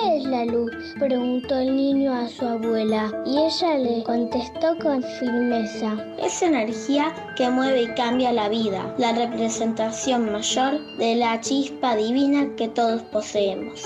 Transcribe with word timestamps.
¿Qué 0.00 0.18
es 0.18 0.24
la 0.24 0.44
luz? 0.44 0.94
preguntó 0.98 1.56
el 1.56 1.74
niño 1.74 2.12
a 2.12 2.28
su 2.28 2.44
abuela 2.46 3.10
y 3.26 3.38
ella 3.38 3.78
le 3.78 4.04
contestó 4.04 4.78
con 4.80 5.02
firmeza. 5.02 5.96
Es 6.18 6.40
energía 6.42 7.12
que 7.36 7.50
mueve 7.50 7.82
y 7.82 7.94
cambia 7.94 8.32
la 8.32 8.48
vida, 8.48 8.94
la 8.98 9.12
representación 9.12 10.30
mayor 10.30 10.78
de 10.98 11.16
la 11.16 11.40
chispa 11.40 11.96
divina 11.96 12.46
que 12.56 12.68
todos 12.68 13.02
poseemos. 13.04 13.82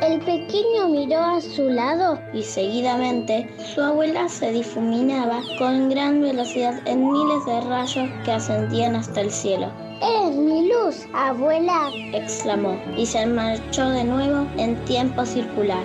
El 0.00 0.20
pequeño 0.20 0.88
miró 0.88 1.18
a 1.18 1.40
su 1.40 1.68
lado 1.68 2.18
y 2.32 2.42
seguidamente 2.42 3.48
su 3.74 3.82
abuela 3.82 4.28
se 4.28 4.52
difuminaba 4.52 5.42
con 5.58 5.90
gran 5.90 6.22
velocidad 6.22 6.80
en 6.86 7.12
miles 7.12 7.44
de 7.44 7.60
rayos 7.60 8.08
que 8.24 8.32
ascendían 8.32 8.96
hasta 8.96 9.20
el 9.20 9.30
cielo. 9.30 9.89
¡Es 10.02 10.34
mi 10.34 10.66
luz, 10.66 11.06
abuela! 11.12 11.90
exclamó 12.14 12.80
y 12.96 13.04
se 13.04 13.26
marchó 13.26 13.86
de 13.90 14.04
nuevo 14.04 14.48
en 14.56 14.82
tiempo 14.86 15.26
circular. 15.26 15.84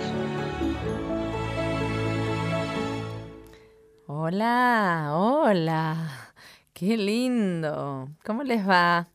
Hola, 4.06 5.10
hola. 5.12 6.32
Qué 6.72 6.96
lindo. 6.96 8.08
¿Cómo 8.24 8.42
les 8.42 8.66
va? 8.66 9.08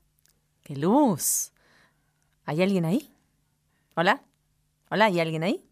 ¡Qué 0.61 0.75
luz! 0.75 1.51
¿Hay 2.45 2.61
alguien 2.61 2.85
ahí? 2.85 3.11
¿Hola? 3.95 4.23
¿Hola? 4.91 5.05
¿Hay 5.05 5.19
alguien 5.19 5.41
ahí? 5.41 5.67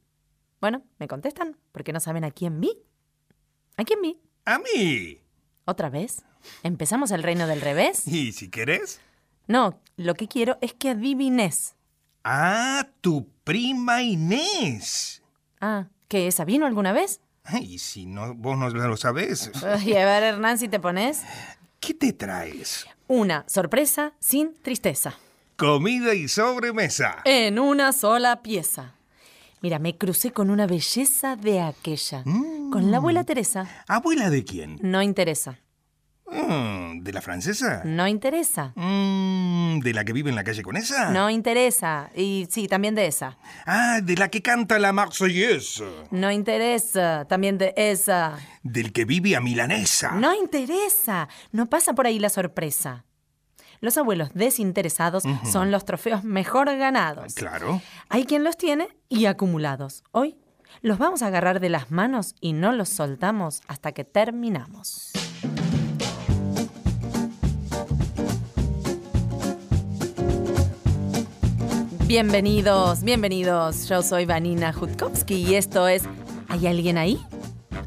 Bueno, 0.59 0.81
¿me 0.97 1.07
contestan? 1.07 1.55
Porque 1.71 1.93
no 1.93 1.99
saben 1.99 2.23
a 2.23 2.31
quién 2.31 2.59
vi. 2.59 2.71
¿A 3.77 3.83
quién 3.83 4.01
vi? 4.01 4.19
A 4.45 4.57
mí. 4.57 5.21
¿Otra 5.65 5.91
vez? 5.91 6.23
¿Empezamos 6.63 7.11
el 7.11 7.21
reino 7.21 7.45
del 7.45 7.61
revés? 7.61 8.07
¿Y 8.07 8.31
si 8.31 8.49
querés? 8.49 8.99
No, 9.49 9.81
lo 9.97 10.13
que 10.13 10.27
quiero 10.27 10.59
es 10.61 10.73
que 10.75 10.91
adivines. 10.91 11.73
Ah, 12.23 12.87
tu 13.01 13.27
prima 13.43 14.03
Inés. 14.03 15.23
Ah, 15.59 15.87
¿que 16.07 16.27
esa 16.27 16.45
vino 16.45 16.67
alguna 16.67 16.93
vez? 16.93 17.19
Y 17.59 17.79
si 17.79 18.05
no, 18.05 18.35
vos 18.35 18.55
no 18.59 18.69
lo 18.69 18.95
sabés. 18.95 19.51
Y 19.83 19.93
a 19.95 20.05
ver, 20.05 20.21
Hernán, 20.21 20.59
si 20.59 20.67
te 20.67 20.79
pones. 20.79 21.23
¿Qué 21.79 21.95
te 21.95 22.13
traes? 22.13 22.85
Una 23.07 23.43
sorpresa 23.47 24.13
sin 24.19 24.53
tristeza. 24.61 25.15
Comida 25.57 26.13
y 26.13 26.27
sobremesa. 26.27 27.17
En 27.25 27.57
una 27.57 27.91
sola 27.91 28.43
pieza. 28.43 28.93
Mira, 29.61 29.79
me 29.79 29.97
crucé 29.97 30.31
con 30.31 30.51
una 30.51 30.67
belleza 30.67 31.35
de 31.35 31.59
aquella. 31.61 32.23
Con 32.23 32.91
la 32.91 32.97
abuela 32.97 33.23
Teresa. 33.23 33.67
¿Abuela 33.87 34.29
de 34.29 34.43
quién? 34.43 34.77
No 34.83 35.01
interesa. 35.01 35.57
Mm, 36.31 37.03
¿De 37.03 37.13
la 37.13 37.21
francesa? 37.21 37.81
No 37.85 38.07
interesa. 38.07 38.73
Mm, 38.75 39.79
¿De 39.79 39.93
la 39.93 40.05
que 40.05 40.13
vive 40.13 40.29
en 40.29 40.35
la 40.35 40.43
calle 40.43 40.61
con 40.61 40.77
esa? 40.77 41.11
No 41.11 41.29
interesa. 41.29 42.09
Y 42.15 42.47
sí, 42.49 42.67
también 42.67 42.95
de 42.95 43.07
esa. 43.07 43.37
Ah, 43.65 43.99
de 44.01 44.15
la 44.15 44.29
que 44.29 44.41
canta 44.41 44.79
la 44.79 44.93
Marseillaise. 44.93 45.83
No 46.11 46.31
interesa. 46.31 47.25
También 47.27 47.57
de 47.57 47.73
esa. 47.75 48.37
Del 48.63 48.91
que 48.91 49.05
vive 49.05 49.35
a 49.35 49.41
Milanesa. 49.41 50.11
No 50.11 50.33
interesa. 50.33 51.27
No 51.51 51.67
pasa 51.67 51.93
por 51.93 52.07
ahí 52.07 52.19
la 52.19 52.29
sorpresa. 52.29 53.05
Los 53.81 53.97
abuelos 53.97 54.31
desinteresados 54.33 55.23
son 55.49 55.71
los 55.71 55.85
trofeos 55.85 56.25
mejor 56.25 56.65
ganados. 56.77 57.33
Claro. 57.35 57.81
Hay 58.09 58.25
quien 58.25 58.43
los 58.43 58.57
tiene 58.57 58.89
y 59.07 59.25
acumulados. 59.25 60.03
Hoy 60.11 60.35
los 60.81 60.97
vamos 60.97 61.21
a 61.21 61.27
agarrar 61.27 61.59
de 61.59 61.69
las 61.69 61.89
manos 61.89 62.35
y 62.41 62.53
no 62.53 62.73
los 62.73 62.89
soltamos 62.89 63.61
hasta 63.67 63.93
que 63.93 64.03
terminamos. 64.03 65.11
Bienvenidos, 72.09 73.03
bienvenidos. 73.03 73.87
Yo 73.87 74.01
soy 74.01 74.25
Vanina 74.25 74.73
Jutkowski 74.73 75.35
y 75.47 75.53
esto 75.53 75.87
es 75.87 76.01
¿Hay 76.47 76.65
alguien 76.65 76.97
ahí? 76.97 77.19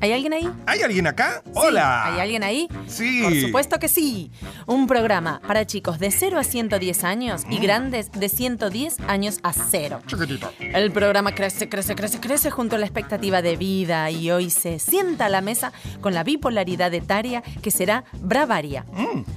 ¿Hay 0.03 0.13
alguien 0.13 0.33
ahí? 0.33 0.51
¿Hay 0.67 0.83
alguien 0.83 1.07
acá? 1.07 1.43
Sí, 1.45 1.53
Hola. 1.55 2.07
¿Hay 2.07 2.19
alguien 2.19 2.43
ahí? 2.43 2.67
Sí. 2.89 3.21
Por 3.23 3.41
supuesto 3.41 3.79
que 3.79 3.87
sí. 3.87 4.33
Un 4.67 4.89
programa 4.89 5.41
para 5.47 5.65
chicos 5.65 6.01
de 6.01 6.11
0 6.11 6.41
a 6.41 6.43
110 6.43 7.05
años 7.05 7.43
y 7.49 7.59
grandes 7.59 8.11
de 8.11 8.29
110 8.29 8.99
años 9.07 9.39
a 9.45 9.53
0. 9.53 10.01
Chiquitito. 10.09 10.51
El 10.59 10.91
programa 10.91 11.37
crece, 11.37 11.69
crece, 11.69 11.95
crece, 11.95 12.19
crece 12.19 12.51
junto 12.51 12.75
a 12.75 12.81
la 12.81 12.87
expectativa 12.87 13.43
de 13.43 13.55
vida 13.55 14.11
y 14.11 14.33
hoy 14.33 14.51
se 14.51 14.81
sienta 14.81 15.27
a 15.27 15.29
la 15.29 15.41
mesa 15.41 15.73
con 16.01 16.15
la 16.15 16.25
bipolaridad 16.25 16.93
etaria 16.93 17.43
que 17.63 17.71
será 17.71 18.03
Bravaria. 18.15 18.85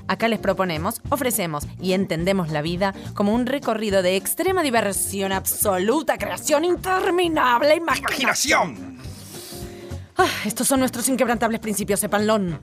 Acá 0.08 0.28
les 0.28 0.40
proponemos, 0.40 1.00
ofrecemos 1.10 1.68
y 1.80 1.94
entendemos 1.94 2.50
la 2.50 2.64
vida 2.64 2.96
como 3.14 3.36
un 3.36 3.46
recorrido 3.46 4.02
de 4.02 4.16
extrema 4.16 4.64
diversión, 4.64 5.32
absoluta 5.32 6.18
creación 6.18 6.66
interminable, 6.66 7.76
imaginación. 7.76 8.96
Ah, 10.18 10.28
estos 10.46 10.68
son 10.68 10.80
nuestros 10.80 11.10
inquebrantables 11.10 11.60
principios, 11.60 12.00
sepanlón. 12.00 12.60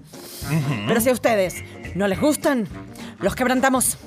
Pero 0.86 1.00
si 1.00 1.10
a 1.10 1.12
ustedes 1.12 1.56
no 1.94 2.08
les 2.08 2.20
gustan, 2.20 2.66
los 3.20 3.34
quebrantamos. 3.34 3.98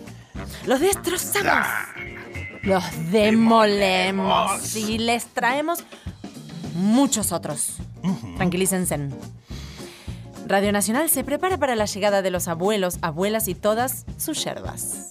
Los 0.65 0.79
destrozamos. 0.79 1.47
Ah, 1.51 1.85
Los 2.63 2.83
demolemos. 3.11 4.75
Y 4.75 4.97
les 4.97 5.25
traemos 5.27 5.83
muchos 6.73 7.31
otros. 7.31 7.77
Tranquilícense. 8.37 9.09
Radio 10.47 10.71
Nacional 10.71 11.09
se 11.09 11.23
prepara 11.23 11.57
para 11.57 11.75
la 11.75 11.85
llegada 11.85 12.21
de 12.21 12.31
los 12.31 12.47
abuelos, 12.47 12.97
abuelas 13.01 13.47
y 13.47 13.55
todas 13.55 14.05
sus 14.17 14.43
yerbas. 14.43 15.09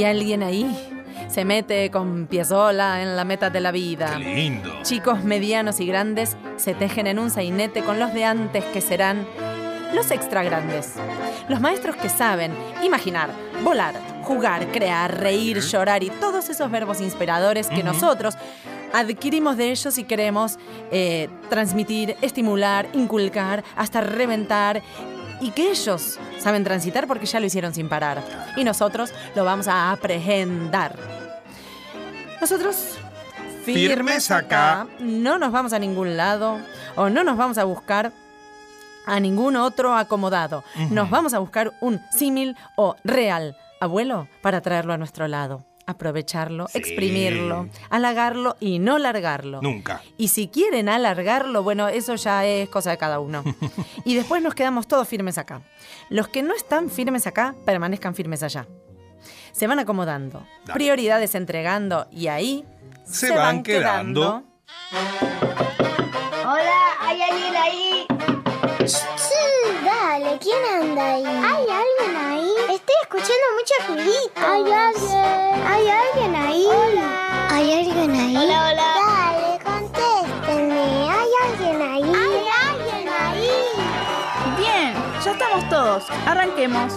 ¿Hay 0.00 0.06
alguien 0.06 0.42
ahí? 0.42 0.66
Se 1.28 1.44
mete 1.44 1.90
con 1.90 2.26
piezola 2.26 3.02
en 3.02 3.16
la 3.16 3.26
meta 3.26 3.50
de 3.50 3.60
la 3.60 3.70
vida. 3.70 4.14
Qué 4.16 4.34
lindo. 4.34 4.72
Chicos 4.82 5.24
medianos 5.24 5.78
y 5.78 5.84
grandes 5.84 6.38
se 6.56 6.72
tejen 6.72 7.06
en 7.06 7.18
un 7.18 7.28
sainete 7.28 7.82
con 7.82 7.98
los 7.98 8.14
de 8.14 8.24
antes 8.24 8.64
que 8.64 8.80
serán 8.80 9.26
los 9.94 10.10
extra 10.10 10.42
grandes. 10.42 10.94
Los 11.50 11.60
maestros 11.60 11.96
que 11.96 12.08
saben 12.08 12.54
imaginar, 12.82 13.28
volar, 13.62 13.94
jugar, 14.22 14.68
crear, 14.72 15.20
reír, 15.20 15.60
llorar 15.60 16.02
y 16.02 16.08
todos 16.08 16.48
esos 16.48 16.70
verbos 16.70 17.02
inspiradores 17.02 17.68
que 17.68 17.82
nosotros 17.82 18.38
adquirimos 18.94 19.58
de 19.58 19.70
ellos 19.70 19.98
y 19.98 20.04
queremos 20.04 20.58
eh, 20.90 21.28
transmitir, 21.50 22.16
estimular, 22.22 22.88
inculcar, 22.94 23.64
hasta 23.76 24.00
reventar. 24.00 24.80
Y 25.40 25.52
que 25.52 25.70
ellos 25.70 26.18
saben 26.38 26.64
transitar 26.64 27.06
porque 27.06 27.26
ya 27.26 27.40
lo 27.40 27.46
hicieron 27.46 27.74
sin 27.74 27.88
parar. 27.88 28.22
Y 28.56 28.64
nosotros 28.64 29.12
lo 29.34 29.44
vamos 29.44 29.68
a 29.68 29.90
aprehendar. 29.90 30.96
Nosotros, 32.40 32.96
firmes 33.64 33.94
Firmes 33.94 34.30
acá, 34.30 34.82
acá. 34.82 34.90
no 35.00 35.38
nos 35.38 35.52
vamos 35.52 35.72
a 35.72 35.78
ningún 35.78 36.16
lado 36.16 36.58
o 36.96 37.08
no 37.10 37.24
nos 37.24 37.36
vamos 37.36 37.58
a 37.58 37.64
buscar 37.64 38.12
a 39.06 39.20
ningún 39.20 39.56
otro 39.56 39.94
acomodado. 39.94 40.64
Nos 40.90 41.10
vamos 41.10 41.34
a 41.34 41.38
buscar 41.38 41.72
un 41.80 42.00
símil 42.10 42.56
o 42.76 42.96
real 43.04 43.56
abuelo 43.80 44.28
para 44.42 44.60
traerlo 44.60 44.92
a 44.92 44.98
nuestro 44.98 45.26
lado. 45.26 45.64
Aprovecharlo, 45.90 46.68
Sí. 46.68 46.78
exprimirlo, 46.78 47.68
halagarlo 47.90 48.56
y 48.60 48.78
no 48.78 48.98
largarlo. 48.98 49.60
Nunca. 49.60 50.02
Y 50.16 50.28
si 50.28 50.48
quieren 50.48 50.88
alargarlo, 50.88 51.62
bueno, 51.62 51.88
eso 51.88 52.14
ya 52.14 52.44
es 52.46 52.68
cosa 52.68 52.90
de 52.90 52.98
cada 52.98 53.18
uno. 53.20 53.42
y 54.04 54.14
después 54.14 54.42
nos 54.42 54.54
quedamos 54.54 54.86
todos 54.86 55.08
firmes 55.08 55.36
acá. 55.38 55.62
Los 56.08 56.28
que 56.28 56.42
no 56.42 56.54
están 56.54 56.90
firmes 56.90 57.26
acá, 57.26 57.54
permanezcan 57.64 58.14
firmes 58.14 58.42
allá. 58.42 58.66
Se 59.52 59.66
van 59.66 59.78
acomodando, 59.80 60.46
Dale. 60.64 60.74
prioridades 60.74 61.34
entregando 61.34 62.06
y 62.12 62.28
ahí 62.28 62.64
Se 63.04 63.32
van 63.34 63.62
quedando. 63.64 64.44
Hola, 66.46 66.78
¿hay 67.00 67.20
alguien 67.22 67.56
ahí? 67.56 68.06
Sí, 68.86 69.74
dale, 69.84 70.38
¿quién 70.40 70.56
anda 70.82 71.12
ahí? 71.14 71.24
¿Hay 71.24 71.62
alguien 71.62 71.99
escuchando 73.12 73.46
mucho 73.58 73.74
ruidito. 73.88 74.40
¿Hay 74.40 74.72
alguien? 74.72 75.66
¿Hay 75.66 75.88
alguien 75.88 76.34
ahí? 76.36 76.66
Hola. 76.66 77.48
¿Hay 77.50 77.72
alguien 77.72 78.10
ahí? 78.12 78.36
Hola, 78.36 78.70
hola. 78.70 78.88
Dale, 79.04 79.58
contéstenme. 79.64 81.10
¿Hay 81.10 81.30
alguien 81.48 81.82
ahí? 81.82 82.02
¿Hay 82.04 82.46
alguien 82.68 83.08
ahí? 83.08 83.50
Bien, 84.56 84.94
ya 85.24 85.32
estamos 85.32 85.68
todos. 85.68 86.04
Arranquemos. 86.24 86.92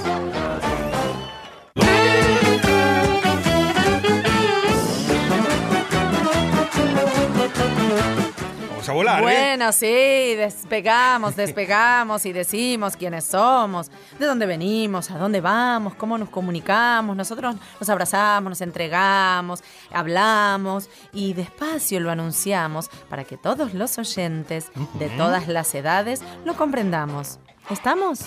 Vamos 8.84 8.90
a 8.90 8.94
volar, 8.94 9.20
¿eh? 9.20 9.24
Bueno, 9.24 9.72
sí, 9.72 10.36
despegamos, 10.36 11.36
despegamos 11.38 12.26
y 12.26 12.34
decimos 12.34 12.98
quiénes 12.98 13.26
somos, 13.26 13.90
de 14.20 14.26
dónde 14.26 14.46
venimos, 14.46 15.10
a 15.12 15.18
dónde 15.18 15.42
vamos, 15.42 15.96
cómo 15.96 16.18
nos 16.18 16.30
comunicamos. 16.30 17.16
Nosotros 17.16 17.56
nos 17.80 17.90
abrazamos, 17.90 18.50
nos 18.50 18.62
entregamos, 18.62 19.64
hablamos 19.92 20.90
y 21.14 21.34
despacio 21.34 22.00
lo 22.00 22.12
anunciamos 22.12 22.90
para 23.10 23.24
que 23.24 23.38
todos 23.38 23.74
los 23.74 23.98
oyentes 23.98 24.72
de 25.00 25.10
todas 25.10 25.48
las 25.48 25.74
edades 25.76 26.22
lo 26.44 26.56
comprendamos. 26.56 27.40
¿Estamos? 27.70 28.26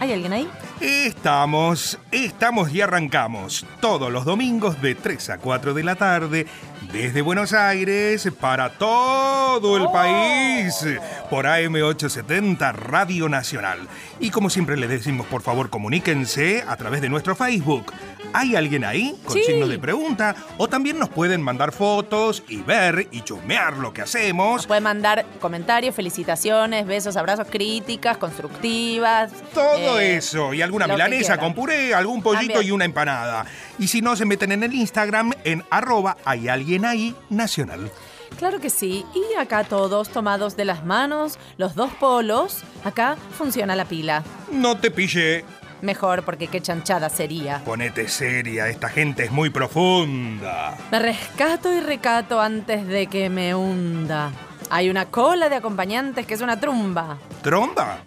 ¿Hay 0.00 0.14
alguien 0.14 0.32
ahí? 0.32 0.48
Estamos, 0.80 1.98
estamos 2.10 2.72
y 2.72 2.80
arrancamos 2.80 3.66
todos 3.82 4.10
los 4.10 4.24
domingos 4.24 4.80
de 4.80 4.94
3 4.94 5.28
a 5.28 5.38
4 5.38 5.74
de 5.74 5.84
la 5.84 5.94
tarde 5.94 6.46
desde 6.90 7.20
Buenos 7.20 7.52
Aires 7.52 8.26
para 8.40 8.70
todo 8.70 9.76
el 9.76 9.90
país 9.92 10.86
por 11.30 11.46
AM870 11.46 12.72
Radio 12.74 13.28
Nacional. 13.28 13.78
Y 14.18 14.30
como 14.30 14.50
siempre 14.50 14.76
les 14.76 14.90
decimos, 14.90 15.26
por 15.28 15.42
favor, 15.42 15.70
comuníquense 15.70 16.64
a 16.66 16.76
través 16.76 17.00
de 17.00 17.08
nuestro 17.08 17.36
Facebook. 17.36 17.92
¿Hay 18.32 18.54
alguien 18.56 18.84
ahí? 18.84 19.16
Con 19.24 19.34
Sí. 19.34 19.42
signo 19.44 19.66
de 19.66 19.78
pregunta. 19.78 20.34
O 20.58 20.68
también 20.68 20.98
nos 20.98 21.08
pueden 21.08 21.40
mandar 21.42 21.72
fotos 21.72 22.42
y 22.48 22.58
ver 22.62 23.08
y 23.10 23.22
chusmear 23.22 23.76
lo 23.78 23.92
que 23.92 24.02
hacemos. 24.02 24.66
Pueden 24.66 24.84
mandar 24.84 25.24
comentarios, 25.40 25.94
felicitaciones, 25.94 26.86
besos, 26.86 27.16
abrazos, 27.16 27.46
críticas, 27.50 28.18
constructivas. 28.18 29.32
Todo 29.54 29.98
eh, 30.00 30.16
eso. 30.16 30.52
Y 30.54 30.62
alguna 30.62 30.86
milanesa 30.86 31.38
con 31.38 31.54
puré, 31.54 31.94
algún 31.94 32.22
pollito 32.22 32.54
También. 32.54 32.68
y 32.68 32.70
una 32.72 32.84
empanada. 32.84 33.46
Y 33.78 33.88
si 33.88 34.00
no, 34.02 34.14
se 34.16 34.24
meten 34.26 34.52
en 34.52 34.62
el 34.64 34.74
Instagram 34.74 35.32
en 35.44 35.64
arroba 35.70 36.16
hay 36.24 36.48
alguien 36.48 36.84
ahí 36.84 37.14
nacional. 37.30 37.90
Claro 38.38 38.58
que 38.60 38.70
sí. 38.70 39.04
Y 39.14 39.38
acá 39.38 39.64
todos 39.64 40.08
tomados 40.08 40.56
de 40.56 40.64
las 40.64 40.84
manos, 40.84 41.38
los 41.56 41.74
dos 41.74 41.92
polos. 41.94 42.62
Acá 42.84 43.16
funciona 43.36 43.76
la 43.76 43.84
pila. 43.84 44.22
No 44.50 44.76
te 44.78 44.90
pille. 44.90 45.44
Mejor 45.82 46.24
porque 46.24 46.48
qué 46.48 46.60
chanchada 46.60 47.08
sería. 47.08 47.62
Ponete 47.64 48.06
seria, 48.08 48.68
esta 48.68 48.88
gente 48.90 49.24
es 49.24 49.30
muy 49.30 49.48
profunda. 49.50 50.76
Me 50.90 50.98
rescato 50.98 51.72
y 51.72 51.80
recato 51.80 52.40
antes 52.40 52.86
de 52.86 53.06
que 53.06 53.30
me 53.30 53.54
hunda. 53.54 54.30
Hay 54.68 54.90
una 54.90 55.06
cola 55.06 55.48
de 55.48 55.56
acompañantes 55.56 56.26
que 56.26 56.34
es 56.34 56.42
una 56.42 56.60
trumba. 56.60 57.18
¿Tromba? 57.42 57.98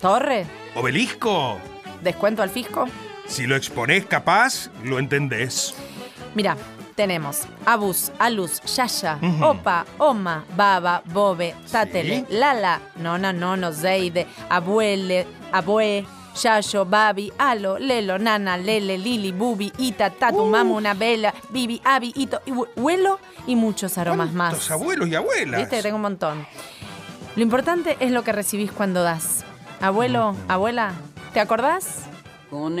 Torre, 0.00 0.46
¿Obelisco? 0.74 1.58
descuento 2.02 2.42
al 2.42 2.50
fisco. 2.50 2.86
Si 3.26 3.46
lo 3.46 3.56
exponés 3.56 4.06
capaz, 4.06 4.70
lo 4.84 4.98
entendés. 4.98 5.74
Mira, 6.34 6.56
tenemos 6.98 7.42
Abus, 7.64 8.10
Alus, 8.18 8.60
Yaya, 8.74 9.18
Ujú. 9.22 9.44
Opa, 9.44 9.86
Oma, 9.98 10.44
Baba, 10.56 11.00
Bobe, 11.06 11.54
Tatele, 11.70 12.26
Sí. 12.28 12.34
Lala, 12.34 12.80
Nona, 12.96 13.32
Nono, 13.32 13.70
Zeide, 13.72 14.26
Abuele, 14.50 15.24
Abue, 15.52 16.04
Yayo, 16.42 16.84
Babi, 16.84 17.32
Alo, 17.38 17.78
Lelo, 17.78 18.18
Nana, 18.18 18.56
Lele, 18.56 18.98
Lili, 18.98 19.30
Bubi, 19.30 19.72
Ita, 19.78 20.10
Tatu, 20.10 20.44
Mamu, 20.46 20.74
una 20.76 20.94
Bela, 20.94 21.32
Bibi, 21.50 21.80
Abi, 21.84 22.12
Ito, 22.16 22.40
y 22.46 22.50
Hue- 22.50 22.68
Huelo 22.76 23.20
y 23.46 23.54
muchos 23.54 23.96
aromas 23.96 24.32
más. 24.32 24.50
¿Cuántos 24.50 24.70
abuelos 24.72 25.08
y 25.08 25.14
abuelas? 25.14 25.60
Viste 25.60 25.76
que 25.76 25.82
tengo 25.84 25.96
un 25.96 26.02
montón. 26.02 26.46
Lo 27.36 27.42
importante 27.42 27.96
es 28.00 28.10
lo 28.10 28.24
que 28.24 28.32
recibís 28.32 28.72
cuando 28.72 29.04
das. 29.04 29.44
Abuelo, 29.80 30.34
abuela, 30.48 30.94
¿te 31.32 31.38
acordás? 31.38 32.06
Con 32.50 32.80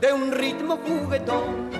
de 0.00 0.12
un 0.12 0.32
ritmo 0.32 0.78
juguetón. 0.86 1.70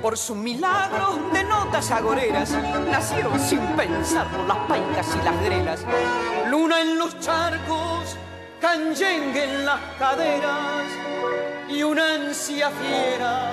Por 0.00 0.16
sus 0.16 0.36
milagros 0.36 1.32
de 1.32 1.44
notas 1.44 1.90
agoreras 1.90 2.56
nacieron 2.90 3.38
sin 3.38 3.60
pensarlo 3.76 4.46
las 4.46 4.58
paicas 4.68 5.06
y 5.14 5.24
las 5.24 5.42
grelas. 5.42 5.84
Luna 6.48 6.80
en 6.80 6.98
los 6.98 7.18
charcos, 7.20 8.16
canyengue 8.60 9.44
en 9.44 9.66
las 9.66 9.80
caderas 9.98 10.84
y 11.68 11.82
una 11.82 12.14
ansia 12.14 12.70
fiera 12.70 13.50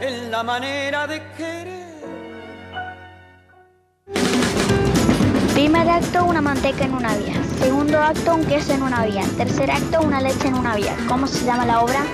en 0.00 0.30
la 0.30 0.42
manera 0.42 1.06
de 1.06 1.22
querer. 1.36 1.88
Primer 5.54 5.90
acto, 5.90 6.24
una 6.24 6.40
manteca 6.40 6.84
en 6.84 6.94
una 6.94 7.16
vía. 7.16 7.34
Segundo 7.58 7.98
acto, 7.98 8.36
un 8.36 8.44
queso 8.44 8.74
en 8.74 8.82
una 8.82 9.04
vía. 9.04 9.24
Tercer 9.36 9.70
acto, 9.70 10.00
una 10.02 10.20
leche 10.20 10.46
en 10.46 10.54
una 10.54 10.76
vía. 10.76 10.96
¿Cómo 11.08 11.26
se 11.26 11.44
llama 11.44 11.66
la 11.66 11.80
obra? 11.80 12.04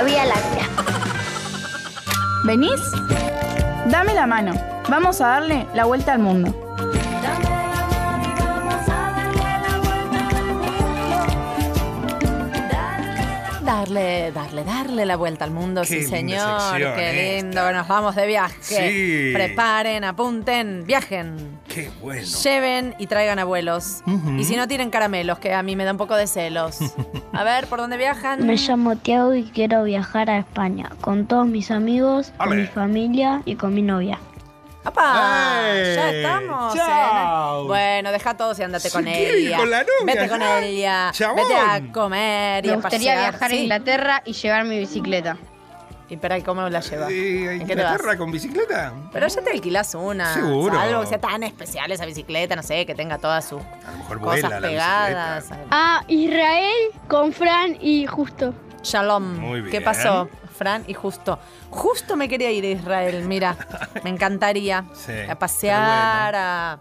Vía 0.00 0.24
Láctea. 0.24 0.68
¿Venís? 2.44 2.80
Dame 3.86 4.14
la 4.14 4.26
mano. 4.26 4.52
Vamos 4.88 5.20
a 5.20 5.28
darle 5.28 5.68
la 5.74 5.84
vuelta 5.84 6.14
al 6.14 6.18
mundo. 6.18 6.61
Darle, 13.72 14.30
darle, 14.32 14.64
darle 14.64 15.06
la 15.06 15.16
vuelta 15.16 15.46
al 15.46 15.50
mundo, 15.50 15.80
Qué 15.80 15.86
sí 15.86 16.02
señor. 16.02 16.76
Qué 16.76 17.32
esta. 17.32 17.42
lindo, 17.42 17.72
nos 17.72 17.88
vamos 17.88 18.14
de 18.14 18.26
viaje. 18.26 18.54
Sí. 18.60 19.30
Preparen, 19.32 20.04
apunten, 20.04 20.84
viajen. 20.86 21.58
Qué 21.68 21.90
bueno. 22.02 22.20
Lleven 22.44 22.94
y 22.98 23.06
traigan 23.06 23.38
abuelos. 23.38 24.02
Y 24.38 24.44
si 24.44 24.56
no 24.56 24.68
tienen 24.68 24.90
caramelos, 24.90 25.38
que 25.38 25.54
a 25.54 25.62
mí 25.62 25.74
me 25.74 25.86
da 25.86 25.92
un 25.92 25.96
poco 25.96 26.16
de 26.16 26.26
celos. 26.26 26.80
A 27.32 27.44
ver, 27.44 27.66
¿por 27.66 27.78
dónde 27.78 27.96
viajan? 27.96 28.46
Me 28.46 28.56
llamo 28.56 28.96
Tiago 28.96 29.34
y 29.34 29.44
quiero 29.44 29.84
viajar 29.84 30.28
a 30.28 30.36
España 30.36 30.90
con 31.00 31.24
todos 31.26 31.46
mis 31.46 31.70
amigos, 31.70 32.30
con 32.36 32.54
mi 32.54 32.66
familia 32.66 33.40
y 33.46 33.54
con 33.54 33.72
mi 33.72 33.80
novia. 33.80 34.18
¡Apa! 34.84 35.60
¡Ey! 35.72 35.94
Ya 35.94 36.10
estamos. 36.10 36.74
Chao. 36.74 37.62
¿eh? 37.64 37.66
Bueno, 37.68 38.10
deja 38.12 38.36
todo 38.36 38.52
y 38.58 38.62
andate 38.62 38.90
con 38.90 39.06
ella. 39.06 39.56
con 39.56 39.70
la 39.70 39.78
novia, 39.82 39.94
Vete 40.14 40.28
con 40.28 40.42
ella. 40.42 41.10
Chabón. 41.12 41.36
Vete 41.36 41.54
a 41.54 41.80
comer 41.92 42.64
y 42.64 42.68
Me 42.68 42.72
a 42.74 42.76
gustaría 42.76 42.98
pasear. 43.14 43.30
viajar 43.30 43.44
a 43.50 43.54
Sí. 43.54 43.60
Inglaterra 43.62 44.22
y 44.24 44.32
llevar 44.32 44.64
mi 44.64 44.78
bicicleta. 44.78 45.36
Y 46.12 46.18
pero 46.18 46.36
¿y 46.36 46.42
cómo 46.42 46.68
la 46.68 46.80
llevas? 46.80 47.10
Eh, 47.10 47.48
¿A 47.48 47.52
¿En 47.54 47.66
qué 47.66 47.74
te 47.74 47.82
vas? 47.82 48.16
Con 48.18 48.30
bicicleta? 48.30 48.92
Pero 49.14 49.26
ya 49.28 49.40
te 49.40 49.50
alquilás 49.50 49.94
una. 49.94 50.34
Seguro. 50.34 50.78
Algo 50.78 51.00
que 51.00 51.06
sea 51.06 51.18
tan 51.18 51.42
especial 51.42 51.90
esa 51.90 52.04
bicicleta, 52.04 52.54
no 52.54 52.62
sé, 52.62 52.84
que 52.84 52.94
tenga 52.94 53.16
todas 53.16 53.46
sus 53.46 53.62
A 53.62 53.92
lo 53.92 53.96
mejor 53.96 54.18
vuela 54.18 54.42
cosas 54.42 54.60
la 54.60 54.68
pegadas. 54.68 55.48
A 55.70 56.04
Israel 56.08 56.90
con 57.08 57.32
Fran 57.32 57.78
y 57.80 58.04
Justo. 58.04 58.52
Shalom. 58.82 59.38
Muy 59.38 59.62
¿Qué 59.64 59.70
bien. 59.70 59.84
pasó, 59.84 60.28
Fran? 60.54 60.84
Y 60.86 60.92
justo. 60.92 61.38
Justo 61.70 62.14
me 62.14 62.28
quería 62.28 62.50
ir 62.50 62.64
a 62.64 62.68
Israel, 62.68 63.24
mira. 63.26 63.56
Me 64.04 64.10
encantaría. 64.10 64.84
Sí, 64.92 65.12
a 65.26 65.38
pasear, 65.38 66.34
a, 66.36 66.78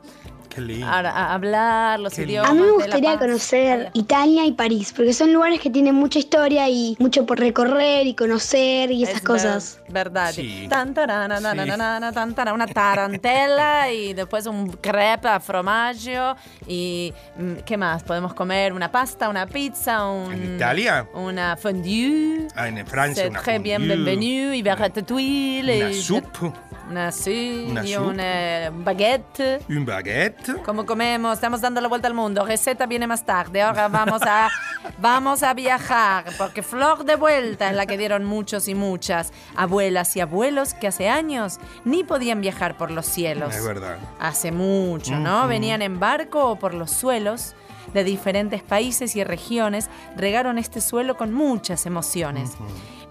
Qué 0.53 0.61
lindo. 0.61 0.85
a- 0.87 0.99
a 0.99 1.33
hablar 1.33 1.99
los 1.99 2.13
Qué 2.13 2.23
idiomas. 2.23 2.51
A 2.51 2.53
mí 2.53 2.61
me 2.61 2.71
gustaría 2.71 3.17
conocer 3.17 3.89
Italia 3.93 4.45
y 4.45 4.51
París, 4.51 4.93
porque 4.95 5.13
son 5.13 5.31
lugares 5.33 5.59
que 5.59 5.69
tienen 5.69 5.95
mucha 5.95 6.19
historia 6.19 6.67
y 6.69 6.95
mucho 6.99 7.25
por 7.25 7.39
recorrer 7.39 8.05
y 8.07 8.13
conocer 8.13 8.91
y 8.91 9.03
esas 9.03 9.15
Es 9.17 9.21
cosas. 9.21 9.79
ver- 9.85 9.93
verdad. 10.05 10.31
Sí. 10.33 10.67
Tan, 10.69 10.93
tarana, 10.93 11.39
na, 11.39 11.53
na, 11.53 11.65
na, 11.65 11.77
na, 11.77 11.99
na, 11.99 12.11
tan, 12.11 12.33
tara, 12.35 12.53
una 12.53 12.67
tarantela 12.67 13.91
y 13.91 14.13
después 14.13 14.45
un 14.45 14.67
crepe 14.71 15.27
a 15.27 15.39
formaggio 15.39 16.35
y 16.67 17.13
mm, 17.37 17.53
¿qué 17.65 17.77
más? 17.77 18.03
Podemos 18.03 18.33
comer 18.33 18.73
una 18.73 18.91
pasta, 18.91 19.29
una 19.29 19.45
pizza, 19.47 20.05
un 20.07 20.31
¿En 20.33 20.55
Italia? 20.55 21.07
una 21.13 21.55
fondue. 21.57 22.47
Ah, 22.55 22.67
en 22.67 22.85
Francia, 22.85 23.27
una 23.29 23.41
très 23.41 23.61
bien 23.61 23.81
fondue. 23.81 23.95
bienvenu, 23.95 24.53
y 24.53 24.63
ratatouille. 24.63 25.77
Una 25.81 25.89
y- 25.91 26.01
soupe, 26.01 26.51
Una 26.91 27.09
sí, 27.13 27.67
Una 27.69 27.85
y 27.85 27.93
soupe. 27.93 28.07
un 28.09 28.17
eh, 28.19 28.69
baguette. 28.73 29.61
un 29.69 29.85
baguette. 29.85 30.61
Como 30.61 30.85
comemos, 30.85 31.35
estamos 31.35 31.61
dando 31.61 31.79
la 31.79 31.87
vuelta 31.87 32.09
al 32.09 32.13
mundo. 32.13 32.45
Receta 32.45 32.85
viene 32.85 33.07
más 33.07 33.25
tarde. 33.25 33.61
Ahora 33.61 33.87
vamos 33.87 34.21
a, 34.23 34.49
vamos 34.99 35.41
a 35.41 35.53
viajar, 35.53 36.25
porque 36.37 36.61
flor 36.61 37.05
de 37.05 37.15
vuelta 37.15 37.69
es 37.69 37.75
la 37.77 37.85
que 37.85 37.97
dieron 37.97 38.25
muchos 38.25 38.67
y 38.67 38.75
muchas 38.75 39.31
abuelas 39.55 40.13
y 40.17 40.19
abuelos 40.19 40.73
que 40.73 40.87
hace 40.87 41.07
años 41.07 41.59
ni 41.85 42.03
podían 42.03 42.41
viajar 42.41 42.75
por 42.75 42.91
los 42.91 43.05
cielos. 43.05 43.55
Es 43.55 43.65
verdad. 43.65 43.97
Hace 44.19 44.51
mucho, 44.51 45.15
¿no? 45.17 45.39
Ujú. 45.39 45.47
Venían 45.47 45.81
en 45.81 45.97
barco 45.97 46.43
o 46.45 46.55
por 46.57 46.73
los 46.73 46.91
suelos 46.91 47.55
de 47.93 48.03
diferentes 48.03 48.61
países 48.63 49.15
y 49.15 49.23
regiones, 49.23 49.89
regaron 50.17 50.57
este 50.57 50.81
suelo 50.81 51.15
con 51.17 51.33
muchas 51.33 51.85
emociones. 51.85 52.51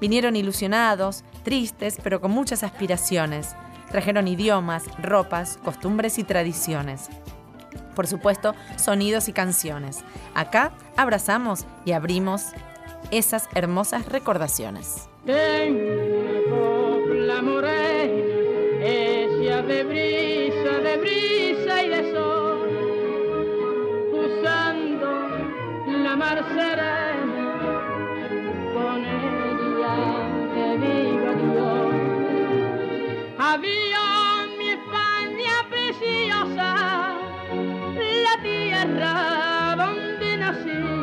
Vinieron 0.00 0.37
ilusionados, 0.37 1.25
tristes, 1.42 1.99
pero 2.02 2.20
con 2.20 2.30
muchas 2.30 2.62
aspiraciones. 2.62 3.54
Trajeron 3.90 4.28
idiomas, 4.28 4.85
ropas, 5.02 5.59
costumbres 5.64 6.18
y 6.18 6.25
tradiciones. 6.25 7.09
Por 7.94 8.06
supuesto, 8.06 8.54
sonidos 8.76 9.28
y 9.28 9.32
canciones. 9.32 10.04
Acá 10.35 10.73
abrazamos 10.97 11.66
y 11.85 11.92
abrimos 11.92 12.47
esas 13.11 13.49
hermosas 13.54 14.06
recordaciones. 14.06 15.09
mar 26.20 26.44
serena, 26.54 27.47
con 28.75 29.02
digo 29.64 29.94
Dios. 30.82 31.19
Había 33.42 34.47
mi 34.59 34.68
España 34.68 35.66
preciosa, 35.70 37.16
la 37.97 38.42
tierra 38.42 39.75
donde 39.78 40.37
nací, 40.37 41.00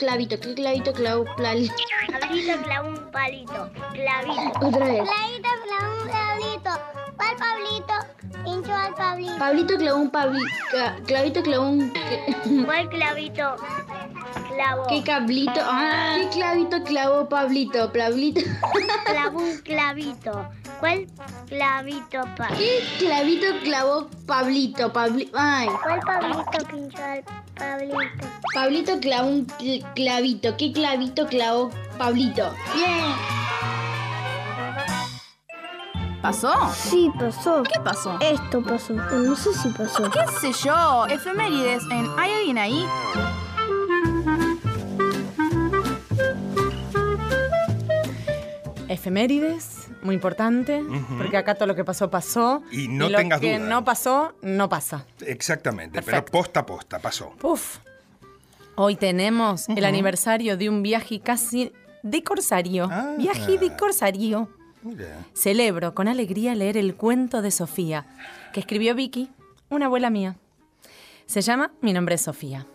Pablito 0.00 0.38
clavito. 0.38 0.40
¿Qué 0.40 0.54
clavito 0.54 0.92
clavó 0.94 1.24
palito? 1.36 1.74
Pablito 2.20 2.62
clavó 2.62 2.88
un 2.88 3.10
palito. 3.10 3.70
Clavito. 3.92 4.66
Otra 4.66 4.86
vez. 4.86 5.02
Pablito 5.08 5.50
clavó 5.66 6.02
un 6.02 6.08
clavito. 6.08 6.70
¿Cuál 7.16 7.36
Pablito? 7.36 7.94
Al 8.74 8.94
Pablito. 8.94 9.38
Pablito 9.38 9.76
clavó 9.76 9.98
un 10.00 10.10
pablito. 10.10 10.46
Clavito 11.06 11.42
clavó 11.42 11.68
un. 11.68 11.92
¿Cuál 12.64 12.88
clavito? 12.90 13.56
Clavó. 14.54 14.86
¿Qué 14.88 15.02
cablito? 15.04 15.60
Ah, 15.64 16.16
¿Qué 16.16 16.28
clavito 16.30 16.82
clavó 16.84 17.28
Pablito? 17.28 17.92
Pablito. 17.92 18.40
Clavó 19.04 19.38
un 19.40 19.58
clavito. 19.58 20.48
¿Cuál 20.78 21.06
clavito? 21.46 22.22
¿Qué 22.56 22.82
clavito 22.98 23.46
clavó 23.64 24.08
Pablito? 24.26 24.92
Pabli... 24.92 25.30
Ay. 25.34 25.68
¿Cuál 25.82 26.00
Pablito 26.00 26.66
pinchó 26.70 27.02
al 27.02 27.24
Pablito? 27.60 28.26
Pablito 28.54 29.00
clavó 29.00 29.28
un 29.28 29.46
cl- 29.46 29.84
clavito. 29.94 30.56
¿Qué 30.56 30.72
clavito 30.72 31.26
clavó 31.26 31.70
Pablito? 31.98 32.52
Bien. 32.74 33.14
¿Pasó? 36.22 36.52
Sí, 36.74 37.10
pasó. 37.18 37.62
¿Qué 37.62 37.80
pasó? 37.80 38.18
Esto 38.20 38.62
pasó. 38.62 38.94
pero 39.08 39.20
No 39.20 39.36
sé 39.36 39.52
si 39.54 39.68
pasó. 39.68 40.10
¿Qué 40.10 40.20
sé 40.40 40.52
yo? 40.66 41.06
Efemérides 41.06 41.82
en 41.90 42.06
¿Hay 42.18 42.32
alguien 42.32 42.58
ahí? 42.58 42.86
Efemérides, 48.88 49.79
muy 50.02 50.14
importante, 50.14 50.82
porque 51.18 51.36
acá 51.36 51.54
todo 51.54 51.66
lo 51.66 51.74
que 51.74 51.84
pasó, 51.84 52.10
pasó. 52.10 52.62
Y 52.70 52.88
no 52.88 53.08
lo 53.08 53.16
tengas 53.18 53.40
que 53.40 53.58
duda. 53.58 53.68
no 53.68 53.84
pasó, 53.84 54.34
no 54.42 54.68
pasa. 54.68 55.04
Exactamente, 55.20 55.94
Perfecto. 56.02 56.24
pero 56.32 56.42
posta 56.42 56.60
a 56.60 56.66
posta, 56.66 56.98
pasó. 56.98 57.30
Puf. 57.38 57.78
Hoy 58.76 58.96
tenemos 58.96 59.68
el 59.68 59.84
aniversario 59.84 60.56
de 60.56 60.68
un 60.68 60.82
viaje 60.82 61.20
casi 61.20 61.72
de 62.02 62.22
corsario. 62.22 62.88
Ah. 62.90 63.14
Viaje 63.18 63.58
de 63.58 63.76
corsario. 63.76 64.48
Mira. 64.82 65.26
Celebro 65.34 65.94
con 65.94 66.08
alegría 66.08 66.54
leer 66.54 66.78
el 66.78 66.94
cuento 66.94 67.42
de 67.42 67.50
Sofía, 67.50 68.06
que 68.54 68.60
escribió 68.60 68.94
Vicky, 68.94 69.30
una 69.68 69.86
abuela 69.86 70.08
mía. 70.08 70.36
Se 71.26 71.42
llama 71.42 71.72
Mi 71.82 71.92
nombre 71.92 72.14
es 72.14 72.22
Sofía. 72.22 72.66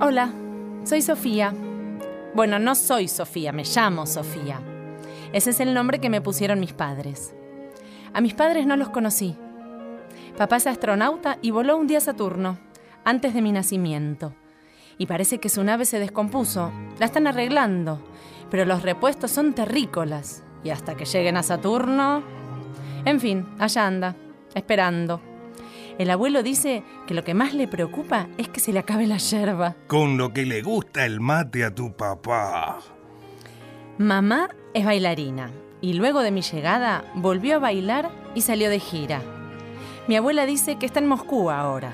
Hola, 0.00 0.32
soy 0.84 1.02
Sofía. 1.02 1.54
Bueno, 2.34 2.58
no 2.58 2.74
soy 2.74 3.08
Sofía, 3.08 3.52
me 3.52 3.64
llamo 3.64 4.06
Sofía. 4.06 4.60
Ese 5.34 5.50
es 5.50 5.60
el 5.60 5.74
nombre 5.74 6.00
que 6.00 6.08
me 6.08 6.22
pusieron 6.22 6.60
mis 6.60 6.72
padres. 6.72 7.34
A 8.14 8.22
mis 8.22 8.32
padres 8.32 8.66
no 8.66 8.76
los 8.76 8.88
conocí. 8.88 9.36
Papá 10.38 10.56
es 10.56 10.66
astronauta 10.66 11.38
y 11.42 11.50
voló 11.50 11.76
un 11.76 11.86
día 11.86 11.98
a 11.98 12.00
Saturno, 12.00 12.58
antes 13.04 13.34
de 13.34 13.42
mi 13.42 13.52
nacimiento. 13.52 14.34
Y 14.96 15.06
parece 15.06 15.40
que 15.40 15.50
su 15.50 15.62
nave 15.62 15.84
se 15.84 15.98
descompuso. 15.98 16.72
La 16.98 17.04
están 17.04 17.26
arreglando, 17.26 18.02
pero 18.50 18.64
los 18.64 18.82
repuestos 18.82 19.30
son 19.30 19.52
terrícolas. 19.52 20.42
y 20.64 20.70
hasta 20.70 20.94
que 20.94 21.04
lleguen 21.04 21.36
a 21.36 21.42
Saturno. 21.42 22.22
En 23.04 23.20
fin, 23.20 23.46
allá 23.58 23.86
anda, 23.86 24.16
esperando. 24.54 25.31
El 25.98 26.10
abuelo 26.10 26.42
dice 26.42 26.82
que 27.06 27.14
lo 27.14 27.24
que 27.24 27.34
más 27.34 27.54
le 27.54 27.68
preocupa 27.68 28.28
es 28.38 28.48
que 28.48 28.60
se 28.60 28.72
le 28.72 28.78
acabe 28.78 29.06
la 29.06 29.18
yerba. 29.18 29.76
Con 29.86 30.16
lo 30.16 30.32
que 30.32 30.46
le 30.46 30.62
gusta 30.62 31.04
el 31.04 31.20
mate 31.20 31.64
a 31.64 31.74
tu 31.74 31.94
papá. 31.96 32.80
Mamá 33.98 34.48
es 34.74 34.84
bailarina 34.84 35.50
y 35.80 35.94
luego 35.94 36.20
de 36.20 36.30
mi 36.30 36.42
llegada 36.42 37.04
volvió 37.14 37.56
a 37.56 37.58
bailar 37.58 38.10
y 38.34 38.40
salió 38.40 38.70
de 38.70 38.80
gira. 38.80 39.20
Mi 40.08 40.16
abuela 40.16 40.46
dice 40.46 40.76
que 40.76 40.86
está 40.86 41.00
en 41.00 41.06
Moscú 41.08 41.50
ahora. 41.50 41.92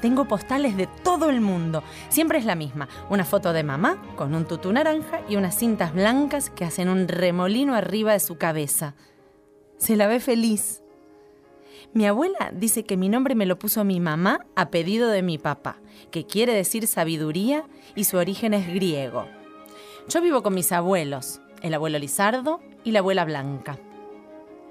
Tengo 0.00 0.26
postales 0.26 0.76
de 0.76 0.86
todo 1.02 1.28
el 1.28 1.40
mundo. 1.40 1.82
Siempre 2.08 2.38
es 2.38 2.44
la 2.44 2.54
misma. 2.54 2.88
Una 3.10 3.24
foto 3.24 3.52
de 3.52 3.64
mamá 3.64 4.00
con 4.16 4.34
un 4.34 4.44
tutú 4.44 4.72
naranja 4.72 5.20
y 5.28 5.36
unas 5.36 5.56
cintas 5.56 5.92
blancas 5.92 6.50
que 6.50 6.64
hacen 6.64 6.88
un 6.88 7.08
remolino 7.08 7.74
arriba 7.74 8.12
de 8.12 8.20
su 8.20 8.38
cabeza. 8.38 8.94
Se 9.76 9.96
la 9.96 10.06
ve 10.06 10.20
feliz. 10.20 10.82
Mi 11.98 12.06
abuela 12.06 12.52
dice 12.52 12.84
que 12.84 12.96
mi 12.96 13.08
nombre 13.08 13.34
me 13.34 13.44
lo 13.44 13.58
puso 13.58 13.82
mi 13.82 13.98
mamá 13.98 14.46
a 14.54 14.70
pedido 14.70 15.08
de 15.08 15.20
mi 15.20 15.36
papá, 15.36 15.78
que 16.12 16.26
quiere 16.26 16.54
decir 16.54 16.86
sabiduría 16.86 17.64
y 17.96 18.04
su 18.04 18.18
origen 18.18 18.54
es 18.54 18.68
griego. 18.68 19.26
Yo 20.08 20.20
vivo 20.20 20.44
con 20.44 20.54
mis 20.54 20.70
abuelos, 20.70 21.40
el 21.60 21.74
abuelo 21.74 21.98
Lizardo 21.98 22.60
y 22.84 22.92
la 22.92 23.00
abuela 23.00 23.24
Blanca. 23.24 23.80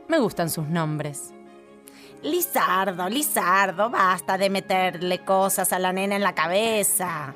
Me 0.08 0.20
gustan 0.20 0.50
sus 0.50 0.70
nombres. 0.70 1.34
Lizardo, 2.24 3.10
Lizardo, 3.10 3.90
basta 3.90 4.38
de 4.38 4.50
meterle 4.50 5.26
cosas 5.26 5.74
a 5.74 5.80
la 5.80 5.92
nena 5.92 6.16
en 6.16 6.24
la 6.24 6.34
cabeza. 6.34 7.36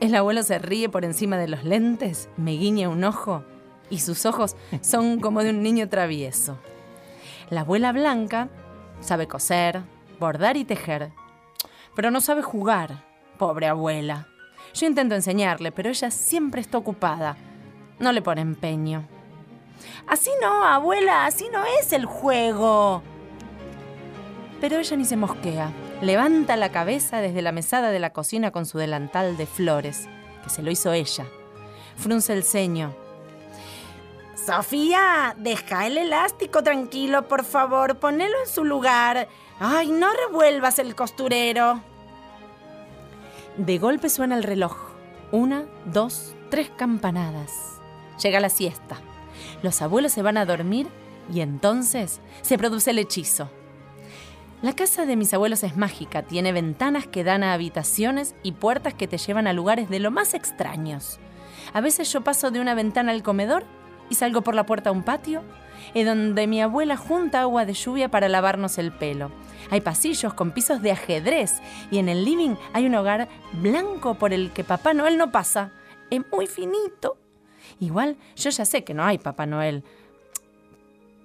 El 0.00 0.14
abuelo 0.14 0.42
se 0.42 0.58
ríe 0.58 0.88
por 0.88 1.04
encima 1.04 1.36
de 1.36 1.48
los 1.48 1.64
lentes, 1.64 2.30
me 2.38 2.52
guiña 2.52 2.88
un 2.88 3.04
ojo 3.04 3.44
y 3.90 3.98
sus 3.98 4.24
ojos 4.24 4.56
son 4.80 5.20
como 5.20 5.42
de 5.42 5.50
un 5.50 5.62
niño 5.62 5.90
travieso. 5.90 6.56
La 7.52 7.60
abuela 7.60 7.92
Blanca 7.92 8.48
sabe 9.00 9.28
coser, 9.28 9.82
bordar 10.18 10.56
y 10.56 10.64
tejer, 10.64 11.12
pero 11.94 12.10
no 12.10 12.22
sabe 12.22 12.40
jugar, 12.40 13.04
pobre 13.36 13.66
abuela. 13.66 14.26
Yo 14.72 14.86
intento 14.86 15.14
enseñarle, 15.14 15.70
pero 15.70 15.90
ella 15.90 16.10
siempre 16.10 16.62
está 16.62 16.78
ocupada. 16.78 17.36
No 17.98 18.10
le 18.10 18.22
pone 18.22 18.40
empeño. 18.40 19.06
Así 20.06 20.30
no, 20.40 20.64
abuela, 20.64 21.26
así 21.26 21.50
no 21.52 21.62
es 21.78 21.92
el 21.92 22.06
juego. 22.06 23.02
Pero 24.58 24.78
ella 24.78 24.96
ni 24.96 25.04
se 25.04 25.18
mosquea. 25.18 25.70
Levanta 26.00 26.56
la 26.56 26.72
cabeza 26.72 27.20
desde 27.20 27.42
la 27.42 27.52
mesada 27.52 27.90
de 27.90 27.98
la 27.98 28.14
cocina 28.14 28.50
con 28.50 28.64
su 28.64 28.78
delantal 28.78 29.36
de 29.36 29.44
flores, 29.44 30.08
que 30.42 30.48
se 30.48 30.62
lo 30.62 30.70
hizo 30.70 30.94
ella. 30.94 31.26
Frunce 31.96 32.32
el 32.32 32.44
ceño. 32.44 33.01
Sofía, 34.44 35.36
deja 35.38 35.86
el 35.86 35.98
elástico 35.98 36.64
tranquilo, 36.64 37.28
por 37.28 37.44
favor. 37.44 37.98
Ponelo 37.98 38.34
en 38.44 38.48
su 38.48 38.64
lugar. 38.64 39.28
Ay, 39.60 39.92
no 39.92 40.08
revuelvas 40.26 40.80
el 40.80 40.96
costurero. 40.96 41.80
De 43.56 43.78
golpe 43.78 44.08
suena 44.08 44.36
el 44.36 44.42
reloj. 44.42 44.76
Una, 45.30 45.64
dos, 45.84 46.34
tres 46.50 46.70
campanadas. 46.76 47.52
Llega 48.20 48.40
la 48.40 48.48
siesta. 48.48 48.96
Los 49.62 49.80
abuelos 49.80 50.12
se 50.12 50.22
van 50.22 50.36
a 50.36 50.44
dormir 50.44 50.88
y 51.32 51.40
entonces 51.40 52.20
se 52.40 52.58
produce 52.58 52.90
el 52.90 52.98
hechizo. 52.98 53.48
La 54.60 54.74
casa 54.74 55.06
de 55.06 55.16
mis 55.16 55.32
abuelos 55.34 55.62
es 55.62 55.76
mágica, 55.76 56.22
tiene 56.22 56.52
ventanas 56.52 57.06
que 57.06 57.24
dan 57.24 57.44
a 57.44 57.52
habitaciones 57.52 58.34
y 58.42 58.52
puertas 58.52 58.94
que 58.94 59.08
te 59.08 59.18
llevan 59.18 59.46
a 59.46 59.52
lugares 59.52 59.88
de 59.88 60.00
lo 60.00 60.10
más 60.10 60.34
extraños. 60.34 61.20
A 61.72 61.80
veces 61.80 62.12
yo 62.12 62.22
paso 62.22 62.50
de 62.50 62.60
una 62.60 62.74
ventana 62.74 63.12
al 63.12 63.22
comedor 63.22 63.64
y 64.10 64.14
salgo 64.14 64.42
por 64.42 64.54
la 64.54 64.66
puerta 64.66 64.90
a 64.90 64.92
un 64.92 65.02
patio, 65.02 65.42
en 65.94 66.06
donde 66.06 66.46
mi 66.46 66.60
abuela 66.62 66.96
junta 66.96 67.40
agua 67.40 67.64
de 67.64 67.74
lluvia 67.74 68.10
para 68.10 68.28
lavarnos 68.28 68.78
el 68.78 68.92
pelo. 68.92 69.30
Hay 69.70 69.80
pasillos 69.80 70.34
con 70.34 70.52
pisos 70.52 70.82
de 70.82 70.92
ajedrez 70.92 71.60
y 71.90 71.98
en 71.98 72.08
el 72.08 72.24
living 72.24 72.56
hay 72.72 72.86
un 72.86 72.94
hogar 72.94 73.28
blanco 73.52 74.14
por 74.14 74.32
el 74.32 74.52
que 74.52 74.64
Papá 74.64 74.94
Noel 74.94 75.16
no 75.16 75.32
pasa. 75.32 75.72
Es 76.10 76.20
muy 76.30 76.46
finito. 76.46 77.16
Igual 77.80 78.16
yo 78.36 78.50
ya 78.50 78.64
sé 78.64 78.84
que 78.84 78.94
no 78.94 79.04
hay 79.04 79.18
Papá 79.18 79.46
Noel. 79.46 79.84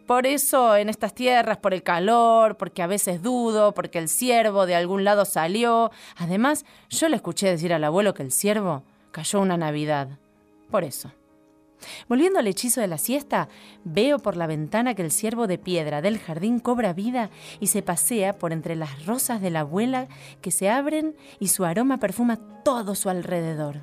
Por 0.08 0.26
eso 0.26 0.78
en 0.78 0.88
estas 0.88 1.14
tierras, 1.14 1.58
por 1.58 1.74
el 1.74 1.84
calor, 1.84 2.56
porque 2.56 2.82
a 2.82 2.88
veces 2.88 3.22
dudo, 3.22 3.74
porque 3.74 4.00
el 4.00 4.08
ciervo 4.08 4.66
de 4.66 4.74
algún 4.74 5.04
lado 5.04 5.26
salió. 5.26 5.92
Además, 6.16 6.66
yo 6.90 7.10
le 7.10 7.18
escuché 7.18 7.48
decir 7.48 7.74
al 7.74 7.84
abuelo 7.84 8.14
que 8.14 8.24
el 8.24 8.32
ciervo 8.32 8.84
cayó 9.12 9.42
una 9.42 9.58
Navidad. 9.58 10.08
Por 10.72 10.86
eso. 10.86 11.12
Volviendo 12.08 12.40
al 12.40 12.48
hechizo 12.48 12.82
de 12.82 12.88
la 12.88 12.98
siesta, 12.98 13.50
veo 13.84 14.20
por 14.20 14.36
la 14.36 14.48
ventana 14.48 14.96
que 14.96 15.02
el 15.02 15.12
ciervo 15.12 15.48
de 15.48 15.58
piedra 15.58 16.02
del 16.02 16.20
jardín 16.20 16.60
cobra 16.60 16.94
vida 16.94 17.30
y 17.60 17.68
se 17.68 17.82
pasea 17.82 18.38
por 18.38 18.54
entre 18.54 18.76
las 18.76 19.06
rosas 19.06 19.42
de 19.42 19.52
la 19.52 19.62
abuela 19.62 20.08
que 20.42 20.52
se 20.52 20.70
abren 20.70 21.16
y 21.40 21.50
su 21.50 21.66
aroma 21.66 21.98
perfuma 21.98 22.38
todo 22.64 22.96
su 22.96 23.10
alrededor. 23.10 23.82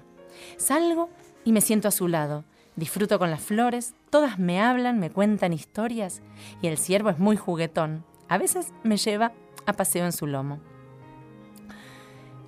Salgo 0.56 1.10
y 1.44 1.52
me 1.52 1.60
siento 1.60 1.88
a 1.88 1.92
su 1.92 2.08
lado. 2.08 2.44
Disfruto 2.76 3.20
con 3.20 3.30
las 3.30 3.40
flores, 3.40 3.94
todas 4.10 4.38
me 4.38 4.60
hablan, 4.60 4.98
me 4.98 5.10
cuentan 5.10 5.52
historias 5.52 6.22
y 6.60 6.66
el 6.66 6.76
ciervo 6.76 7.10
es 7.10 7.18
muy 7.18 7.36
juguetón. 7.36 8.04
A 8.28 8.36
veces 8.36 8.72
me 8.82 8.96
lleva 8.96 9.32
a 9.66 9.72
paseo 9.74 10.04
en 10.04 10.12
su 10.12 10.26
lomo. 10.26 10.58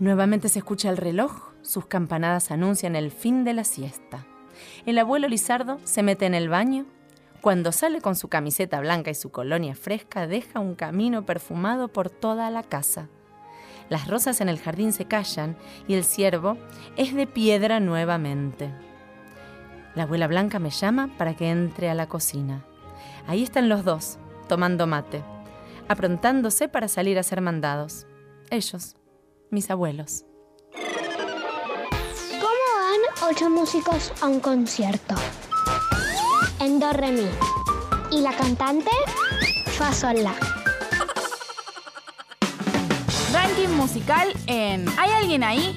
Nuevamente 0.00 0.48
se 0.48 0.58
escucha 0.58 0.90
el 0.90 0.96
reloj, 0.96 1.52
sus 1.62 1.86
campanadas 1.86 2.50
anuncian 2.50 2.96
el 2.96 3.10
fin 3.10 3.44
de 3.44 3.54
la 3.54 3.64
siesta. 3.64 4.26
El 4.84 4.98
abuelo 4.98 5.28
Lizardo 5.28 5.78
se 5.84 6.02
mete 6.02 6.26
en 6.26 6.34
el 6.34 6.48
baño. 6.48 6.86
Cuando 7.40 7.72
sale 7.72 8.00
con 8.00 8.16
su 8.16 8.28
camiseta 8.28 8.80
blanca 8.80 9.10
y 9.10 9.14
su 9.14 9.30
colonia 9.30 9.74
fresca, 9.74 10.26
deja 10.26 10.60
un 10.60 10.74
camino 10.74 11.24
perfumado 11.24 11.88
por 11.88 12.10
toda 12.10 12.50
la 12.50 12.62
casa. 12.62 13.08
Las 13.88 14.08
rosas 14.08 14.40
en 14.40 14.48
el 14.48 14.58
jardín 14.58 14.92
se 14.92 15.04
callan 15.04 15.56
y 15.86 15.94
el 15.94 16.04
ciervo 16.04 16.58
es 16.96 17.14
de 17.14 17.26
piedra 17.26 17.78
nuevamente. 17.78 18.70
La 19.94 20.02
abuela 20.02 20.26
Blanca 20.26 20.58
me 20.58 20.70
llama 20.70 21.08
para 21.16 21.34
que 21.34 21.48
entre 21.48 21.88
a 21.88 21.94
la 21.94 22.06
cocina. 22.06 22.64
Ahí 23.26 23.42
están 23.42 23.68
los 23.68 23.84
dos, 23.84 24.18
tomando 24.48 24.86
mate, 24.86 25.22
aprontándose 25.88 26.68
para 26.68 26.88
salir 26.88 27.18
a 27.18 27.22
ser 27.22 27.40
mandados. 27.40 28.06
Ellos, 28.50 28.96
mis 29.50 29.70
abuelos. 29.70 30.24
¿Cómo 33.26 33.34
van 33.34 33.42
ocho 33.42 33.50
músicos 33.50 34.12
a 34.20 34.26
un 34.26 34.38
concierto? 34.38 35.14
En 36.60 36.78
do 36.78 36.92
re 36.92 37.10
mi. 37.10 37.28
¿Y 38.10 38.20
la 38.20 38.32
cantante? 38.32 38.90
Fa 39.76 39.92
sol 39.92 40.22
la. 40.22 40.34
Ranking 43.32 43.74
musical 43.76 44.32
en 44.46 44.86
¿Hay 44.96 45.10
alguien 45.10 45.42
ahí? 45.42 45.76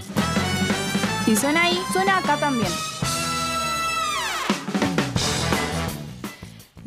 Si 1.26 1.36
suena 1.36 1.64
ahí, 1.64 1.82
suena 1.92 2.18
acá 2.18 2.38
también. 2.38 2.72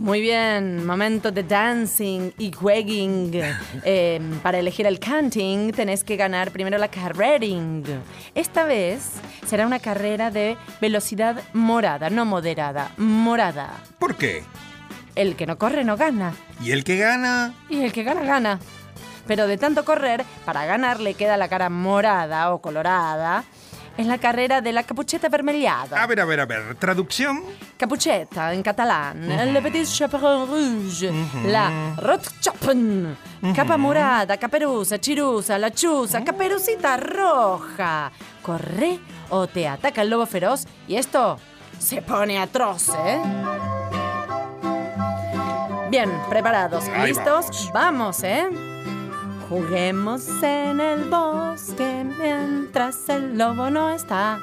Muy 0.03 0.21
bien, 0.21 0.85
momento 0.85 1.31
de 1.31 1.45
dancing 1.45 2.33
y 2.37 2.51
jueguing. 2.53 3.41
Eh, 3.85 4.21
para 4.43 4.59
elegir 4.59 4.87
el 4.87 4.99
canting 4.99 5.73
tenés 5.73 6.05
que 6.05 6.17
ganar 6.17 6.51
primero 6.51 6.77
la 6.79 6.89
carrering. 6.89 7.85
Esta 8.35 8.65
vez 8.65 9.13
será 9.47 9.67
una 9.67 9.79
carrera 9.79 10.31
de 10.31 10.57
velocidad 10.81 11.43
morada, 11.53 12.11
no 12.11 12.25
moderada, 12.25 12.93
morada. 12.97 13.83
¿Por 13.99 14.17
qué? 14.17 14.43
El 15.15 15.37
que 15.37 15.47
no 15.47 15.57
corre 15.57 15.85
no 15.85 15.97
gana. 15.97 16.35
¿Y 16.61 16.73
el 16.73 16.83
que 16.85 16.97
gana? 16.97 17.55
Y 17.69 17.83
el 17.83 17.93
que 17.93 18.03
gana 18.03 18.23
gana. 18.23 18.59
Pero 19.27 19.47
de 19.47 19.57
tanto 19.57 19.85
correr, 19.85 20.25
para 20.45 20.67
ganar 20.67 20.99
le 20.99 21.15
queda 21.15 21.37
la 21.37 21.49
cara 21.49 21.71
morada 21.71 22.53
o 22.53 22.61
colorada. 22.61 23.45
Es 23.97 24.07
la 24.07 24.19
carrera 24.19 24.61
de 24.61 24.73
la 24.73 24.83
capucheta 24.85 25.29
vermellada. 25.29 26.03
A 26.03 26.07
ver, 26.07 26.21
a 26.21 26.25
ver, 26.25 26.41
a 26.41 26.47
ver. 26.47 26.75
¿Traducción? 26.77 27.43
Capucheta 27.77 28.55
en 28.55 28.63
catalán. 28.63 29.53
Le 29.53 29.61
petit 29.61 29.87
chaperon 29.87 30.49
rouge. 30.49 31.13
La 31.47 31.95
rotchapen. 31.97 33.17
Capa 33.55 33.77
morada, 33.77 34.37
caperuza, 34.39 34.99
chirusa, 34.99 35.59
la 35.59 35.71
chuza, 35.71 36.25
caperucita 36.25 36.97
roja. 36.97 38.11
Corre 38.43 38.99
o 39.31 39.47
te 39.47 39.69
ataca 39.69 40.03
el 40.03 40.11
lobo 40.11 40.27
feroz 40.27 40.65
y 40.89 40.97
esto 40.97 41.39
se 41.79 42.01
pone 42.03 42.39
atroz, 42.39 42.91
¿eh? 43.05 43.21
Bien, 45.91 46.11
preparados, 46.31 46.89
Ahí 46.89 47.09
listos, 47.09 47.71
vamos, 47.75 48.23
¿eh? 48.23 48.72
Juguemos 49.53 50.27
en 50.43 50.81
el 50.81 51.11
bosque 51.11 52.07
mientras 52.19 53.07
el 53.11 53.37
lobo 53.37 53.69
no 53.69 53.91
está. 53.91 54.39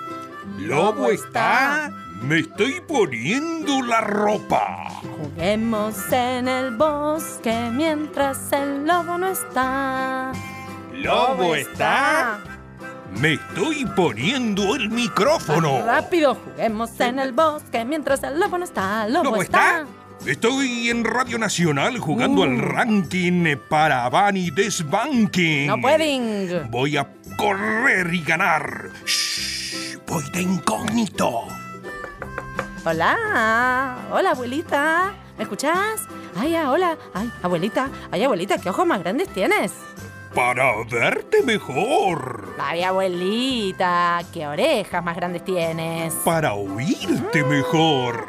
¿Lobo 0.60 1.10
está? 1.10 1.90
Me 2.22 2.42
estoy 2.42 2.80
poniendo 2.88 3.82
la 3.82 4.02
ropa. 4.02 5.02
Juguemos 5.18 5.96
en 6.12 6.48
el 6.48 6.76
bosque 6.78 7.72
mientras 7.74 8.54
el 8.54 8.86
lobo 8.86 9.18
no 9.18 9.30
está. 9.30 10.32
¿Lobo 10.94 11.56
está? 11.56 12.42
Me 13.20 13.34
estoy 13.34 13.88
poniendo 13.96 14.76
el 14.76 14.92
micrófono. 14.92 15.84
Rápido, 15.88 16.36
juguemos 16.36 17.00
en 17.00 17.18
el 17.18 17.32
bosque 17.32 17.84
mientras 17.84 18.22
el 18.22 18.40
lobo 18.40 18.60
no 18.60 18.64
está. 18.64 19.08
Lobo, 19.08 19.24
¿Lobo 19.24 19.42
está? 19.42 19.88
Estoy 20.26 20.90
en 20.90 21.06
Radio 21.06 21.40
Nacional 21.40 21.98
jugando 21.98 22.44
al 22.44 22.60
ranking 22.60 23.56
para 23.70 24.10
Bunny 24.10 24.52
Desbanking. 24.52 25.68
No 25.68 25.80
pueden. 25.80 26.70
Voy 26.70 26.98
a 26.98 27.10
correr 27.38 28.14
y 28.14 28.22
ganar. 28.22 28.90
Shh, 29.06 29.98
voy 30.06 30.24
de 30.32 30.42
incógnito. 30.42 31.48
Hola, 32.84 33.98
hola 34.12 34.32
abuelita. 34.32 35.14
¿Me 35.38 35.44
escuchás? 35.44 36.06
Ay, 36.38 36.54
ah, 36.56 36.70
hola. 36.70 36.98
Ay, 37.14 37.32
abuelita. 37.42 37.90
Ay, 38.12 38.24
abuelita, 38.24 38.58
¿qué 38.58 38.70
ojos 38.70 38.86
más 38.86 39.00
grandes 39.00 39.30
tienes? 39.30 39.72
Para 40.36 40.84
verte 40.92 41.42
mejor. 41.44 42.56
Ay, 42.60 42.84
abuelita, 42.84 44.20
¿qué 44.34 44.46
orejas 44.46 45.04
más 45.04 45.16
grandes 45.16 45.44
tienes? 45.46 46.14
Para 46.26 46.54
oírte 46.54 47.44
mejor. 47.46 48.28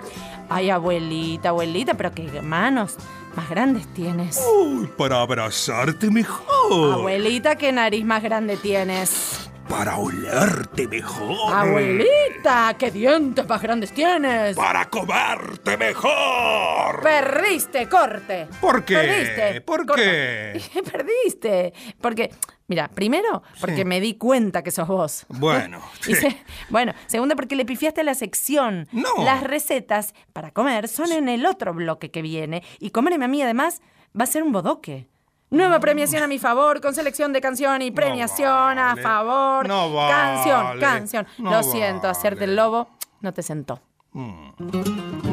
Ay, 0.51 0.69
abuelita, 0.69 1.51
abuelita, 1.51 1.95
pero 1.95 2.13
qué 2.13 2.43
manos 2.43 2.97
más 3.37 3.49
grandes 3.49 3.87
tienes. 3.95 4.43
Uy, 4.53 4.89
para 4.97 5.21
abrazarte 5.21 6.11
mejor. 6.11 6.95
Abuelita, 6.95 7.57
¿qué 7.57 7.71
nariz 7.71 8.05
más 8.05 8.23
grande 8.23 8.57
tienes? 8.57 9.50
Para 9.71 9.97
olerte 9.99 10.87
mejor. 10.89 11.55
Abuelita, 11.55 12.75
¿qué 12.77 12.91
dientes 12.91 13.49
más 13.49 13.63
grandes 13.63 13.93
tienes? 13.93 14.57
Para 14.57 14.91
comerte 14.91 15.77
mejor. 15.77 17.01
Perdiste, 17.03 17.89
corte. 17.89 18.49
¿Por 18.61 18.85
qué? 18.85 18.95
Perdiste. 18.97 19.61
¿Por 19.63 19.87
corta. 19.87 20.03
qué? 20.03 20.61
Perdiste. 20.93 21.73
Porque, 22.01 22.31
mira, 22.67 22.89
primero, 22.89 23.43
porque 23.61 23.77
Sí. 23.77 23.85
me 23.85 24.01
di 24.01 24.15
cuenta 24.19 24.63
que 24.63 24.73
sos 24.73 24.89
vos. 24.89 25.25
Bueno, 25.29 25.81
se- 26.01 26.37
bueno, 26.69 26.93
segundo, 27.07 27.37
porque 27.37 27.55
le 27.57 27.65
pifiaste 27.65 28.01
a 28.01 28.05
la 28.05 28.15
sección. 28.15 28.89
No. 28.93 29.25
Las 29.25 29.43
recetas 29.45 30.15
para 30.33 30.51
comer 30.51 30.89
son 30.89 31.13
en 31.13 31.29
el 31.29 31.47
otro 31.47 31.73
bloque 31.73 32.11
que 32.11 32.23
viene. 32.23 32.63
Y 32.81 32.91
comerme 32.91 33.25
a 33.25 33.29
mí, 33.29 33.41
además, 33.41 33.81
va 34.19 34.25
a 34.25 34.27
ser 34.27 34.43
un 34.43 34.51
bodoque. 34.53 35.07
Nueva 35.51 35.81
premiación 35.81 36.23
a 36.23 36.27
mi 36.29 36.39
favor, 36.39 36.81
con 36.81 36.95
selección 36.95 37.33
de 37.33 37.41
canción 37.41 37.83
y 37.83 37.91
premiación 37.91 38.79
a 38.79 38.91
vale. 38.91 39.03
favor. 39.03 39.67
No 39.69 39.93
Canción, 40.09 40.65
vale. 40.65 40.81
canción. 40.81 41.27
No 41.39 41.51
Lo 41.51 41.63
siento, 41.63 42.09
hacerte 42.09 42.45
el 42.45 42.55
lobo 42.57 42.89
no 43.21 43.35
te 43.35 43.43
sentó. 43.43 43.81
Va 44.15 45.30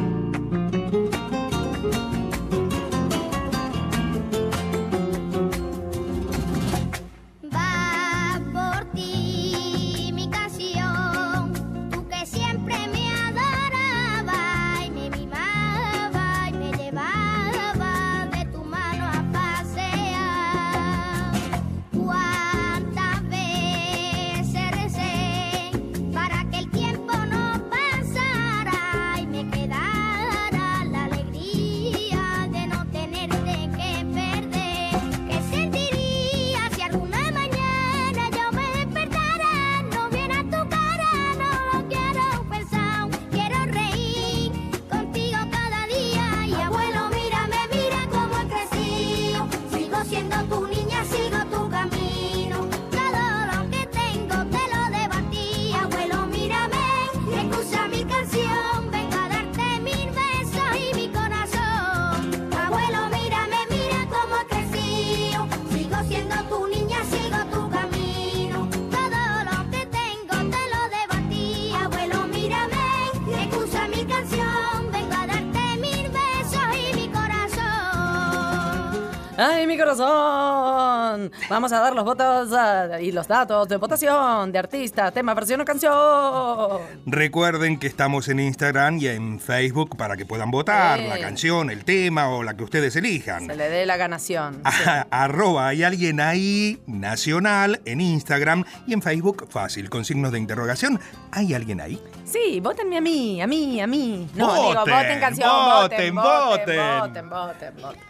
Vamos 80.00 81.72
a 81.72 81.80
dar 81.80 81.94
los 81.96 82.04
votos 82.04 82.50
ah, 82.54 83.00
y 83.02 83.12
los 83.12 83.28
datos 83.28 83.68
de 83.68 83.78
votación 83.78 84.52
de 84.52 84.60
artista, 84.60 85.12
tema, 85.12 85.34
versión 85.34 85.62
o 85.62 85.66
canción. 85.66 86.80
Recuerden 87.06 87.80
que 87.80 87.88
estamos 87.88 88.28
en 88.30 88.40
Instagram 88.40 88.98
y 89.00 89.08
en 89.08 89.40
Facebook 89.40 89.96
para 89.98 90.16
que 90.18 90.26
puedan 90.26 90.52
votar 90.52 91.00
Sí. 91.00 91.08
la 91.08 91.20
canción, 91.20 91.70
el 91.70 91.84
tema 91.86 92.30
o 92.30 92.44
la 92.44 92.56
que 92.56 92.64
ustedes 92.64 92.96
elijan. 92.96 93.46
Se 93.48 93.56
le 93.56 93.70
dé 93.70 93.86
la 93.86 93.98
ganación. 93.98 94.62
A- 94.64 95.06
Arroba 95.12 95.68
hay 95.68 95.84
alguien 95.84 96.20
ahí 96.20 96.82
nacional 96.88 97.82
en 97.86 98.02
Instagram 98.02 98.64
y 98.86 98.94
en 98.94 99.02
Facebook 99.02 99.48
fácil 99.50 99.90
con 99.90 100.06
signos 100.06 100.32
de 100.32 100.40
interrogación. 100.40 101.00
¿Hay 101.32 101.54
alguien 101.54 101.82
ahí? 101.82 102.02
Sí, 102.26 102.60
votenme 102.60 102.98
a 102.98 103.02
mí, 103.02 103.42
a 103.42 103.48
mí, 103.48 103.80
a 103.82 103.88
mí. 103.88 104.28
No, 104.36 104.48
Voten, 104.48 104.64
digo, 104.70 104.80
voten 104.98 105.20
canción, 105.20 105.50
voten, 105.50 106.16
voten, 106.16 106.16
voten, 106.16 106.78
voten. 106.78 107.00
voten, 107.00 107.30
voten, 107.30 107.76
voten. 107.82 108.07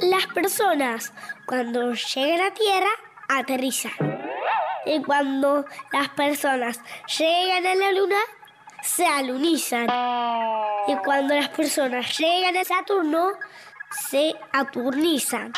Las 0.00 0.26
personas 0.34 1.12
cuando 1.46 1.92
llegan 1.92 2.46
a 2.46 2.54
tierra 2.54 2.90
aterrizan. 3.28 3.92
Y 4.86 5.02
cuando 5.02 5.66
las 5.92 6.08
personas 6.10 6.80
llegan 7.18 7.66
a 7.66 7.74
la 7.74 7.92
luna, 7.92 8.16
se 8.82 9.06
alunizan. 9.06 9.86
Y 10.86 10.96
cuando 11.04 11.34
las 11.34 11.48
personas 11.50 12.16
llegan 12.18 12.56
a 12.56 12.64
Saturno, 12.64 13.32
se 14.08 14.34
aturnizan. 14.52 15.52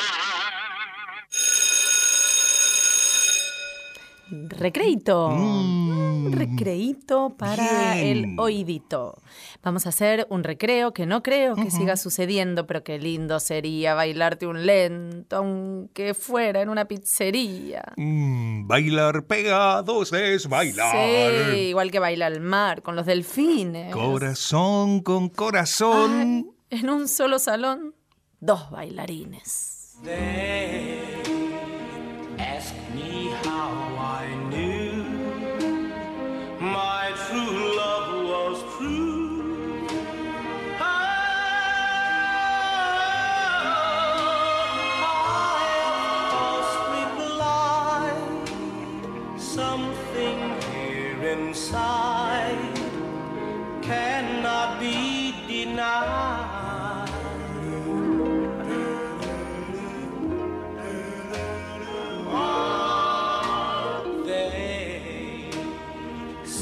Recreito. 4.32 5.28
Un 5.28 6.32
recreito 6.32 7.34
para 7.36 7.94
bien. 7.94 8.34
el 8.34 8.40
oídito. 8.40 9.18
Vamos 9.62 9.84
a 9.84 9.90
hacer 9.90 10.26
un 10.30 10.42
recreo 10.42 10.94
que 10.94 11.04
no 11.04 11.22
creo 11.22 11.54
que 11.54 11.70
siga 11.70 11.98
sucediendo, 11.98 12.66
pero 12.66 12.82
qué 12.82 12.98
lindo 12.98 13.38
sería 13.40 13.94
bailarte 13.94 14.46
un 14.46 14.64
lento, 14.64 15.36
aunque 15.36 16.14
fuera 16.14 16.62
en 16.62 16.70
una 16.70 16.86
pizzería. 16.86 17.82
Mm, 17.96 18.66
bailar 18.66 19.26
pegados 19.26 20.12
es 20.14 20.48
bailar. 20.48 21.52
Sí, 21.52 21.58
igual 21.68 21.90
que 21.90 21.98
baila 21.98 22.26
al 22.26 22.40
mar 22.40 22.80
con 22.80 22.96
los 22.96 23.04
delfines. 23.04 23.92
Corazón 23.92 25.02
con 25.02 25.28
corazón. 25.28 26.52
En 26.70 26.88
un 26.88 27.06
solo 27.06 27.38
salón, 27.38 27.94
dos 28.40 28.70
bailarines. 28.70 29.98
My 36.62 37.01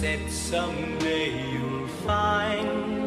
said 0.01 0.31
someday 0.31 1.29
you'll 1.53 1.87
find 2.07 3.00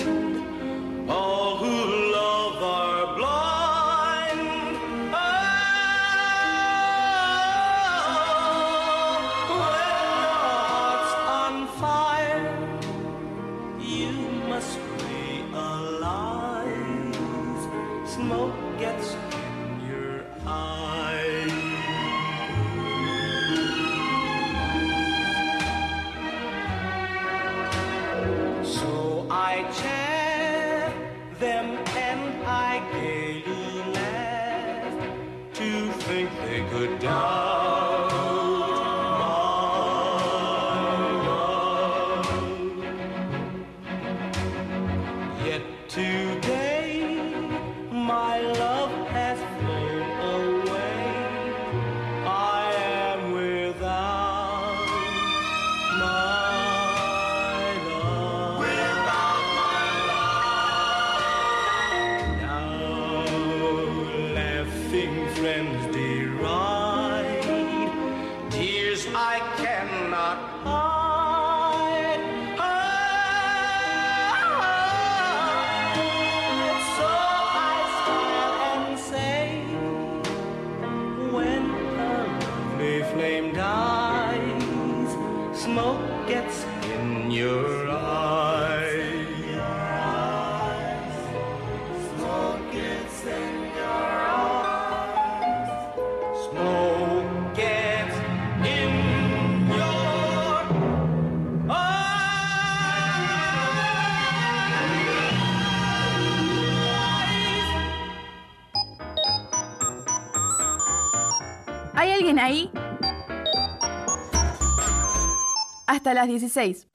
Hasta 116.04 116.16
las 116.16 116.28
16. 116.28 116.88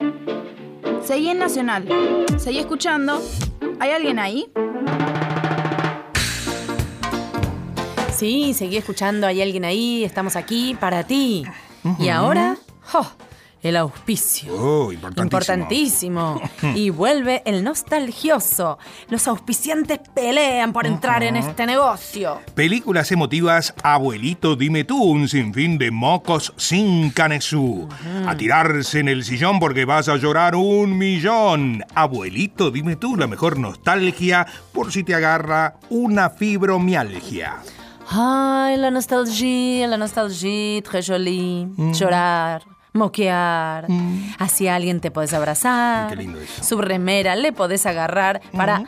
Seguí 1.03 1.29
en 1.29 1.39
Nacional. 1.39 1.87
Seguí 2.37 2.59
escuchando. 2.59 3.19
¿Hay 3.79 3.89
alguien 3.89 4.19
ahí? 4.19 4.51
Sí, 8.11 8.53
seguí 8.53 8.77
escuchando, 8.77 9.25
hay 9.25 9.41
alguien 9.41 9.65
ahí, 9.65 10.03
estamos 10.03 10.35
aquí 10.35 10.77
para 10.79 11.05
ti. 11.05 11.43
Y 11.97 12.09
ahora, 12.09 12.57
¡oh! 12.93 13.11
El 13.61 13.75
auspicio. 13.75 14.53
Oh, 14.55 14.91
importantísimo. 14.91 15.23
Importantísimo. 15.23 16.41
y 16.75 16.89
vuelve 16.89 17.41
el 17.45 17.63
nostalgioso. 17.63 18.77
Los 19.09 19.27
auspiciantes 19.27 19.99
pelean 20.13 20.73
por 20.73 20.85
entrar 20.85 21.23
en 21.23 21.35
este 21.35 21.65
negocio. 21.65 22.39
Películas 22.55 23.11
emotivas 23.11 23.73
Abuelito 23.83 24.55
Dime 24.55 24.83
Tú, 24.83 25.01
un 25.01 25.27
sinfín 25.27 25.77
de 25.77 25.91
mocos 25.91 26.53
sin 26.57 27.11
canesú. 27.11 27.87
A 28.25 28.35
tirarse 28.35 28.99
en 28.99 29.09
el 29.09 29.23
sillón 29.23 29.59
porque 29.59 29.85
vas 29.85 30.09
a 30.09 30.17
llorar 30.17 30.55
un 30.55 30.97
millón. 30.97 31.83
Abuelito 31.95 32.71
Dime 32.71 32.95
Tú, 32.95 33.15
la 33.15 33.27
mejor 33.27 33.57
nostalgia 33.57 34.47
por 34.71 34.91
si 34.91 35.03
te 35.03 35.15
agarra 35.15 35.75
una 35.89 36.29
fibromialgia. 36.29 37.57
Ay, 38.11 38.77
la 38.77 38.89
nostalgia, 38.89 39.87
la 39.87 39.97
nostalgia, 39.97 40.81
très 40.81 41.05
jolie. 41.05 41.67
Llorar, 41.93 42.63
moquear. 42.93 43.87
Hacia 44.37 44.75
alguien 44.75 44.99
te 44.99 45.11
podés 45.11 45.33
abrazar. 45.33 46.09
Qué 46.09 46.15
lindo 46.17 46.39
eso. 46.39 46.63
Su 46.63 46.81
remera 46.81 47.35
le 47.35 47.51
podés 47.53 47.85
agarrar 47.85 48.41
para 48.55 48.83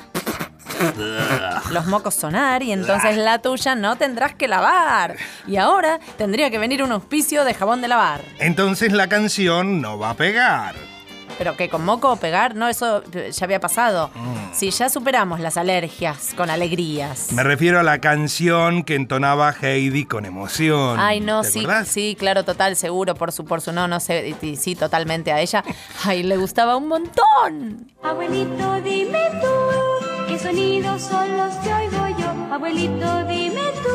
los 1.71 1.85
mocos 1.87 2.15
sonar 2.15 2.63
y 2.63 2.71
entonces 2.71 3.17
la 3.17 3.39
tuya 3.39 3.75
no 3.75 3.95
tendrás 3.95 4.35
que 4.35 4.47
lavar. 4.47 5.15
Y 5.47 5.57
ahora 5.57 5.99
tendría 6.17 6.49
que 6.49 6.57
venir 6.57 6.83
un 6.83 6.91
auspicio 6.91 7.43
de 7.43 7.53
jabón 7.53 7.81
de 7.81 7.87
lavar. 7.87 8.21
Entonces 8.39 8.91
la 8.91 9.07
canción 9.07 9.81
no 9.81 9.97
va 9.97 10.11
a 10.11 10.13
pegar. 10.15 10.75
Pero 11.41 11.58
que 11.58 11.69
con 11.69 11.84
moco 11.84 12.17
pegar, 12.17 12.54
no, 12.56 12.67
eso 12.67 13.04
ya 13.32 13.45
había 13.45 13.60
pasado. 13.60 14.12
Si 14.54 14.69
ya 14.69 14.89
superamos 14.89 15.39
las 15.39 15.58
alergias 15.58 16.36
con 16.38 16.51
alegrías. 16.51 17.32
Me 17.32 17.41
refiero 17.41 17.80
a 17.80 17.84
la 17.84 17.97
canción 17.99 18.84
que 18.84 18.93
entonaba 18.93 19.51
Heidi 19.60 20.06
con 20.06 20.25
emoción. 20.25 20.99
Ay, 20.99 21.19
no, 21.19 21.41
¿Te 21.41 21.49
sí, 21.49 21.60
acordás? 21.62 21.88
sí, 21.88 22.15
claro, 22.15 22.43
total, 22.45 22.75
seguro, 22.75 23.15
por 23.15 23.32
su, 23.32 23.43
por 23.43 23.60
su, 23.60 23.71
no, 23.71 23.88
no 23.88 23.99
sé, 23.99 24.36
sí, 24.56 24.75
totalmente 24.75 25.32
a 25.32 25.39
ella. 25.41 25.63
Ay, 26.04 26.21
le 26.21 26.38
gustaba 26.38 26.77
un 26.77 26.88
montón. 26.88 27.91
Abuelito, 28.04 28.80
dime 28.84 29.32
tú, 29.41 30.27
qué 30.27 30.38
sonidos 30.38 31.01
son 31.01 31.38
los 31.38 31.56
que 31.56 31.73
oigo 31.73 32.08
yo. 32.19 32.54
Abuelito, 32.54 33.23
dime 33.25 33.62
tú, 33.82 33.89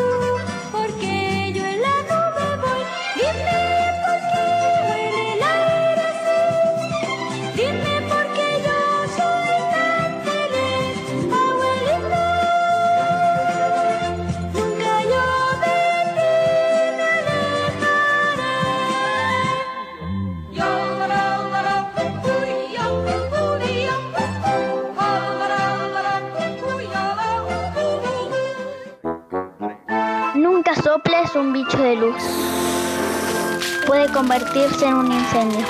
convertirse 34.16 34.86
en 34.86 34.94
un 34.94 35.12
incendio. 35.12 35.66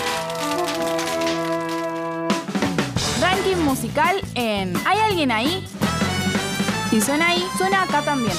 Ranking 3.21 3.57
musical 3.65 4.21
en 4.37 4.73
¿Hay 4.87 4.99
alguien 5.01 5.33
ahí? 5.33 5.67
Si 6.91 7.01
suena 7.01 7.31
ahí, 7.31 7.45
suena 7.59 7.83
acá 7.83 8.03
también. 8.03 8.37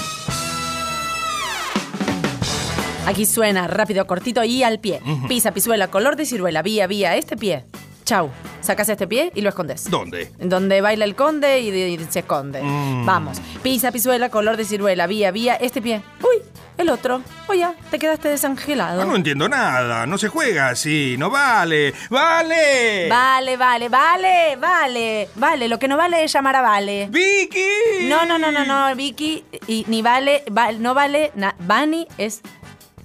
Aquí 3.06 3.26
suena 3.26 3.68
rápido, 3.68 4.08
cortito 4.08 4.42
y 4.46 4.64
al 4.64 4.80
pie. 4.80 5.02
Pisa, 5.28 5.52
pisuela, 5.52 5.90
color 5.90 6.16
de 6.16 6.26
ciruela, 6.26 6.62
vía, 6.62 6.88
vía, 6.88 7.18
este 7.18 7.36
pie. 7.36 7.66
Chau. 8.06 8.30
Sacas 8.62 8.88
este 8.90 9.08
pie 9.08 9.32
y 9.36 9.42
lo 9.42 9.50
escondes. 9.50 9.90
¿Dónde? 9.90 10.32
Donde 10.40 10.82
baila 10.82 11.04
el 11.06 11.16
conde 11.16 11.60
y, 11.60 11.72
de- 11.72 11.90
y 11.90 11.98
se 12.10 12.20
esconde. 12.20 12.62
Mm. 12.64 13.06
Vamos. 13.06 13.40
Pisa, 13.62 13.92
pisuela, 13.92 14.30
color 14.30 14.56
de 14.58 14.64
ciruela, 14.66 15.08
vía, 15.08 15.32
vía, 15.32 15.56
este 15.56 15.82
pie. 15.82 16.02
Uy, 16.22 16.42
el 16.78 16.90
otro. 16.90 17.22
Oye, 17.48 17.68
te 17.90 17.98
quedaste 18.00 18.30
desangelado. 18.30 19.04
No 19.06 19.16
entiendo 19.16 19.48
nada, 19.50 20.06
no 20.06 20.18
se 20.18 20.28
juega 20.28 20.70
así, 20.70 21.16
no 21.18 21.30
vale. 21.30 21.94
¡Vale! 22.10 23.08
Vale, 23.10 23.58
vale, 23.58 23.90
vale, 23.90 24.56
vale, 24.58 25.30
vale. 25.36 25.68
Lo 25.68 25.80
que 25.80 25.88
no 25.88 25.98
vale 25.98 26.24
es 26.24 26.32
llamar 26.34 26.56
a 26.58 26.62
Vale. 26.62 27.08
¡Vicky! 27.10 28.08
No, 28.10 28.26
no, 28.26 28.38
no, 28.38 28.52
no, 28.52 28.66
no, 28.66 28.96
Vicky. 28.96 29.44
Y 29.68 29.86
ni 29.88 30.02
vale, 30.02 30.44
va- 30.56 30.72
no 30.74 30.94
vale. 30.94 31.32
na- 31.36 31.56
Vani 31.60 32.08
es 32.18 32.42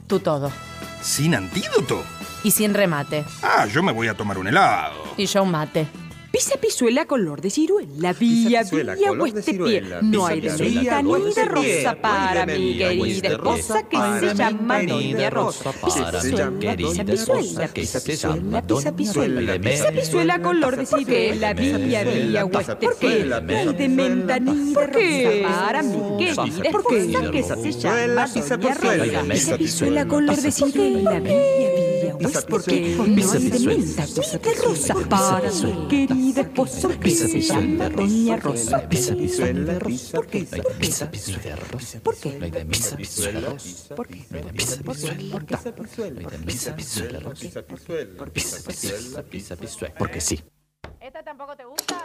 tu 0.06 0.20
todo. 0.20 0.50
¿Sin 1.00 1.34
antídoto? 1.34 2.04
Y 2.44 2.50
sin 2.50 2.74
remate. 2.74 3.24
Ah, 3.42 3.66
yo 3.66 3.82
me 3.82 3.92
voy 3.92 4.08
a 4.08 4.14
tomar 4.14 4.36
un 4.38 4.48
helado. 4.48 5.14
Y 5.16 5.26
yo 5.26 5.42
un 5.44 5.50
mate. 5.52 5.86
Pisa 6.32 6.56
pisuela 6.56 7.04
color 7.04 7.42
de 7.42 7.50
ciruela, 7.50 8.14
vía, 8.14 8.62
vía, 8.62 8.62
este 8.62 9.42
ciruela, 9.42 10.00
pie. 10.00 10.08
No 10.08 10.26
hay 10.26 10.40
de 10.40 11.02
ni 11.02 11.34
de 11.34 11.44
rosa 11.44 11.94
para 12.00 12.46
mi 12.46 12.78
querida 12.78 13.28
esposa 13.28 13.82
que 13.82 13.98
se 14.18 14.34
llama 14.34 14.78
Niña 14.80 15.28
Rosa. 15.28 15.72
Pisa 15.72 16.10
mi 16.50 16.58
pisa 16.58 16.58
querida 16.58 17.04
pisuela, 17.04 17.64
esposa 17.64 17.68
que 17.68 17.80
pisa 17.82 18.00
pisuela, 18.00 18.62
pisa 18.96 19.12
Doña 19.12 19.52
Remedio. 19.52 19.84
pisa 19.84 19.92
pisuela. 19.92 20.42
Color 20.42 20.76
de 20.78 20.86
ciruela, 20.86 21.52
vía, 21.52 22.02
vía, 22.02 22.44
hueste 22.46 22.76
pie. 22.98 23.24
No 23.26 23.58
hay 23.58 23.74
de 23.74 23.88
menta 23.90 24.40
ni 24.40 24.72
de 24.72 24.86
rosa 24.86 25.66
para 25.66 25.82
mi 25.82 26.16
querida 26.16 26.68
esposa 26.68 27.30
que 27.30 27.42
se 27.42 27.72
llama 27.72 28.24
Doña 28.32 28.74
Rosa. 28.74 29.22
Pisa 29.28 29.58
pisuela 29.58 30.08
color 30.08 30.36
de 30.40 30.50
ciruela, 30.50 31.20
vía, 31.20 31.71
pie. 32.64 32.96
No 32.96 33.32
hay 33.32 33.50
de 33.50 33.58
menta 33.60 34.04
ni 34.06 34.38
de 34.38 34.54
rosa 34.62 34.94
para 35.08 35.50
mi 35.50 35.88
querida 35.88 36.40
esposa 36.42 36.88
que 37.00 37.10
se 37.10 37.40
llama 37.40 37.88
Doña 37.88 38.36
Rosa. 38.36 38.88
Pisa 38.88 39.14
pisuela, 39.14 39.78
rosa. 39.78 40.16
¿Por 40.16 40.26
qué? 40.26 40.46
Pisa 40.78 41.10
pisuela, 41.10 41.56
rosa. 41.70 42.00
¿Por 42.00 42.16
qué? 42.16 42.30
Pisa 42.68 42.96
pisuela, 42.96 43.40
rosa. 43.40 43.94
¿Por 43.94 44.06
qué? 44.08 44.24
Pisa 44.56 44.82
pisuela, 44.82 45.38
rosa. 45.38 46.46
Pisa 46.46 46.76
pisuela, 46.76 47.20
rosa. 47.20 47.62
Pisa 48.32 48.62
pisuela, 48.62 49.22
pisa 49.22 49.56
pisuela. 49.56 49.94
Porque 49.98 50.20
sí. 50.20 50.42
¿Esta 51.00 51.22
tampoco 51.22 51.56
te 51.56 51.64
gusta? 51.64 52.04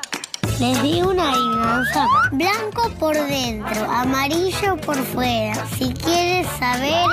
Les 0.60 0.82
di 0.82 1.02
una 1.04 1.32
adivinanza. 1.32 2.08
Blanco 2.32 2.90
por 3.00 3.16
dentro, 3.16 3.92
amarillo 3.92 4.76
por 4.78 4.96
fuera. 4.96 5.68
Si 5.78 5.94
quieres 5.94 6.48
saber, 6.58 7.06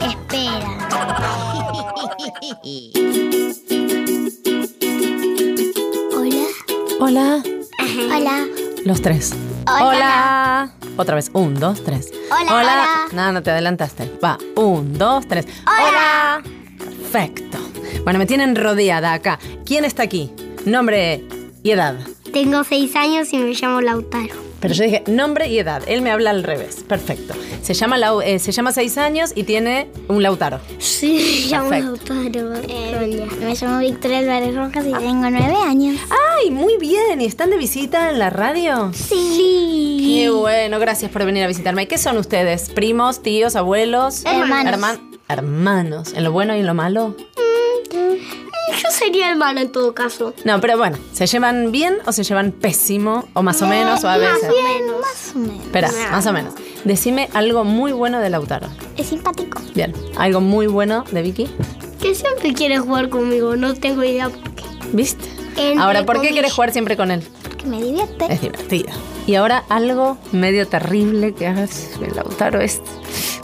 espera. 0.00 0.78
Hola. 7.00 7.42
Hola. 8.14 8.46
Los 8.84 9.02
tres. 9.02 9.34
Hola. 9.66 10.70
Otra 10.96 11.16
vez. 11.16 11.30
Un, 11.34 11.54
dos, 11.54 11.82
tres. 11.84 12.10
Hola, 12.30 12.54
hola. 12.54 12.86
No, 13.12 13.32
no 13.32 13.42
te 13.42 13.50
adelantaste. 13.50 14.10
Va. 14.24 14.38
Un, 14.56 14.96
dos, 14.96 15.26
tres. 15.28 15.46
Hola. 15.66 16.42
Perfecto. 16.78 17.58
Bueno, 18.04 18.18
me 18.18 18.26
tienen 18.26 18.56
rodeada 18.56 19.12
acá. 19.12 19.38
¿Quién 19.64 19.84
está 19.84 20.02
aquí? 20.02 20.32
Nombre 20.64 21.24
y 21.62 21.70
edad. 21.72 21.96
Tengo 22.32 22.64
seis 22.64 22.96
años 22.96 23.32
y 23.32 23.38
me 23.38 23.52
llamo 23.52 23.80
Lautaro. 23.80 24.34
Pero 24.64 24.74
yo 24.74 24.84
dije 24.84 25.04
nombre 25.08 25.46
y 25.48 25.58
edad. 25.58 25.82
Él 25.86 26.00
me 26.00 26.10
habla 26.10 26.30
al 26.30 26.42
revés. 26.42 26.82
Perfecto. 26.88 27.34
Se 27.60 27.74
llama, 27.74 27.98
Lau- 27.98 28.22
eh, 28.24 28.38
se 28.38 28.50
llama 28.50 28.72
seis 28.72 28.96
años 28.96 29.32
y 29.34 29.42
tiene 29.44 29.88
un 30.08 30.22
Lautaro. 30.22 30.58
Sí, 30.78 31.46
me 31.50 31.50
llamo. 31.50 31.70
Lautaro. 31.70 32.48
Hola. 32.48 33.26
Me 33.40 33.54
llamo 33.54 33.78
Victoria 33.80 34.18
Álvarez 34.20 34.54
Rojas 34.54 34.86
y 34.86 34.92
tengo 34.92 35.28
nueve 35.30 35.54
años. 35.66 36.00
¡Ay, 36.40 36.50
muy 36.50 36.78
bien! 36.78 37.20
¿Y 37.20 37.26
están 37.26 37.50
de 37.50 37.58
visita 37.58 38.08
en 38.10 38.18
la 38.18 38.30
radio? 38.30 38.90
Sí. 38.94 40.20
Qué 40.22 40.30
bueno, 40.30 40.78
gracias 40.78 41.10
por 41.10 41.26
venir 41.26 41.44
a 41.44 41.46
visitarme. 41.46 41.86
¿Qué 41.86 41.98
son 41.98 42.16
ustedes? 42.16 42.70
¿Primos, 42.70 43.22
tíos, 43.22 43.56
abuelos? 43.56 44.24
Hermanos. 44.24 44.72
Herman- 44.80 45.00
hermanos, 45.28 46.12
en 46.14 46.24
lo 46.24 46.32
bueno 46.32 46.56
y 46.56 46.60
en 46.60 46.66
lo 46.66 46.72
malo. 46.74 47.14
Yo 48.72 48.90
sería 48.90 49.30
el 49.30 49.36
malo 49.36 49.60
en 49.60 49.70
todo 49.70 49.94
caso. 49.94 50.34
No, 50.44 50.60
pero 50.60 50.78
bueno, 50.78 50.96
¿se 51.12 51.26
llevan 51.26 51.70
bien 51.72 51.98
o 52.06 52.12
se 52.12 52.24
llevan 52.24 52.52
pésimo? 52.52 53.28
O 53.34 53.42
más 53.42 53.60
o 53.62 53.66
menos, 53.66 54.02
o 54.04 54.08
a 54.08 54.16
veces. 54.16 54.42
Más 54.42 54.50
o 54.50 54.54
menos. 54.54 55.00
Más 55.00 55.34
o 55.34 55.38
menos. 55.38 55.64
Espera, 55.64 55.90
más 56.10 56.26
o 56.26 56.32
menos. 56.32 56.54
Decime 56.84 57.28
algo 57.34 57.64
muy 57.64 57.92
bueno 57.92 58.20
de 58.20 58.30
Lautaro. 58.30 58.68
Es 58.96 59.08
simpático. 59.08 59.60
Bien. 59.74 59.92
¿Algo 60.16 60.40
muy 60.40 60.66
bueno 60.66 61.04
de 61.10 61.22
Vicky? 61.22 61.48
Que 62.00 62.14
siempre 62.14 62.52
quiere 62.52 62.78
jugar 62.78 63.08
conmigo, 63.08 63.56
no 63.56 63.74
tengo 63.74 64.04
idea 64.04 64.28
por 64.28 64.50
qué. 64.54 64.64
¿Viste? 64.92 65.24
Entre 65.56 65.78
Ahora, 65.78 66.04
¿por 66.04 66.20
qué 66.20 66.30
quieres 66.30 66.52
jugar 66.52 66.72
siempre 66.72 66.96
con 66.96 67.10
él? 67.10 67.22
Porque 67.42 67.64
me 67.66 67.82
divierte. 67.82 68.26
Es 68.32 68.40
divertido. 68.40 68.90
Y 69.26 69.36
ahora 69.36 69.64
algo 69.68 70.18
medio 70.32 70.66
terrible 70.68 71.32
que 71.34 71.46
hagas. 71.46 71.90
Lautaro 72.14 72.60
es 72.60 72.82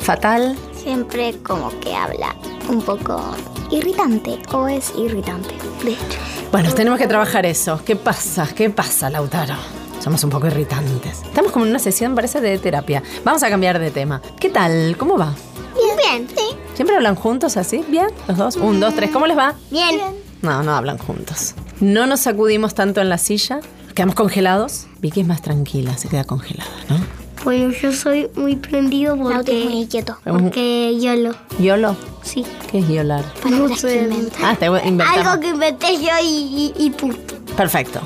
fatal. 0.00 0.56
Siempre 0.82 1.34
como 1.42 1.70
que 1.80 1.94
habla 1.94 2.34
un 2.68 2.82
poco 2.82 3.22
irritante 3.70 4.38
o 4.52 4.68
es 4.68 4.92
irritante, 4.96 5.54
de 5.84 5.92
hecho. 5.92 6.18
Bueno, 6.50 6.72
tenemos 6.74 6.98
que 6.98 7.06
trabajar 7.06 7.46
eso. 7.46 7.80
¿Qué 7.84 7.96
pasa? 7.96 8.48
¿Qué 8.54 8.70
pasa, 8.70 9.10
Lautaro? 9.10 9.54
Somos 10.00 10.24
un 10.24 10.30
poco 10.30 10.46
irritantes. 10.46 11.22
Estamos 11.22 11.52
como 11.52 11.64
en 11.64 11.70
una 11.70 11.78
sesión, 11.78 12.14
parece, 12.14 12.40
de 12.40 12.58
terapia. 12.58 13.02
Vamos 13.24 13.42
a 13.42 13.50
cambiar 13.50 13.78
de 13.78 13.90
tema. 13.90 14.20
¿Qué 14.38 14.48
tal? 14.48 14.96
¿Cómo 14.96 15.18
va? 15.18 15.34
Bien, 15.74 16.26
sí. 16.28 16.56
¿Siempre 16.74 16.96
hablan 16.96 17.14
juntos 17.14 17.56
así? 17.56 17.84
¿Bien? 17.88 18.06
¿Los 18.26 18.38
dos? 18.38 18.56
Un, 18.56 18.80
dos, 18.80 18.94
tres. 18.94 19.10
¿Cómo 19.10 19.26
les 19.26 19.36
va? 19.36 19.54
Bien. 19.70 20.00
No, 20.42 20.62
no 20.62 20.74
hablan 20.74 20.98
juntos. 20.98 21.54
No 21.80 22.06
nos 22.06 22.20
sacudimos 22.20 22.74
tanto 22.74 23.00
en 23.00 23.08
la 23.10 23.18
silla. 23.18 23.60
Quedamos 23.94 24.14
congelados. 24.14 24.86
Vicky 25.00 25.20
es 25.20 25.26
más 25.26 25.42
tranquila, 25.42 25.96
se 25.98 26.08
queda 26.08 26.24
congelada, 26.24 26.70
¿no? 26.88 27.19
Bueno, 27.44 27.70
yo 27.72 27.92
soy 27.92 28.28
muy 28.34 28.56
prendido 28.56 29.16
porque... 29.16 29.58
es 29.60 29.64
muy 29.64 29.74
inquieto. 29.82 30.16
Porque 30.24 30.96
yo 31.00 31.14
lo... 31.16 31.34
¿Yolo? 31.58 31.96
Sí. 32.22 32.44
¿Qué 32.70 32.78
es 32.80 32.88
yolar? 32.88 33.24
Que 33.42 33.48
inventan. 33.48 34.44
Ah, 34.44 34.56
te 34.56 34.68
voy 34.68 34.80
a 34.80 34.86
inventar. 34.86 35.18
Algo 35.26 35.40
que 35.40 35.48
inventé 35.48 35.94
yo 35.96 36.10
y, 36.22 36.72
y, 36.76 36.84
y 36.86 36.90
punto. 36.90 37.34
Perfecto. 37.56 38.00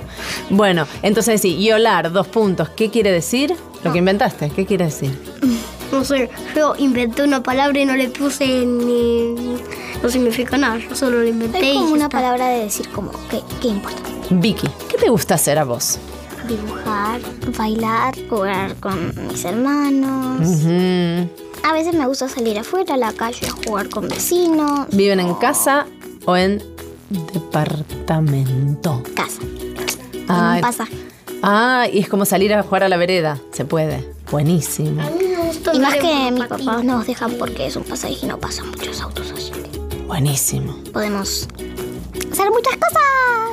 Bueno, 0.50 0.86
entonces 1.02 1.40
sí, 1.40 1.62
yolar, 1.62 2.12
dos 2.12 2.28
puntos. 2.28 2.68
¿Qué 2.70 2.90
quiere 2.90 3.10
decir? 3.10 3.54
Lo 3.82 3.92
que 3.92 3.98
inventaste, 3.98 4.50
¿qué 4.50 4.64
quiere 4.66 4.86
decir? 4.86 5.16
No 5.92 6.02
sé, 6.04 6.28
yo 6.56 6.74
inventé 6.78 7.22
una 7.22 7.40
palabra 7.40 7.78
y 7.78 7.84
no 7.84 7.94
le 7.94 8.08
puse 8.08 8.44
ni... 8.66 9.34
No 10.02 10.08
significa 10.08 10.56
nada, 10.56 10.78
yo 10.78 10.96
solo 10.96 11.20
lo 11.20 11.28
inventé 11.28 11.58
Es 11.60 11.64
y 11.66 11.74
como 11.74 11.86
ya 11.88 11.92
una 11.92 12.04
está. 12.06 12.18
palabra 12.18 12.48
de 12.48 12.64
decir 12.64 12.88
como, 12.88 13.12
¿qué, 13.30 13.40
qué 13.62 13.68
importa? 13.68 14.00
Vicky, 14.30 14.66
¿qué 14.90 14.96
te 14.96 15.08
gusta 15.08 15.36
hacer 15.36 15.56
a 15.56 15.64
vos? 15.64 16.00
Dibujar, 16.48 17.20
bailar, 17.56 18.14
jugar 18.28 18.74
con 18.76 19.12
mis 19.28 19.44
hermanos. 19.44 20.46
A 21.62 21.72
veces 21.72 21.94
me 21.94 22.06
gusta 22.06 22.28
salir 22.28 22.58
afuera 22.58 22.94
a 22.94 22.96
la 22.98 23.12
calle 23.12 23.46
a 23.46 23.50
jugar 23.50 23.88
con 23.88 24.08
vecinos. 24.08 24.86
¿Viven 24.92 25.20
en 25.20 25.34
casa 25.34 25.86
o 26.26 26.36
en 26.36 26.62
departamento? 27.32 29.02
Casa. 29.14 29.40
Ah, 30.28 30.52
un 30.56 30.60
pasaje. 30.60 30.94
ah, 31.42 31.86
y 31.92 32.00
es 32.00 32.08
como 32.08 32.24
salir 32.24 32.52
a 32.54 32.62
jugar 32.62 32.84
a 32.84 32.88
la 32.88 32.96
vereda. 32.96 33.38
Se 33.52 33.64
puede. 33.64 34.12
Buenísimo. 34.30 35.02
Y 35.72 35.78
más 35.78 35.94
que 35.94 36.30
mis 36.32 36.46
papás 36.46 36.84
nos 36.84 37.06
dejan 37.06 37.32
porque 37.38 37.66
es 37.66 37.76
un 37.76 37.84
pasaje 37.84 38.16
y 38.22 38.26
no 38.26 38.38
pasan 38.38 38.68
muchos 38.70 39.00
autos 39.00 39.32
así. 39.32 39.50
que 39.50 39.98
Buenísimo. 40.06 40.76
Podemos 40.92 41.48
hacer 42.34 42.50
muchas 42.50 42.74
cosas. 42.76 43.02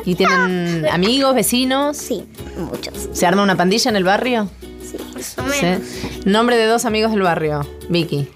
¿Y 0.06 0.15
tienen 0.15 0.88
amigos, 0.91 1.34
vecinos? 1.36 1.98
Sí, 1.98 2.26
muchos. 2.58 3.10
¿Se 3.13 3.26
arma 3.26 3.44
una 3.44 3.56
pandilla 3.56 3.89
en 3.89 3.96
el 3.96 4.04
barrio? 4.04 4.50
Sí, 4.82 4.98
más 5.13 5.38
o 5.38 5.52
Sí. 5.54 6.22
Nombre 6.26 6.58
de 6.58 6.65
dos 6.65 6.86
amigos 6.86 7.12
del 7.12 7.22
barrio. 7.22 7.62
Vicky. 7.89 8.28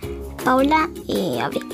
Paula 0.44 0.90
y 1.08 1.40
Abril. 1.40 1.66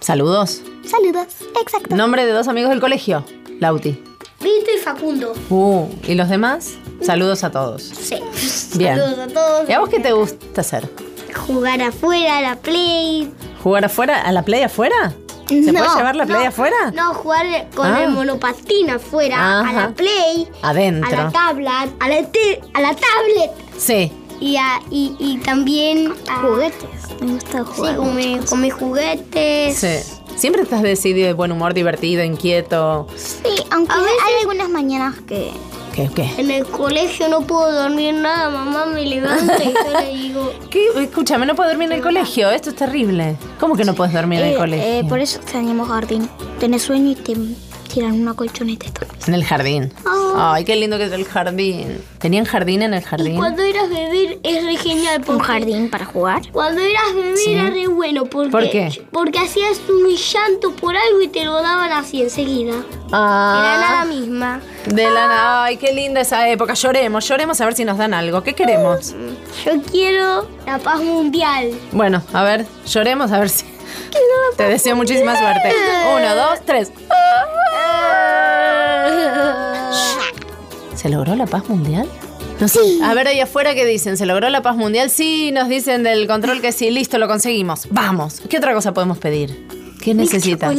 Saludos. 0.00 0.60
Saludos. 0.86 1.26
Exacto. 1.60 1.96
Nombre 1.96 2.24
de 2.26 2.32
dos 2.32 2.48
amigos 2.48 2.70
del 2.70 2.80
colegio. 2.80 3.24
Lauti. 3.60 4.02
Vito 4.40 4.70
y 4.76 4.78
Facundo. 4.78 5.32
Uh, 5.50 5.88
¿y 6.06 6.14
los 6.14 6.28
demás? 6.28 6.74
Saludos 7.02 7.42
a 7.44 7.50
todos. 7.50 7.82
Sí. 7.82 8.16
Bien. 8.76 8.96
Saludos 8.96 9.18
a 9.18 9.26
todos. 9.28 9.68
¿Y 9.68 9.72
a 9.72 9.80
vos 9.80 9.88
qué 9.88 9.98
te 10.00 10.12
gusta 10.12 10.60
hacer? 10.60 10.88
Jugar 11.46 11.80
afuera, 11.82 12.38
a 12.38 12.42
la 12.42 12.56
play. 12.56 13.32
¿Jugar 13.62 13.84
afuera? 13.86 14.20
¿A 14.22 14.30
la 14.32 14.44
play 14.44 14.62
afuera? 14.62 15.14
¿Se 15.48 15.72
puede 15.72 15.88
llevar 15.96 16.16
la 16.16 16.26
play 16.26 16.42
no, 16.42 16.48
afuera? 16.48 16.76
No, 16.94 17.14
jugar 17.14 17.68
con 17.74 17.86
Ah. 17.86 18.04
el 18.04 18.10
monopatín 18.10 18.90
afuera, 18.90 19.60
a 19.60 19.72
la 19.72 19.88
play, 19.90 20.48
Adentro. 20.62 21.08
a 21.18 21.22
la 21.24 21.30
tablet, 21.30 21.68
a 22.00 22.08
la, 22.08 22.22
te- 22.30 22.60
a 22.74 22.80
la 22.80 22.88
tablet 22.94 23.50
Sí. 23.78 24.12
y, 24.40 24.56
a- 24.56 24.80
y, 24.90 25.16
y 25.18 25.38
también 25.38 26.12
a 26.30 26.36
Juguetes. 26.42 26.88
Me 27.20 27.32
gusta 27.32 27.64
Sí, 27.64 27.70
jugar. 27.76 27.96
con, 27.96 28.14
mi- 28.16 28.38
con 28.38 28.60
mis 28.60 28.74
juguetes. 28.74 29.76
Sí. 29.78 30.14
Siempre 30.36 30.62
estás 30.62 30.82
decidido 30.82 31.26
de 31.26 31.32
buen 31.32 31.50
humor, 31.50 31.74
divertido, 31.74 32.22
inquieto. 32.22 33.08
Sí, 33.16 33.60
aunque 33.72 33.92
hay 33.94 34.40
algunas 34.42 34.68
mañanas 34.68 35.16
que 35.26 35.50
¿Qué? 35.98 36.08
¿Qué? 36.14 36.30
En 36.40 36.50
el 36.52 36.64
colegio 36.64 37.28
no 37.28 37.40
puedo 37.40 37.72
dormir 37.72 38.14
nada, 38.14 38.48
mamá 38.50 38.86
me 38.86 39.04
levanta 39.04 39.56
y 39.64 39.72
yo 39.72 40.00
le 40.00 40.14
digo, 40.16 40.52
¿Qué? 40.70 40.86
Escúchame, 40.96 41.44
no 41.44 41.56
puedo 41.56 41.68
dormir 41.70 41.86
en 41.90 41.96
el 41.98 42.02
colegio. 42.02 42.50
Esto 42.50 42.70
es 42.70 42.76
terrible. 42.76 43.36
¿Cómo 43.58 43.74
que 43.74 43.84
no 43.84 43.94
puedes 43.94 44.14
dormir 44.14 44.38
en 44.40 44.46
el 44.46 44.52
Eh, 44.54 44.56
colegio? 44.56 44.86
eh, 44.86 45.04
por 45.08 45.18
eso 45.18 45.40
extrañamos 45.40 45.88
jardín. 45.88 46.28
Tenés 46.60 46.82
sueño 46.82 47.10
y 47.10 47.14
te 47.16 47.34
tiran 47.88 48.12
una 48.12 48.34
colchoneta 48.34 48.86
y. 48.86 49.28
En 49.28 49.34
el 49.34 49.44
jardín. 49.44 49.92
Ah. 50.06 50.52
Ay, 50.54 50.64
qué 50.64 50.76
lindo 50.76 50.96
que 50.98 51.04
es 51.04 51.12
el 51.12 51.24
jardín. 51.24 52.00
¿Tenían 52.18 52.44
jardín 52.44 52.82
en 52.82 52.94
el 52.94 53.02
jardín? 53.02 53.36
cuando 53.36 53.62
eras 53.62 53.88
bebé 53.88 54.38
es 54.42 54.64
re 54.64 54.76
genial. 54.76 55.22
Un 55.26 55.38
jardín 55.40 55.90
para 55.90 56.04
jugar. 56.04 56.42
Cuando 56.52 56.80
eras 56.80 57.14
bebé 57.14 57.36
Sí. 57.36 57.52
era 57.52 57.70
re 57.70 57.86
bueno. 57.88 58.24
Porque, 58.26 58.50
¿Por 58.50 58.70
qué? 58.70 59.02
Porque 59.12 59.38
hacías 59.38 59.80
un 59.88 60.08
llanto 60.14 60.72
por 60.76 60.96
algo 60.96 61.20
y 61.22 61.28
te 61.28 61.44
lo 61.44 61.54
daban 61.62 61.90
así 61.92 62.22
enseguida. 62.22 62.74
Ah. 63.12 63.62
Era 63.78 63.88
nada 63.88 64.04
misma. 64.04 64.60
De 64.86 65.04
la 65.04 65.26
nada. 65.26 65.64
Ay, 65.64 65.76
qué 65.76 65.92
linda 65.92 66.20
esa 66.20 66.48
época. 66.48 66.74
Lloremos, 66.74 67.26
lloremos 67.28 67.60
a 67.60 67.64
ver 67.64 67.74
si 67.74 67.84
nos 67.84 67.98
dan 67.98 68.14
algo. 68.14 68.42
¿Qué 68.42 68.54
queremos? 68.54 69.14
Yo 69.64 69.82
quiero 69.90 70.48
la 70.66 70.78
paz 70.78 71.00
mundial. 71.00 71.70
Bueno, 71.92 72.22
a 72.32 72.42
ver, 72.44 72.66
lloremos 72.86 73.32
a 73.32 73.40
ver 73.40 73.48
si. 73.50 73.64
Te 74.56 74.64
deseo 74.64 74.96
muchísima 74.96 75.38
suerte. 75.38 75.72
Uno, 76.16 76.34
dos, 76.34 76.60
tres. 76.64 76.90
¿Se 80.94 81.08
logró 81.08 81.36
la 81.36 81.46
paz 81.46 81.68
mundial? 81.68 82.08
No 82.60 82.66
sé. 82.66 82.80
A 83.04 83.14
ver, 83.14 83.28
ahí 83.28 83.38
afuera, 83.40 83.74
¿qué 83.74 83.86
dicen? 83.86 84.16
¿Se 84.16 84.26
logró 84.26 84.48
la 84.50 84.62
paz 84.62 84.76
mundial? 84.76 85.10
Sí, 85.10 85.52
nos 85.52 85.68
dicen 85.68 86.02
del 86.02 86.26
control 86.26 86.60
que 86.60 86.72
sí, 86.72 86.90
listo, 86.90 87.18
lo 87.18 87.28
conseguimos. 87.28 87.86
Vamos. 87.90 88.42
¿Qué 88.48 88.58
otra 88.58 88.74
cosa 88.74 88.92
podemos 88.92 89.18
pedir? 89.18 89.68
¿Qué 90.02 90.14
necesitas? 90.14 90.74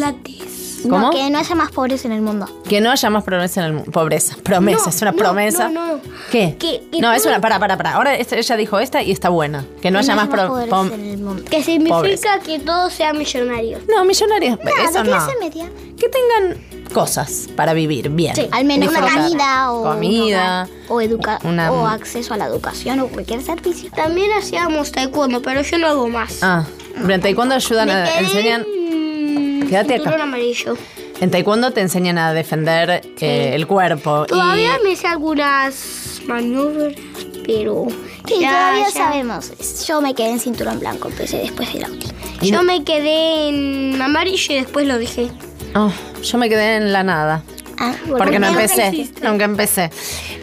¿Cómo? 0.84 1.00
No, 1.00 1.10
que 1.12 1.30
no 1.30 1.40
haya 1.40 1.56
más 1.56 1.72
pobres 1.72 2.06
en 2.06 2.12
el 2.12 2.22
mundo. 2.22 2.48
Que 2.68 2.82
no 2.82 2.92
haya 2.92 3.10
más 3.10 3.24
promesa 3.24 3.62
en 3.62 3.66
el 3.68 3.74
mundo. 3.74 3.92
Pobreza. 3.92 4.36
Promesa, 4.44 4.84
No, 4.86 4.90
es 4.90 5.02
una 5.02 5.12
no, 5.12 5.18
promesa. 5.18 5.70
no, 5.70 5.96
no. 5.98 6.02
¿Qué? 6.32 6.56
Que- 6.60 6.84
que 6.92 7.02
no, 7.02 7.12
es 7.14 7.26
una. 7.26 7.42
Para, 7.42 7.60
para, 7.60 7.78
para. 7.78 7.94
Ahora 7.96 8.16
esta- 8.16 8.36
ella 8.38 8.56
dijo 8.56 8.80
esta 8.80 9.02
y 9.02 9.12
está 9.12 9.30
buena. 9.30 9.66
Que 9.82 9.92
no 9.92 10.00
haya 10.00 10.16
más. 10.16 10.28
pro- 10.28 10.56
pom- 10.68 11.44
Que 11.50 11.64
significa 11.64 11.96
Pobreza. 11.98 12.40
que 12.46 12.60
todos 12.60 12.94
sean 12.94 13.18
millonarios. 13.18 13.82
No, 13.88 14.06
millonarios. 14.06 14.58
eso 14.90 15.04
no. 15.04 15.18
media. 15.40 15.70
Que 15.98 16.08
tengan 16.10 16.58
cosas 16.94 17.48
para 17.56 17.74
vivir 17.74 18.10
bien. 18.10 18.34
Al 18.52 18.66
menos 18.66 18.90
una 18.90 19.02
comida 19.14 19.72
o, 19.74 19.84
Comida. 19.84 20.68
o, 20.88 21.02
educa 21.02 21.40
una- 21.44 21.72
o 21.72 21.86
acceso 21.88 22.34
a 22.34 22.38
la 22.38 22.46
educación 22.46 23.00
o 23.02 23.08
cualquier 23.08 23.42
servicio. 23.44 23.92
También 23.96 24.32
hacíamos 24.34 24.92
taekwondo, 24.92 25.42
pero 25.42 25.62
yo 25.62 25.78
no 25.78 25.88
hago 25.88 26.08
más. 26.10 26.40
Ah, 26.42 26.64
en 26.96 27.22
taekwondo 27.22 27.56
ayudan 27.56 27.90
a, 27.90 28.20
enseñan. 28.20 28.66
Quédate 29.70 29.94
acá. 29.96 30.04
Cinturón 30.04 30.22
amarillo. 30.22 30.78
En 31.22 31.32
taekwondo 31.32 31.72
te 31.72 31.82
enseñan 31.82 32.18
a 32.18 32.34
defender 32.34 33.02
eh, 33.20 33.52
el 33.54 33.68
cuerpo. 33.68 34.26
Todavía 34.26 34.78
y 34.82 34.88
me 34.88 34.96
sé 34.96 35.08
algunas 35.08 36.22
maniobras, 36.28 36.94
pero 37.46 37.88
Sí, 38.28 38.40
ya- 38.40 38.50
todavía 38.52 38.86
ya. 38.86 38.92
sabemos. 38.92 39.52
Yo 39.88 40.02
me 40.02 40.14
quedé 40.14 40.30
en 40.30 40.40
cinturón 40.40 40.80
blanco, 40.80 41.10
empecé 41.10 41.38
después 41.40 41.72
del 41.74 41.86
auto. 41.86 42.08
Yo 42.42 42.64
me 42.64 42.84
quedé 42.84 43.50
en 43.50 44.02
amarillo 44.02 44.54
y 44.54 44.58
después 44.58 44.88
lo 44.88 44.98
dejé. 44.98 45.30
Oh, 45.76 45.92
yo 46.24 46.38
me 46.38 46.48
quedé 46.50 46.78
en 46.78 46.94
la 46.94 47.04
nada. 47.04 47.44
Ah, 47.80 47.94
Porque 48.18 48.40
no 48.40 48.48
empecé, 48.48 49.10
nunca 49.22 49.46
empecé. 49.46 49.90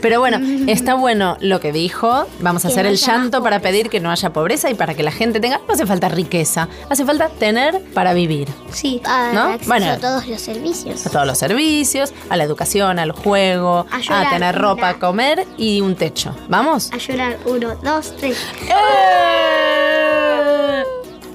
Pero 0.00 0.20
bueno, 0.20 0.40
está 0.66 0.94
bueno 0.94 1.36
lo 1.40 1.60
que 1.60 1.70
dijo. 1.70 2.26
Vamos 2.40 2.64
a 2.64 2.68
Que 2.68 2.72
hacer 2.74 2.84
no 2.84 2.90
el 2.90 2.96
llanto 2.96 3.42
para 3.42 3.60
pedir 3.60 3.90
que 3.90 4.00
no 4.00 4.10
haya 4.10 4.32
pobreza 4.32 4.70
y 4.70 4.74
para 4.74 4.94
que 4.94 5.02
la 5.02 5.12
gente 5.12 5.38
tenga. 5.38 5.60
No 5.68 5.74
hace 5.74 5.86
falta 5.86 6.08
riqueza, 6.08 6.68
hace 6.88 7.04
falta 7.04 7.28
tener 7.28 7.80
para 7.94 8.14
vivir. 8.14 8.48
Sí. 8.72 9.02
¿No? 9.34 9.42
acceso 9.52 9.68
Bueno. 9.68 9.90
a 9.90 9.96
todos 9.98 10.26
los 10.26 10.40
servicios. 10.40 11.06
A 11.06 11.10
todos 11.10 11.26
los 11.26 11.38
servicios, 11.38 12.12
a 12.30 12.36
la 12.36 12.44
educación, 12.44 12.98
al 12.98 13.12
juego, 13.12 13.86
A 13.90 14.20
a, 14.20 14.30
tener 14.30 14.56
ropa, 14.56 14.88
a 14.88 14.98
comer 14.98 15.46
y 15.58 15.80
un 15.80 15.94
techo. 15.94 16.34
¿Vamos? 16.48 16.90
A 16.92 16.96
llorar. 16.96 17.38
Uno, 17.44 17.76
dos, 17.82 18.14
tres. 18.16 18.38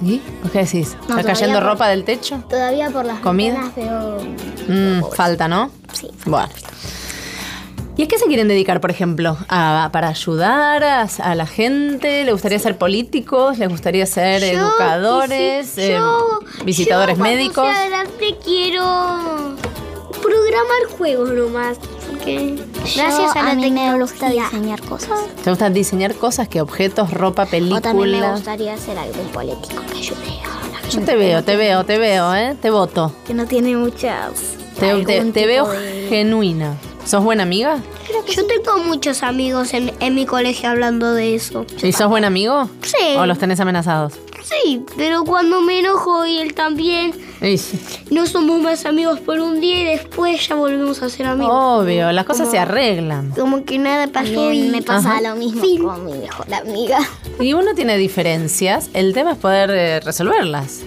¿Y? 0.02 0.20
¿Vos 0.42 0.50
¿Qué 0.52 0.58
decís? 0.64 0.96
No, 1.08 1.18
¿Está 1.18 1.32
cayendo 1.32 1.58
por- 1.60 1.68
ropa 1.68 1.88
del 1.88 2.04
techo? 2.04 2.42
Todavía 2.48 2.90
por 2.90 3.04
las 3.04 3.20
¿Comida? 3.20 3.70
veo... 3.76 4.18
Mm, 4.68 5.02
falta, 5.14 5.46
¿no? 5.48 5.70
Sí. 5.92 6.08
Bueno. 6.26 6.48
¿Y 7.96 8.04
a 8.04 8.08
qué 8.08 8.18
se 8.18 8.24
quieren 8.24 8.48
dedicar, 8.48 8.80
por 8.80 8.90
ejemplo? 8.90 9.36
¿A- 9.48 9.90
¿Para 9.92 10.08
ayudar 10.08 10.82
a, 10.82 11.02
a 11.22 11.34
la 11.34 11.46
gente? 11.46 12.24
¿Le 12.24 12.32
gustaría 12.32 12.58
ser 12.58 12.78
políticos? 12.78 13.58
¿Les 13.58 13.68
gustaría 13.68 14.06
ser 14.06 14.40
Yo 14.40 14.46
educadores? 14.60 15.76
eh, 15.78 15.92
yo- 15.92 16.40
¿Visitadores 16.64 17.18
yo 17.18 17.22
médicos? 17.22 17.68
sea 17.68 17.88
grande 17.88 18.36
quiero 18.44 19.54
programar 20.22 20.96
juegos 20.98 21.30
nomás. 21.32 21.76
Porque 22.24 22.54
gracias 22.96 23.36
a, 23.36 23.40
a 23.40 23.42
la 23.48 23.54
mí 23.54 23.62
me 23.62 23.80
tecnología. 23.80 23.96
gusta 24.00 24.30
diseñar 24.30 24.80
cosas. 24.82 25.18
¿Te 25.42 25.50
gusta 25.50 25.70
diseñar 25.70 26.14
cosas 26.14 26.48
que 26.48 26.60
objetos, 26.60 27.10
ropa, 27.12 27.42
O 27.42 27.46
también 27.46 27.80
me 27.80 27.80
películas? 27.80 28.32
gustaría 28.36 28.76
ser 28.78 28.98
algún 28.98 29.26
político 29.28 29.82
que 29.92 29.98
ayude 29.98 30.40
a 30.44 30.82
la 30.82 30.88
Yo 30.88 31.00
te 31.02 31.16
veo, 31.16 31.42
te 31.42 31.56
veo, 31.56 31.84
te 31.84 31.98
veo, 31.98 32.34
¿eh? 32.34 32.56
Te 32.60 32.70
voto. 32.70 33.12
que 33.26 33.34
no 33.34 33.46
tiene 33.46 33.76
muchas. 33.76 34.32
Te, 34.78 35.04
te- 35.04 35.24
te 35.32 35.46
veo 35.46 35.68
de- 35.68 36.06
genuina. 36.08 36.76
¿Sos 37.04 37.24
buena 37.24 37.42
amiga? 37.42 37.78
Yo 38.34 38.46
tengo 38.46 38.78
muchos 38.84 39.22
amigos 39.22 39.74
en, 39.74 39.92
en 40.00 40.14
mi 40.14 40.26
colegio 40.26 40.68
hablando 40.70 41.12
de 41.14 41.34
eso. 41.34 41.66
¿Y 41.82 41.92
sos 41.92 42.08
buen 42.08 42.24
amigo? 42.24 42.68
Sí. 42.82 43.14
¿O 43.16 43.26
los 43.26 43.38
tenés 43.38 43.60
amenazados? 43.60 44.14
Sí, 44.42 44.84
pero 44.96 45.24
cuando 45.24 45.60
me 45.62 45.78
enojo 45.78 46.26
y 46.26 46.38
él 46.38 46.52
también, 46.52 47.12
Y- 47.40 47.60
no 48.12 48.26
somos 48.26 48.60
más 48.60 48.84
amigos 48.86 49.20
por 49.20 49.38
un 49.40 49.60
día 49.60 49.80
y 49.82 49.84
después 49.96 50.46
ya 50.48 50.56
volvemos 50.56 51.00
a 51.02 51.08
ser 51.08 51.26
amigos. 51.26 51.52
Obvio, 51.54 52.10
las 52.12 52.24
cosas 52.26 52.42
Como- 52.42 52.50
se 52.52 52.58
arreglan. 52.58 53.30
Como 53.30 53.64
que 53.64 53.78
nada 53.78 54.08
pasó 54.08 54.52
y 54.52 54.62
me 54.68 54.82
pasa 54.82 55.12
Ajá. 55.12 55.20
lo 55.22 55.36
mismo 55.36 55.88
con 55.88 56.04
mi 56.04 56.12
mejor 56.14 56.52
amiga. 56.52 56.98
Y 57.40 57.54
uno 57.54 57.74
tiene 57.74 57.96
diferencias, 57.96 58.90
el 58.94 59.14
tema 59.14 59.32
es 59.32 59.38
poder 59.38 59.70
eh, 59.70 60.00
resolverlas. 60.00 60.80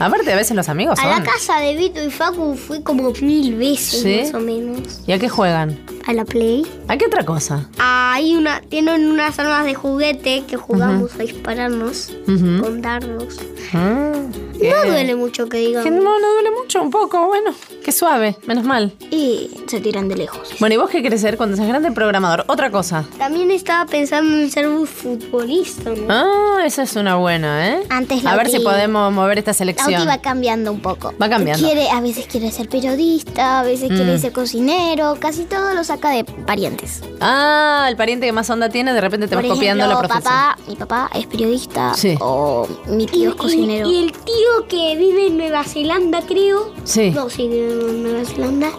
Aparte, 0.00 0.32
a 0.32 0.36
veces 0.36 0.56
los 0.56 0.68
amigos 0.68 0.98
A 0.98 1.06
la 1.06 1.22
casa 1.22 1.58
de 1.60 1.74
Vito 1.76 2.02
y 2.02 2.10
Facu 2.10 2.56
fui 2.56 2.82
como 2.82 3.10
mil 3.22 3.54
veces 3.56 4.02
¿Sí? 4.02 4.20
más 4.24 4.34
o 4.34 4.40
menos. 4.40 5.00
¿Y 5.06 5.12
a 5.12 5.18
qué 5.18 5.28
juegan? 5.28 5.78
A 6.06 6.12
la 6.12 6.24
Play. 6.24 6.66
¿A 6.88 6.96
qué 6.98 7.06
otra 7.06 7.24
cosa? 7.24 7.68
Hay 7.78 8.36
una, 8.36 8.60
tienen 8.60 9.08
unas 9.10 9.38
armas 9.38 9.64
de 9.64 9.74
juguete 9.74 10.44
que 10.46 10.56
jugamos 10.56 11.14
a 11.14 11.18
dispararnos 11.18 12.12
Ujú. 12.28 12.62
con 12.62 12.82
dardos. 12.82 13.38
Ah, 13.72 14.12
No 14.12 14.90
duele 14.90 15.16
mucho 15.16 15.48
que 15.48 15.56
digamos. 15.58 15.90
No, 15.90 16.20
no 16.20 16.32
duele 16.34 16.50
mucho, 16.50 16.82
un 16.82 16.90
poco, 16.90 17.26
bueno. 17.26 17.52
Qué 17.82 17.90
suave, 17.90 18.36
menos 18.46 18.64
mal. 18.64 18.92
Y 19.10 19.50
se 19.66 19.80
tiran 19.80 20.08
de 20.08 20.16
lejos. 20.16 20.50
Bueno, 20.60 20.74
¿y 20.74 20.78
vos 20.78 20.90
qué 20.90 21.02
querés 21.02 21.20
ser 21.22 21.36
cuando 21.36 21.56
seas 21.56 21.68
grande 21.68 21.90
programador? 21.92 22.44
Otra 22.48 22.70
cosa. 22.70 23.04
También 23.18 23.50
estaba 23.50 23.86
pensando 23.86 24.36
en 24.36 24.50
ser 24.50 24.68
un 24.68 24.86
futbolista, 24.86 25.90
¿no? 25.90 26.06
Ah, 26.08 26.62
esa 26.64 26.82
es 26.84 26.94
una 26.96 27.16
buena, 27.16 27.68
¿eh? 27.74 27.82
Antes 27.88 28.24
A 28.26 28.36
ver 28.36 28.46
Lauti- 28.46 28.58
si 28.58 28.60
podemos 28.60 29.12
mover 29.12 29.38
esta 29.38 29.50
Lauti 29.50 29.58
selección. 29.58 30.08
va 30.08 30.18
cambiando 30.18 30.70
un 30.70 30.80
poco. 30.80 31.12
Va 31.20 31.28
cambiando. 31.28 31.64
Quiere, 31.66 31.88
a 31.90 32.00
veces 32.00 32.26
quiere 32.26 32.50
ser 32.52 32.68
periodista, 32.68 33.60
a 33.60 33.62
veces 33.64 33.90
Mm. 33.90 33.96
quiere 33.96 34.18
ser 34.18 34.32
cocinero, 34.32 35.16
casi 35.18 35.44
todo 35.44 35.74
lo 35.74 35.82
saca 35.94 36.10
de 36.10 36.24
parientes. 36.24 37.02
Ah, 37.20 37.86
el 37.88 37.96
pariente 37.96 38.26
que 38.26 38.32
más 38.32 38.48
onda 38.50 38.68
tiene, 38.68 38.92
de 38.92 39.00
repente 39.00 39.28
te 39.28 39.34
Por 39.36 39.44
vas 39.44 39.52
copiando 39.52 39.86
la 39.86 39.98
profesión. 39.98 40.22
papá, 40.24 40.58
mi 40.66 40.76
papá 40.76 41.10
es 41.14 41.26
periodista 41.26 41.94
Sí. 41.94 42.16
o 42.20 42.66
mi 42.86 43.06
tío 43.06 43.30
es 43.30 43.36
cocinero. 43.36 43.88
Y 43.88 44.04
el 44.04 44.12
tío 44.12 44.66
que 44.68 44.96
vive 44.96 45.28
en 45.28 45.36
Nueva 45.38 45.64
Zelanda, 45.64 46.22
creo. 46.22 46.72
Sí. 46.84 47.10
No, 47.10 47.30
sí, 47.30 47.44
en 47.44 48.02
Nueva 48.02 48.24
Zelanda. 48.24 48.70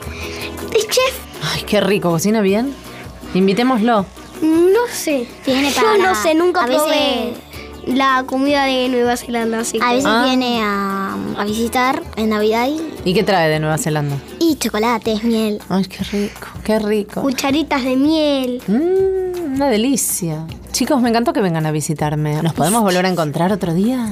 Es 0.75 0.87
chef. 0.87 1.19
Ay, 1.53 1.63
qué 1.63 1.79
rico, 1.81 2.09
cocina 2.09 2.41
bien. 2.41 2.73
Invitémoslo. 3.33 4.05
No 4.41 4.79
sé. 4.91 5.27
Viene 5.45 5.71
Yo 5.71 5.97
no 5.97 6.13
sé, 6.15 6.33
nunca 6.35 6.63
a 6.63 6.67
veces- 6.67 6.81
probé 6.83 7.33
la 7.87 8.23
comida 8.25 8.65
de 8.65 8.89
Nueva 8.89 9.15
Zelanda, 9.17 9.59
así 9.59 9.79
A 9.81 9.91
veces 9.93 10.05
Ah. 10.07 10.23
viene 10.25 10.61
a, 10.63 11.15
a 11.37 11.45
visitar 11.45 12.01
en 12.15 12.29
Navidad 12.29 12.67
y, 12.67 13.09
¿Y 13.09 13.13
qué 13.13 13.23
trae 13.23 13.49
de 13.49 13.59
Nueva 13.59 13.77
Zelanda? 13.77 14.17
y 14.39 14.55
chocolates, 14.55 15.23
miel. 15.23 15.59
Ay, 15.69 15.85
qué 15.85 16.03
rico, 16.03 16.47
qué 16.63 16.79
rico. 16.79 17.21
Cucharitas 17.21 17.83
de 17.83 17.95
miel. 17.95 18.61
Mm, 18.67 19.55
una 19.55 19.69
delicia. 19.69 20.45
Chicos, 20.71 21.01
me 21.01 21.09
encantó 21.09 21.31
que 21.33 21.41
vengan 21.41 21.65
a 21.65 21.71
visitarme. 21.71 22.41
¿Nos 22.41 22.53
podemos 22.53 22.81
volver 22.81 23.05
a 23.05 23.09
encontrar 23.09 23.51
otro 23.51 23.73
día? 23.73 24.09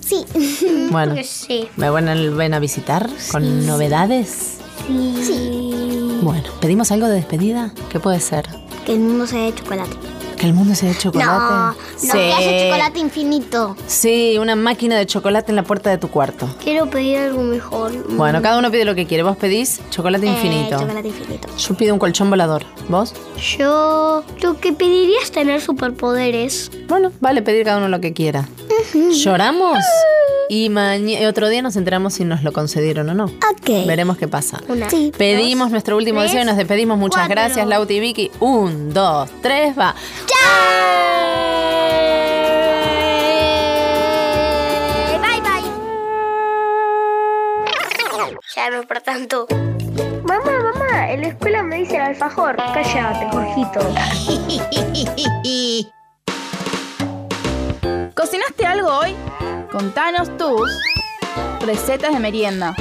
Sí. 0.00 0.24
Bueno, 0.90 1.14
Que 1.16 1.24
sí. 1.24 1.68
¿me 1.76 1.90
ven, 1.90 2.36
ven 2.36 2.54
a 2.54 2.58
visitar 2.60 3.10
con 3.32 3.66
novedades? 3.66 4.58
Sí. 4.86 5.72
Bueno, 6.22 6.44
¿pedimos 6.60 6.92
algo 6.92 7.08
de 7.08 7.14
despedida? 7.16 7.72
¿Qué 7.90 7.98
puede 7.98 8.20
ser? 8.20 8.46
Que 8.84 8.92
el 8.94 9.00
mundo 9.00 9.26
sea 9.26 9.42
de 9.42 9.54
chocolate. 9.54 9.96
¿Que 10.36 10.46
el 10.46 10.52
mundo 10.52 10.74
sea 10.74 10.90
de 10.90 10.98
chocolate? 10.98 11.30
No, 11.30 11.66
no, 11.72 11.74
sí. 11.96 12.08
que 12.12 12.32
haya 12.32 12.64
chocolate 12.70 12.98
infinito. 12.98 13.76
Sí, 13.86 14.36
una 14.38 14.54
máquina 14.54 14.96
de 14.96 15.06
chocolate 15.06 15.50
en 15.50 15.56
la 15.56 15.62
puerta 15.62 15.88
de 15.90 15.98
tu 15.98 16.08
cuarto. 16.08 16.48
Quiero 16.62 16.90
pedir 16.90 17.16
algo 17.18 17.42
mejor. 17.42 17.92
Bueno, 18.16 18.42
cada 18.42 18.58
uno 18.58 18.70
pide 18.70 18.84
lo 18.84 18.94
que 18.94 19.06
quiere. 19.06 19.22
Vos 19.22 19.36
pedís 19.36 19.80
chocolate 19.90 20.26
Eh, 20.26 20.30
infinito. 20.30 20.78
chocolate 20.78 21.08
infinito. 21.08 21.48
Yo 21.56 21.74
pido 21.74 21.94
un 21.94 21.98
colchón 21.98 22.28
volador. 22.28 22.64
¿Vos? 22.88 23.14
Yo 23.58 24.24
lo 24.42 24.60
que 24.60 24.72
pediría 24.72 25.18
es 25.22 25.32
tener 25.32 25.60
superpoderes. 25.60 26.70
Bueno, 26.86 27.12
vale 27.20 27.40
pedir 27.42 27.64
cada 27.64 27.78
uno 27.78 27.88
lo 27.88 28.00
que 28.00 28.12
quiera. 28.12 28.46
¿Lloramos? 29.12 29.78
Y 30.48 30.68
maña- 30.68 31.28
otro 31.28 31.48
día 31.48 31.60
nos 31.60 31.74
enteramos 31.74 32.14
si 32.14 32.24
nos 32.24 32.44
lo 32.44 32.52
concedieron 32.52 33.08
o 33.10 33.14
no. 33.14 33.24
Ok. 33.24 33.84
Veremos 33.86 34.16
qué 34.16 34.28
pasa. 34.28 34.60
Una. 34.68 34.88
Sí. 34.88 35.10
Pedimos 35.16 35.72
nuestro 35.72 35.96
último 35.96 36.20
tres, 36.20 36.30
deseo 36.32 36.44
y 36.44 36.46
nos 36.46 36.56
despedimos. 36.56 36.98
Muchas 36.98 37.22
cuatro. 37.26 37.34
gracias, 37.34 37.66
Lauti 37.66 37.94
y 37.94 38.00
Vicky. 38.00 38.30
Un, 38.38 38.94
dos, 38.94 39.28
tres, 39.42 39.76
va. 39.76 39.96
Bye 45.20 45.40
bye. 45.40 45.64
Ya 48.54 48.70
no 48.70 48.82
para 48.84 49.00
tanto. 49.00 49.46
Mamá, 50.24 50.58
mamá, 50.62 51.10
en 51.10 51.20
la 51.22 51.28
escuela 51.28 51.62
me 51.62 51.76
dice 51.76 51.96
el 51.96 52.02
alfajor. 52.02 52.56
Cállate, 52.56 53.28
Jorgito. 53.30 53.80
¿Cocinaste 58.14 58.66
algo 58.66 58.88
hoy? 58.88 59.14
Contanos 59.70 60.36
tus 60.36 60.70
recetas 61.60 62.12
de 62.12 62.18
merienda. 62.18 62.74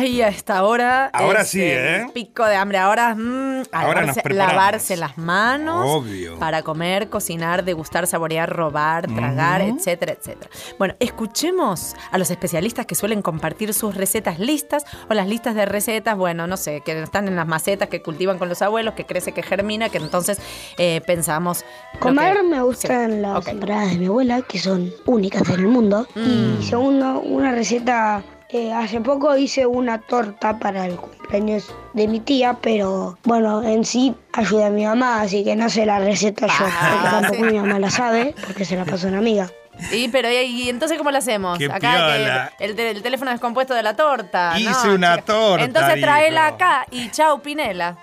Ay, 0.00 0.22
a 0.22 0.28
esta 0.28 0.64
hora. 0.64 1.06
Ahora 1.12 1.42
es 1.42 1.48
sí, 1.48 1.60
¿eh? 1.62 2.06
Pico 2.14 2.46
de 2.46 2.56
hambre. 2.56 2.78
Ahora, 2.78 3.14
mm, 3.14 3.64
Ahora 3.70 4.00
nos 4.06 4.16
lavarse, 4.16 4.22
preparamos. 4.22 4.54
lavarse 4.54 4.96
las 4.96 5.18
manos. 5.18 5.84
Obvio. 5.86 6.38
Para 6.38 6.62
comer, 6.62 7.10
cocinar, 7.10 7.64
degustar, 7.64 8.06
saborear, 8.06 8.48
robar, 8.50 9.06
tragar, 9.08 9.60
etcétera, 9.60 10.12
etcétera. 10.12 10.48
Bueno, 10.78 10.94
escuchemos 11.00 11.94
a 12.10 12.16
los 12.16 12.30
especialistas 12.30 12.86
que 12.86 12.94
suelen 12.94 13.20
compartir 13.20 13.74
sus 13.74 13.94
recetas 13.94 14.38
listas 14.38 14.84
o 15.10 15.12
las 15.14 15.28
listas 15.28 15.54
de 15.54 15.66
recetas, 15.66 16.16
bueno, 16.16 16.46
no 16.46 16.56
sé, 16.56 16.80
que 16.82 17.02
están 17.02 17.28
en 17.28 17.36
las 17.36 17.46
macetas 17.46 17.88
que 17.90 18.00
cultivan 18.00 18.38
con 18.38 18.48
los 18.48 18.62
abuelos, 18.62 18.94
que 18.94 19.04
crece, 19.04 19.32
que 19.32 19.42
germina, 19.42 19.90
que 19.90 19.98
entonces 19.98 20.38
eh, 20.78 21.02
pensamos. 21.06 21.64
Comer 21.98 22.38
que- 22.38 22.42
me 22.44 22.62
gustan 22.62 23.20
las 23.20 23.46
empanadas 23.46 23.90
de 23.92 23.98
mi 23.98 24.06
abuela, 24.06 24.40
que 24.40 24.58
son 24.58 24.90
únicas 25.04 25.46
en 25.50 25.60
el 25.60 25.66
mundo. 25.68 26.06
Mm. 26.14 26.60
Y 26.60 26.64
segundo, 26.64 27.20
una 27.20 27.52
receta. 27.52 28.22
Eh, 28.52 28.72
hace 28.72 29.00
poco 29.00 29.36
hice 29.36 29.66
una 29.66 29.98
torta 30.00 30.58
para 30.58 30.86
el 30.86 30.96
cumpleaños 30.96 31.72
de 31.94 32.08
mi 32.08 32.20
tía, 32.20 32.56
pero 32.60 33.18
bueno, 33.24 33.62
en 33.62 33.84
sí 33.84 34.14
ayudé 34.32 34.64
a 34.64 34.70
mi 34.70 34.84
mamá, 34.84 35.20
así 35.22 35.44
que 35.44 35.54
no 35.56 35.68
sé 35.70 35.86
la 35.86 35.98
receta 36.00 36.46
yo, 36.46 36.52
Ah, 36.58 36.90
porque 36.92 37.10
tampoco 37.10 37.34
sí. 37.48 37.52
mi 37.54 37.58
mamá 37.60 37.78
la 37.78 37.90
sabe, 37.90 38.34
porque 38.46 38.64
se 38.64 38.76
la 38.76 38.84
pasó 38.84 39.06
a 39.06 39.10
una 39.10 39.18
amiga. 39.18 39.50
Y 39.92 40.08
pero 40.08 40.30
¿y, 40.30 40.34
y 40.44 40.68
entonces 40.68 40.98
cómo 40.98 41.10
lo 41.10 41.18
hacemos? 41.18 41.56
Qué 41.58 41.64
acá 41.66 42.48
que 42.58 42.64
el, 42.66 42.78
el 42.78 43.02
teléfono 43.02 43.30
descompuesto 43.30 43.72
de 43.72 43.82
la 43.82 43.94
torta. 43.96 44.52
Hice 44.58 44.88
¿no? 44.88 44.94
una 44.94 45.14
chica. 45.16 45.24
torta, 45.24 45.64
Entonces 45.64 46.00
traela 46.02 46.48
acá 46.48 46.86
y 46.90 47.08
chau, 47.10 47.40
Pinela. 47.40 47.96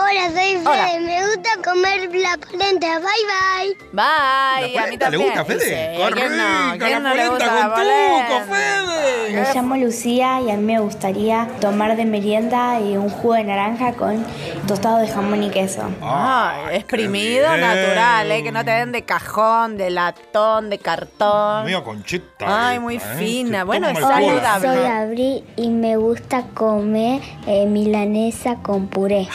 Hola, 0.00 0.30
soy 0.32 0.54
Hola. 0.64 0.86
Fede. 0.86 1.00
Me 1.00 1.26
gusta 1.26 1.50
comer 1.64 2.08
la 2.14 2.36
polenta. 2.38 2.86
Bye 3.00 3.24
bye. 3.26 3.76
Bye. 3.90 4.74
¿La 4.74 4.84
a 4.84 4.86
mí 4.86 4.96
polenta 4.96 5.10
le 5.10 5.16
gusta, 5.16 5.44
Fede? 5.44 5.60
Sí, 5.60 5.70
¡Qué 5.70 6.12
¿quién 6.14 6.36
no? 6.36 6.72
rica 6.72 6.86
¿Quién 6.86 7.02
la 7.02 7.08
no 7.08 7.14
le 7.16 7.26
polenta 7.26 7.70
con 7.74 7.82
tuco? 7.82 8.54
Fede! 8.54 9.32
Me 9.32 9.54
llamo 9.54 9.76
Lucía 9.76 10.40
y 10.40 10.50
a 10.50 10.56
mí 10.56 10.62
me 10.62 10.78
gustaría 10.78 11.48
tomar 11.60 11.96
de 11.96 12.04
merienda 12.04 12.80
y 12.80 12.96
un 12.96 13.10
jugo 13.10 13.34
de 13.34 13.44
naranja 13.44 13.92
con 13.92 14.24
tostado 14.66 14.98
de 14.98 15.08
jamón 15.08 15.42
y 15.42 15.50
queso. 15.50 15.82
Ah, 16.00 16.68
exprimido 16.72 17.48
natural, 17.56 18.30
¿eh? 18.30 18.42
que 18.42 18.52
no 18.52 18.64
te 18.64 18.70
den 18.70 18.92
de 18.92 19.02
cajón, 19.02 19.76
de 19.76 19.90
latón, 19.90 20.70
de 20.70 20.78
cartón. 20.78 21.64
Medio 21.64 21.82
conchita. 21.82 22.68
Ay, 22.68 22.78
muy 22.78 22.96
¿eh? 22.96 23.00
fina. 23.00 23.64
Bueno, 23.64 23.88
es 23.88 23.98
saludable. 23.98 24.68
Soy 24.68 24.86
Abril 24.86 25.44
y 25.56 25.68
me 25.70 25.96
gusta 25.96 26.44
comer 26.54 27.20
eh, 27.46 27.66
milanesa 27.66 28.56
con 28.62 28.86
puré. 28.86 29.28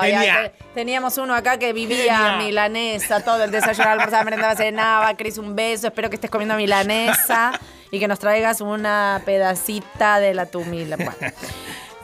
Ay, 0.00 0.50
teníamos 0.74 1.18
uno 1.18 1.34
acá 1.34 1.58
que 1.58 1.72
vivía 1.72 2.36
milanesa, 2.38 3.24
todo 3.24 3.44
el 3.44 3.50
desayuno, 3.50 3.88
almorzaba, 3.88 4.24
merendaba, 4.24 4.56
cenaba. 4.56 5.16
Cris, 5.16 5.38
un 5.38 5.54
beso. 5.54 5.88
Espero 5.88 6.10
que 6.10 6.16
estés 6.16 6.30
comiendo 6.30 6.56
milanesa 6.56 7.52
y 7.90 7.98
que 7.98 8.08
nos 8.08 8.18
traigas 8.18 8.60
una 8.60 9.22
pedacita 9.24 10.20
de 10.20 10.34
la 10.34 10.46
tu 10.46 10.64
mila. 10.64 10.96
Bueno, 10.96 11.34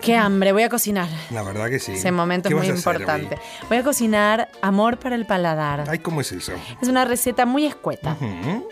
qué 0.01 0.17
hambre. 0.17 0.53
Voy 0.53 0.63
a 0.63 0.69
cocinar. 0.69 1.09
La 1.31 1.43
verdad 1.43 1.69
que 1.69 1.79
sí. 1.79 1.93
Ese 1.93 2.11
momento 2.13 2.49
¿Qué 2.49 2.55
es 2.55 2.59
muy 2.59 2.69
hacer 2.71 2.77
importante. 2.77 3.39
Voy 3.69 3.79
a 3.79 3.83
cocinar 3.83 4.49
amor 4.63 4.99
para 4.99 5.15
el 5.15 5.27
paladar. 5.27 5.85
Ay, 5.89 5.99
¿cómo 5.99 6.21
es 6.21 6.33
eso? 6.33 6.53
Es 6.81 6.89
una 6.89 7.05
receta 7.05 7.47
muy 7.47 7.67
escueta. 7.67 8.17
Ujú. 8.21 8.69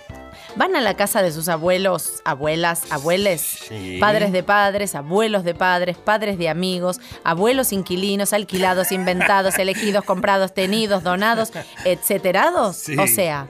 Van 0.56 0.76
a 0.76 0.80
la 0.80 0.94
casa 0.94 1.20
de 1.20 1.32
sus 1.32 1.48
abuelos, 1.48 2.22
abuelas, 2.24 2.82
abueles, 2.90 3.40
Sí. 3.68 3.98
padres 4.00 4.30
de 4.30 4.42
padres, 4.44 4.94
abuelos 4.94 5.42
de 5.42 5.52
padres, 5.54 5.96
padres 5.96 6.38
de 6.38 6.48
amigos, 6.48 7.00
abuelos 7.24 7.72
inquilinos, 7.72 8.32
alquilados, 8.32 8.92
inventados, 8.92 9.58
elegidos, 9.58 10.04
comprados, 10.04 10.54
tenidos, 10.54 11.02
donados, 11.02 11.50
etcéterados. 11.84 12.76
Sí. 12.76 12.96
O 12.98 13.06
sea, 13.08 13.48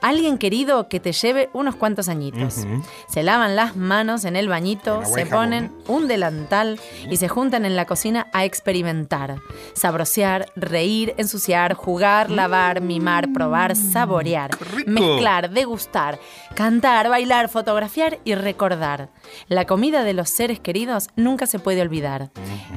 alguien 0.00 0.38
querido 0.38 0.88
que 0.88 1.00
te 1.00 1.12
lleve 1.12 1.50
unos 1.52 1.76
cuantos 1.76 2.08
añitos. 2.08 2.66
Se 3.08 3.22
lavan 3.22 3.56
las 3.56 3.76
manos 3.76 4.24
en 4.24 4.36
el 4.36 4.48
bañito, 4.48 5.04
se 5.04 5.24
jabón, 5.26 5.30
ponen 5.30 5.72
un 5.86 6.08
delantal 6.08 6.80
y 7.10 7.16
se 7.16 7.28
juntan 7.28 7.64
en 7.64 7.76
la 7.76 7.84
cocina 7.84 8.28
a 8.32 8.44
experimentar, 8.44 9.36
sabrosear, 9.74 10.46
reír, 10.56 11.14
ensuciar, 11.16 11.74
jugar, 11.74 12.30
lavar, 12.30 12.80
mimar, 12.80 13.32
probar, 13.32 13.76
saborear, 13.76 14.50
rico. 14.72 14.90
mezclar, 14.90 15.50
degustar, 15.50 16.18
cantar, 16.54 17.08
bailar, 17.08 17.48
fotografiar 17.48 18.18
y 18.24 18.34
recordar. 18.34 19.08
La 19.48 19.66
comida 19.66 20.04
de 20.04 20.14
los 20.14 20.30
seres 20.30 20.60
queridos 20.60 21.08
nunca 21.16 21.46
se 21.46 21.58
puede 21.58 21.82
olvidar. 21.82 22.30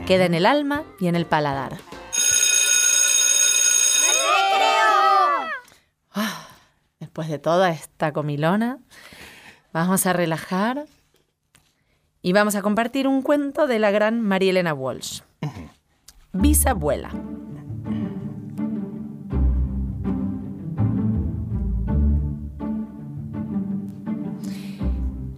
Queda 0.05 0.25
en 0.25 0.33
el 0.33 0.45
alma 0.45 0.83
y 0.99 1.07
en 1.07 1.15
el 1.15 1.25
paladar. 1.25 1.77
Después 6.99 7.29
de 7.29 7.39
toda 7.39 7.69
esta 7.69 8.11
comilona, 8.11 8.79
vamos 9.71 10.05
a 10.05 10.11
relajar 10.11 10.85
y 12.21 12.33
vamos 12.33 12.55
a 12.55 12.61
compartir 12.61 13.07
un 13.07 13.21
cuento 13.21 13.67
de 13.67 13.79
la 13.79 13.89
gran 13.89 14.19
María 14.19 14.49
Elena 14.49 14.73
Walsh. 14.73 15.21
Bisabuela. 16.33 17.09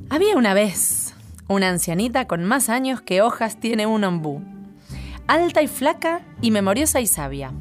Había 0.09 0.35
una 0.35 0.55
vez 0.55 1.13
una 1.47 1.69
ancianita 1.69 2.25
con 2.25 2.43
más 2.43 2.69
años 2.69 3.01
que 3.01 3.21
hojas 3.21 3.59
tiene 3.59 3.85
un 3.85 4.03
ombú, 4.03 4.41
alta 5.27 5.61
y 5.61 5.67
flaca 5.67 6.21
y 6.41 6.49
memoriosa 6.49 7.01
y 7.01 7.07
sabia. 7.07 7.53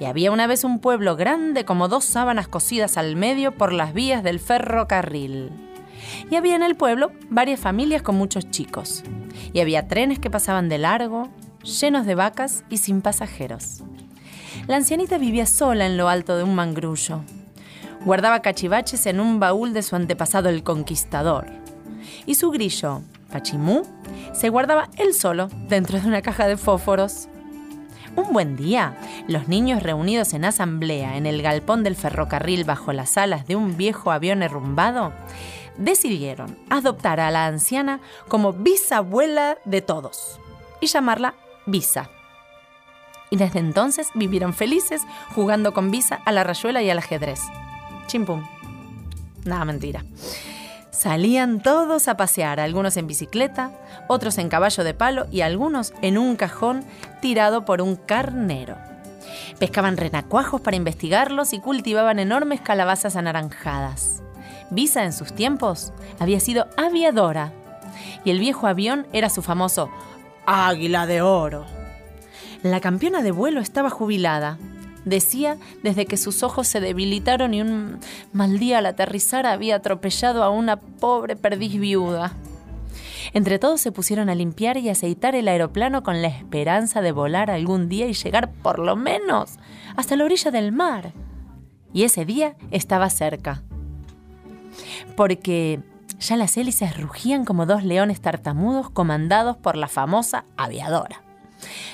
Y 0.00 0.06
había 0.06 0.32
una 0.32 0.46
vez 0.46 0.64
un 0.64 0.80
pueblo 0.80 1.14
grande 1.14 1.64
como 1.64 1.86
dos 1.86 2.04
sábanas 2.04 2.48
cosidas 2.48 2.96
al 2.96 3.16
medio 3.16 3.52
por 3.52 3.72
las 3.72 3.92
vías 3.92 4.22
del 4.22 4.40
ferrocarril. 4.40 5.50
Y 6.30 6.36
había 6.36 6.56
en 6.56 6.62
el 6.62 6.74
pueblo 6.74 7.12
varias 7.28 7.60
familias 7.60 8.02
con 8.02 8.16
muchos 8.16 8.50
chicos. 8.50 9.04
Y 9.52 9.60
había 9.60 9.86
trenes 9.88 10.18
que 10.18 10.30
pasaban 10.30 10.70
de 10.70 10.78
largo, 10.78 11.28
llenos 11.62 12.06
de 12.06 12.14
vacas 12.14 12.64
y 12.70 12.78
sin 12.78 13.02
pasajeros. 13.02 13.82
La 14.66 14.76
ancianita 14.76 15.18
vivía 15.18 15.44
sola 15.46 15.84
en 15.84 15.96
lo 15.96 16.08
alto 16.08 16.36
de 16.36 16.44
un 16.44 16.54
mangrullo. 16.54 17.22
Guardaba 18.04 18.40
cachivaches 18.40 19.04
en 19.04 19.20
un 19.20 19.38
baúl 19.38 19.74
de 19.74 19.82
su 19.82 19.96
antepasado 19.96 20.48
el 20.48 20.62
conquistador. 20.62 21.46
Y 22.24 22.36
su 22.36 22.50
grillo, 22.50 23.02
Pachimú, 23.30 23.82
se 24.32 24.48
guardaba 24.48 24.88
él 24.96 25.12
solo 25.12 25.48
dentro 25.68 26.00
de 26.00 26.08
una 26.08 26.22
caja 26.22 26.46
de 26.46 26.56
fósforos. 26.56 27.28
Un 28.20 28.34
buen 28.34 28.54
día, 28.54 28.98
los 29.28 29.48
niños 29.48 29.82
reunidos 29.82 30.34
en 30.34 30.44
asamblea 30.44 31.16
en 31.16 31.24
el 31.24 31.40
galpón 31.40 31.82
del 31.82 31.96
ferrocarril 31.96 32.64
bajo 32.64 32.92
las 32.92 33.16
alas 33.16 33.46
de 33.46 33.56
un 33.56 33.78
viejo 33.78 34.12
avión 34.12 34.40
derrumbado, 34.40 35.14
decidieron 35.78 36.58
adoptar 36.68 37.18
a 37.18 37.30
la 37.30 37.46
anciana 37.46 38.00
como 38.28 38.52
bisabuela 38.52 39.56
de 39.64 39.80
todos 39.80 40.38
y 40.82 40.88
llamarla 40.88 41.32
Bisa. 41.64 42.10
Y 43.30 43.36
desde 43.36 43.60
entonces 43.60 44.10
vivieron 44.14 44.52
felices 44.52 45.00
jugando 45.34 45.72
con 45.72 45.90
Bisa 45.90 46.16
a 46.26 46.30
la 46.30 46.44
rayuela 46.44 46.82
y 46.82 46.90
al 46.90 46.98
ajedrez. 46.98 47.40
Chimpum. 48.06 48.46
Nada, 49.46 49.64
mentira. 49.64 50.04
Salían 51.00 51.60
todos 51.60 52.08
a 52.08 52.18
pasear, 52.18 52.60
algunos 52.60 52.98
en 52.98 53.06
bicicleta, 53.06 53.70
otros 54.06 54.36
en 54.36 54.50
caballo 54.50 54.84
de 54.84 54.92
palo 54.92 55.26
y 55.30 55.40
algunos 55.40 55.94
en 56.02 56.18
un 56.18 56.36
cajón 56.36 56.84
tirado 57.22 57.64
por 57.64 57.80
un 57.80 57.96
carnero. 57.96 58.76
Pescaban 59.58 59.96
renacuajos 59.96 60.60
para 60.60 60.76
investigarlos 60.76 61.54
y 61.54 61.58
cultivaban 61.58 62.18
enormes 62.18 62.60
calabazas 62.60 63.16
anaranjadas. 63.16 64.22
Visa 64.68 65.02
en 65.04 65.14
sus 65.14 65.32
tiempos 65.32 65.94
había 66.18 66.38
sido 66.38 66.66
aviadora 66.76 67.54
y 68.22 68.30
el 68.30 68.38
viejo 68.38 68.66
avión 68.66 69.06
era 69.14 69.30
su 69.30 69.40
famoso 69.40 69.88
Águila 70.44 71.06
de 71.06 71.22
Oro. 71.22 71.64
La 72.62 72.80
campeona 72.80 73.22
de 73.22 73.30
vuelo 73.30 73.62
estaba 73.62 73.88
jubilada. 73.88 74.58
Decía 75.04 75.56
desde 75.82 76.06
que 76.06 76.16
sus 76.16 76.42
ojos 76.42 76.68
se 76.68 76.80
debilitaron 76.80 77.54
y 77.54 77.62
un 77.62 77.98
mal 78.32 78.58
día 78.58 78.78
al 78.78 78.86
aterrizar 78.86 79.46
había 79.46 79.76
atropellado 79.76 80.42
a 80.42 80.50
una 80.50 80.76
pobre 80.78 81.36
perdiz 81.36 81.78
viuda. 81.78 82.34
Entre 83.32 83.58
todos 83.58 83.80
se 83.80 83.92
pusieron 83.92 84.28
a 84.28 84.34
limpiar 84.34 84.76
y 84.76 84.88
aceitar 84.88 85.34
el 85.34 85.48
aeroplano 85.48 86.02
con 86.02 86.20
la 86.20 86.28
esperanza 86.28 87.00
de 87.00 87.12
volar 87.12 87.50
algún 87.50 87.88
día 87.88 88.06
y 88.08 88.12
llegar 88.12 88.52
por 88.52 88.78
lo 88.78 88.96
menos 88.96 89.58
hasta 89.96 90.16
la 90.16 90.24
orilla 90.24 90.50
del 90.50 90.72
mar. 90.72 91.12
Y 91.92 92.04
ese 92.04 92.24
día 92.24 92.56
estaba 92.70 93.08
cerca. 93.10 93.62
Porque 95.16 95.80
ya 96.18 96.36
las 96.36 96.56
hélices 96.56 96.96
rugían 96.96 97.44
como 97.44 97.66
dos 97.66 97.84
leones 97.84 98.20
tartamudos 98.20 98.90
comandados 98.90 99.56
por 99.56 99.76
la 99.76 99.88
famosa 99.88 100.44
aviadora. 100.56 101.22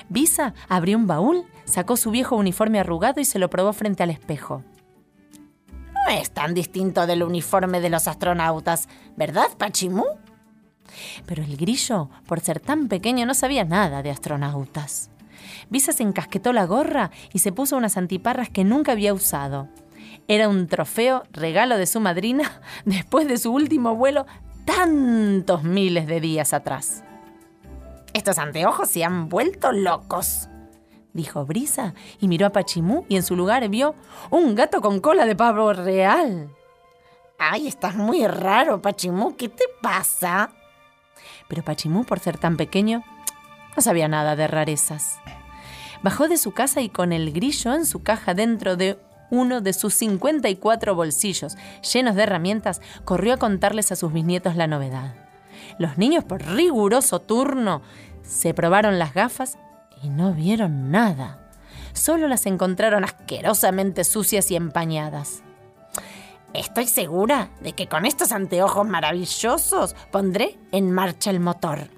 Visa 0.09 0.53
abrió 0.69 0.97
un 0.97 1.07
baúl, 1.07 1.45
sacó 1.65 1.97
su 1.97 2.11
viejo 2.11 2.35
uniforme 2.35 2.79
arrugado 2.79 3.19
y 3.19 3.25
se 3.25 3.39
lo 3.39 3.49
probó 3.49 3.73
frente 3.73 4.03
al 4.03 4.09
espejo. 4.09 4.63
No 5.93 6.13
es 6.13 6.31
tan 6.31 6.53
distinto 6.53 7.05
del 7.05 7.23
uniforme 7.23 7.81
de 7.81 7.89
los 7.89 8.07
astronautas, 8.07 8.87
¿verdad, 9.17 9.49
Pachimú? 9.57 10.05
Pero 11.25 11.43
el 11.43 11.57
grillo, 11.57 12.09
por 12.25 12.39
ser 12.39 12.59
tan 12.59 12.87
pequeño, 12.87 13.25
no 13.25 13.33
sabía 13.33 13.65
nada 13.65 14.01
de 14.01 14.11
astronautas. 14.11 15.09
Visa 15.69 15.91
se 15.91 16.03
encasquetó 16.03 16.53
la 16.53 16.65
gorra 16.65 17.11
y 17.33 17.39
se 17.39 17.51
puso 17.51 17.75
unas 17.75 17.97
antiparras 17.97 18.49
que 18.49 18.63
nunca 18.63 18.93
había 18.93 19.13
usado. 19.13 19.67
Era 20.27 20.49
un 20.49 20.67
trofeo 20.67 21.23
regalo 21.31 21.77
de 21.77 21.85
su 21.85 21.99
madrina 21.99 22.61
después 22.85 23.27
de 23.27 23.37
su 23.37 23.51
último 23.51 23.95
vuelo 23.95 24.25
tantos 24.65 25.63
miles 25.63 26.07
de 26.07 26.19
días 26.19 26.53
atrás. 26.53 27.03
Estos 28.13 28.37
anteojos 28.39 28.89
se 28.89 29.03
han 29.03 29.29
vuelto 29.29 29.71
locos, 29.71 30.49
dijo 31.13 31.45
Brisa 31.45 31.93
y 32.19 32.27
miró 32.27 32.47
a 32.47 32.51
Pachimú 32.51 33.05
y 33.09 33.15
en 33.17 33.23
su 33.23 33.35
lugar 33.35 33.67
vio 33.69 33.95
un 34.29 34.55
gato 34.55 34.81
con 34.81 34.99
cola 34.99 35.25
de 35.25 35.35
pavo 35.35 35.73
real. 35.73 36.49
Ay, 37.37 37.67
estás 37.67 37.95
muy 37.95 38.25
raro, 38.25 38.81
Pachimú, 38.81 39.35
¿qué 39.35 39.49
te 39.49 39.65
pasa? 39.81 40.51
Pero 41.47 41.63
Pachimú, 41.63 42.05
por 42.05 42.19
ser 42.19 42.37
tan 42.37 42.57
pequeño, 42.57 43.03
no 43.75 43.81
sabía 43.81 44.07
nada 44.07 44.35
de 44.35 44.47
rarezas. 44.47 45.19
Bajó 46.01 46.27
de 46.27 46.37
su 46.37 46.51
casa 46.51 46.81
y 46.81 46.89
con 46.89 47.11
el 47.13 47.31
grillo 47.31 47.73
en 47.73 47.85
su 47.85 48.01
caja 48.01 48.33
dentro 48.33 48.75
de 48.75 48.99
uno 49.29 49.61
de 49.61 49.73
sus 49.73 49.93
54 49.95 50.95
bolsillos 50.95 51.57
llenos 51.93 52.15
de 52.15 52.23
herramientas, 52.23 52.81
corrió 53.03 53.33
a 53.33 53.37
contarles 53.37 53.91
a 53.91 53.95
sus 53.95 54.13
bisnietos 54.13 54.55
la 54.55 54.67
novedad. 54.67 55.26
Los 55.79 55.97
niños, 55.97 56.23
por 56.23 56.43
riguroso 56.43 57.19
turno, 57.19 57.81
se 58.23 58.53
probaron 58.53 58.99
las 58.99 59.13
gafas 59.13 59.57
y 60.03 60.09
no 60.09 60.33
vieron 60.33 60.91
nada. 60.91 61.39
Solo 61.93 62.27
las 62.27 62.45
encontraron 62.45 63.03
asquerosamente 63.03 64.03
sucias 64.03 64.51
y 64.51 64.55
empañadas. 64.55 65.43
Estoy 66.53 66.87
segura 66.87 67.49
de 67.61 67.73
que 67.73 67.87
con 67.87 68.05
estos 68.05 68.31
anteojos 68.31 68.87
maravillosos 68.87 69.95
pondré 70.11 70.57
en 70.71 70.91
marcha 70.91 71.29
el 71.29 71.39
motor. 71.39 71.89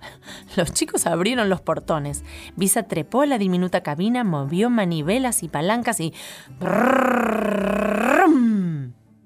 Los 0.56 0.72
chicos 0.72 1.06
abrieron 1.06 1.48
los 1.48 1.60
portones. 1.60 2.24
Visa 2.56 2.84
trepó 2.84 3.22
a 3.22 3.26
la 3.26 3.38
diminuta 3.38 3.82
cabina, 3.82 4.24
movió 4.24 4.70
manivelas 4.70 5.42
y 5.42 5.48
palancas 5.48 6.00
y... 6.00 6.14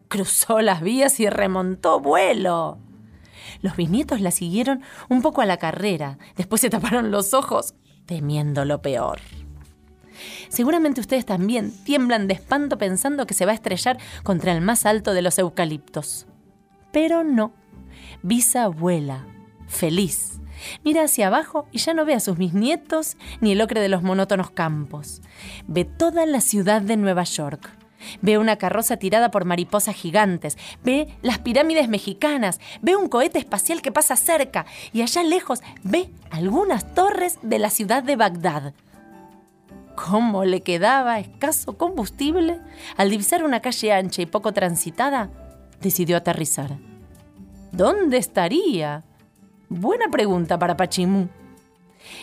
Cruzó 0.09 0.61
las 0.61 0.83
vías 0.83 1.20
y 1.20 1.28
remontó 1.28 2.01
vuelo. 2.01 2.78
Los 3.63 3.77
bisnietos 3.77 4.21
la 4.21 4.31
siguieron 4.31 4.83
un 5.09 5.23
poco 5.23 5.41
a 5.41 5.47
la 5.47 5.57
carrera. 5.57 6.19
Después 6.37 6.61
se 6.61 6.71
taparon 6.71 7.11
los 7.11 7.33
ojos, 7.33 7.75
temiendo 8.07 8.65
lo 8.65 8.83
peor. 8.83 9.21
Seguramente 10.49 11.01
ustedes 11.01 11.25
también 11.25 11.73
tiemblan 11.85 12.29
de 12.29 12.35
espanto 12.35 12.77
pensando 12.77 13.27
que 13.27 13.35
se 13.35 13.47
va 13.47 13.53
a 13.53 13.55
estrellar 13.55 13.99
contra 14.23 14.53
el 14.53 14.61
más 14.61 14.85
alto 14.85 15.15
de 15.15 15.23
los 15.23 15.39
eucaliptos. 15.39 16.27
Pero 16.93 17.25
no. 17.25 17.53
Visa 18.23 18.69
vuela, 18.69 19.27
feliz. 19.67 20.41
Mira 20.85 21.05
hacia 21.05 21.29
abajo 21.29 21.67
y 21.73 21.79
ya 21.79 21.95
no 21.95 22.05
ve 22.05 22.15
a 22.15 22.21
sus 22.21 22.37
bisnietos 22.37 23.17
ni 23.41 23.53
el 23.53 23.61
ocre 23.61 23.81
de 23.81 23.89
los 23.89 24.03
monótonos 24.03 24.51
campos. 24.51 25.23
Ve 25.67 25.85
toda 25.85 26.27
la 26.27 26.41
ciudad 26.41 26.83
de 26.83 26.97
Nueva 26.97 27.25
York. 27.25 27.71
Ve 28.21 28.39
una 28.39 28.57
carroza 28.57 28.97
tirada 28.97 29.31
por 29.31 29.45
mariposas 29.45 29.95
gigantes. 29.95 30.59
Ve 30.85 31.09
las 31.23 31.39
pirámides 31.39 31.89
mexicanas. 31.89 32.61
Ve 32.81 32.97
un 32.97 33.09
cohete 33.09 33.39
espacial 33.39 33.83
que 33.83 33.93
pasa 33.93 34.17
cerca. 34.17 34.67
Y 34.93 35.03
allá 35.03 35.23
lejos 35.23 35.61
ve 35.83 36.11
algunas 36.31 36.95
torres 36.95 37.39
de 37.43 37.59
la 37.59 37.71
ciudad 37.71 38.03
de 38.03 38.17
Bagdad. 38.17 38.75
¿Cómo 39.95 40.45
le 40.45 40.63
quedaba 40.63 41.21
escaso 41.21 41.77
combustible 41.77 42.61
al 42.97 43.11
divisar 43.11 43.45
una 43.45 43.61
calle 43.61 43.93
ancha 43.93 44.23
y 44.23 44.27
poco 44.27 44.53
transitada 44.53 45.31
decidió 45.83 46.17
aterrizar. 46.17 46.79
¿Dónde 47.73 48.17
estaría? 48.17 49.03
Buena 49.69 50.09
pregunta 50.11 50.59
para 50.59 50.77
Pachimú. 50.77 51.29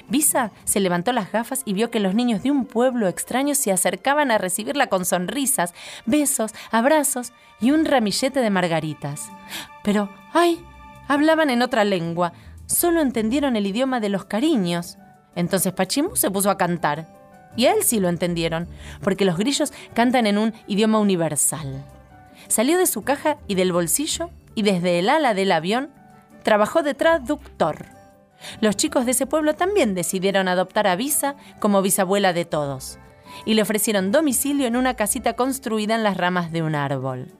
Visa 0.07 0.51
se 0.65 0.79
levantó 0.79 1.11
las 1.11 1.31
gafas 1.31 1.61
y 1.65 1.73
vio 1.73 1.91
que 1.91 1.99
los 1.99 2.15
niños 2.15 2.43
de 2.43 2.51
un 2.51 2.65
pueblo 2.65 3.07
extraño 3.07 3.55
se 3.55 3.71
acercaban 3.71 4.31
a 4.31 4.37
recibirla 4.37 4.87
con 4.87 5.05
sonrisas, 5.05 5.73
besos, 6.05 6.53
abrazos 6.71 7.33
y 7.59 7.71
un 7.71 7.85
ramillete 7.85 8.39
de 8.41 8.49
margaritas. 8.49 9.29
Pero, 9.83 10.09
¡ay! 10.33 10.63
Hablaban 11.07 11.49
en 11.49 11.61
otra 11.61 11.83
lengua. 11.83 12.33
Solo 12.65 13.01
entendieron 13.01 13.55
el 13.55 13.65
idioma 13.65 13.99
de 13.99 14.09
los 14.09 14.25
cariños. 14.25 14.97
Entonces 15.35 15.73
Pachimú 15.73 16.15
se 16.15 16.29
puso 16.29 16.49
a 16.49 16.57
cantar. 16.57 17.07
Y 17.55 17.65
a 17.65 17.73
él 17.73 17.83
sí 17.83 17.99
lo 17.99 18.09
entendieron, 18.09 18.67
porque 19.01 19.25
los 19.25 19.37
grillos 19.37 19.73
cantan 19.93 20.27
en 20.27 20.37
un 20.37 20.53
idioma 20.67 20.99
universal. 20.99 21.83
Salió 22.47 22.77
de 22.77 22.85
su 22.85 23.01
caja 23.01 23.37
y 23.47 23.55
del 23.55 23.73
bolsillo 23.73 24.29
y 24.55 24.61
desde 24.61 24.99
el 24.99 25.09
ala 25.09 25.33
del 25.33 25.51
avión 25.51 25.89
trabajó 26.43 26.83
de 26.83 26.93
traductor. 26.93 27.98
Los 28.61 28.75
chicos 28.75 29.05
de 29.05 29.11
ese 29.11 29.25
pueblo 29.25 29.53
también 29.53 29.93
decidieron 29.93 30.47
adoptar 30.47 30.87
a 30.87 30.95
Visa 30.95 31.35
como 31.59 31.81
bisabuela 31.81 32.33
de 32.33 32.45
todos 32.45 32.99
y 33.45 33.53
le 33.53 33.61
ofrecieron 33.61 34.11
domicilio 34.11 34.67
en 34.67 34.75
una 34.75 34.95
casita 34.95 35.33
construida 35.33 35.95
en 35.95 36.03
las 36.03 36.17
ramas 36.17 36.51
de 36.51 36.63
un 36.63 36.75
árbol. 36.75 37.31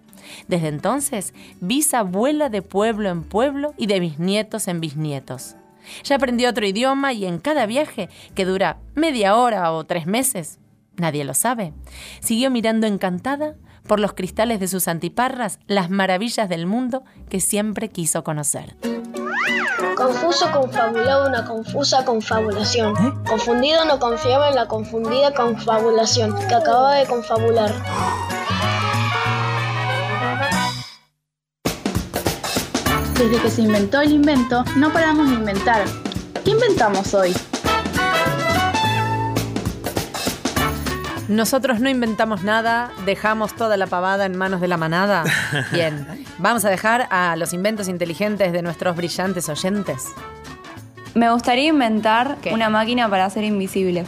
Desde 0.48 0.68
entonces, 0.68 1.34
Visa 1.60 2.04
vuela 2.04 2.50
de 2.50 2.62
pueblo 2.62 3.10
en 3.10 3.24
pueblo 3.24 3.74
y 3.78 3.88
de 3.88 4.00
bisnietos 4.00 4.68
en 4.68 4.80
bisnietos. 4.80 5.56
Ya 6.04 6.18
aprendió 6.18 6.50
otro 6.50 6.68
idioma 6.68 7.14
y 7.14 7.26
en 7.26 7.40
cada 7.40 7.66
viaje, 7.66 8.10
que 8.36 8.46
dura 8.46 8.78
media 8.96 9.36
hora 9.36 9.72
o 9.72 9.86
tres 9.86 10.06
meses, 10.06 10.60
nadie 10.98 11.24
lo 11.24 11.34
sabe, 11.34 11.74
siguió 12.20 12.52
mirando 12.52 12.86
encantada 12.86 13.56
por 13.90 14.00
los 14.00 14.14
cristales 14.14 14.60
de 14.60 14.68
sus 14.68 14.88
antiparras 14.88 15.58
las 15.66 15.90
maravillas 15.90 16.48
del 16.48 16.68
mundo 16.68 17.04
que 17.28 17.42
siempre 17.42 17.90
quiso 17.90 18.24
conocer. 18.24 18.78
Confuso 19.98 20.52
confabulaba 20.52 21.28
una 21.28 21.44
confusa 21.44 22.06
confabulación. 22.06 22.94
Confundido 23.26 23.84
no 23.86 23.98
confiaba 24.00 24.50
en 24.50 24.56
la 24.56 24.68
confundida 24.68 25.34
confabulación 25.34 26.36
que 26.48 26.54
acababa 26.54 26.96
de 26.98 27.08
confabular. 27.08 27.74
Desde 33.16 33.42
que 33.42 33.50
se 33.50 33.64
inventó 33.64 34.02
el 34.02 34.12
invento, 34.12 34.64
no 34.78 34.94
paramos 34.94 35.30
de 35.30 35.34
inventar. 35.34 35.84
¿Qué 36.46 36.52
inventamos 36.52 37.12
hoy? 37.16 37.34
Nosotros 41.30 41.80
no 41.80 41.90
inventamos 41.90 42.44
nada, 42.44 42.90
dejamos 43.06 43.56
toda 43.56 43.78
la 43.78 43.86
pavada 43.86 44.26
en 44.26 44.36
manos 44.36 44.62
de 44.62 44.68
la 44.68 44.78
manada. 44.78 45.24
Bien, 45.72 46.26
vamos 46.40 46.66
a 46.66 46.72
dejar 46.72 47.08
a 47.12 47.36
los 47.36 47.54
inventos 47.54 47.88
inteligentes 47.88 48.52
de 48.52 48.64
nuestros 48.64 48.96
brillantes 48.96 49.48
oyentes. 49.48 50.08
Me 51.14 51.32
gustaría 51.32 51.68
inventar 51.68 52.38
una 52.52 52.70
máquina 52.70 53.08
para 53.08 53.30
ser 53.30 53.44
invisible. 53.44 54.06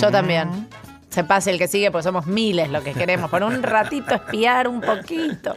Yo 0.00 0.10
también. 0.10 0.66
Se 1.08 1.24
pase 1.24 1.50
el 1.50 1.56
que 1.58 1.66
sigue, 1.68 1.90
pues 1.90 2.04
somos 2.04 2.26
miles 2.26 2.68
lo 2.68 2.82
que 2.82 2.92
queremos. 2.92 3.30
Por 3.30 3.42
un 3.42 3.62
ratito 3.62 4.14
espiar 4.14 4.68
un 4.68 4.80
poquito. 4.82 5.54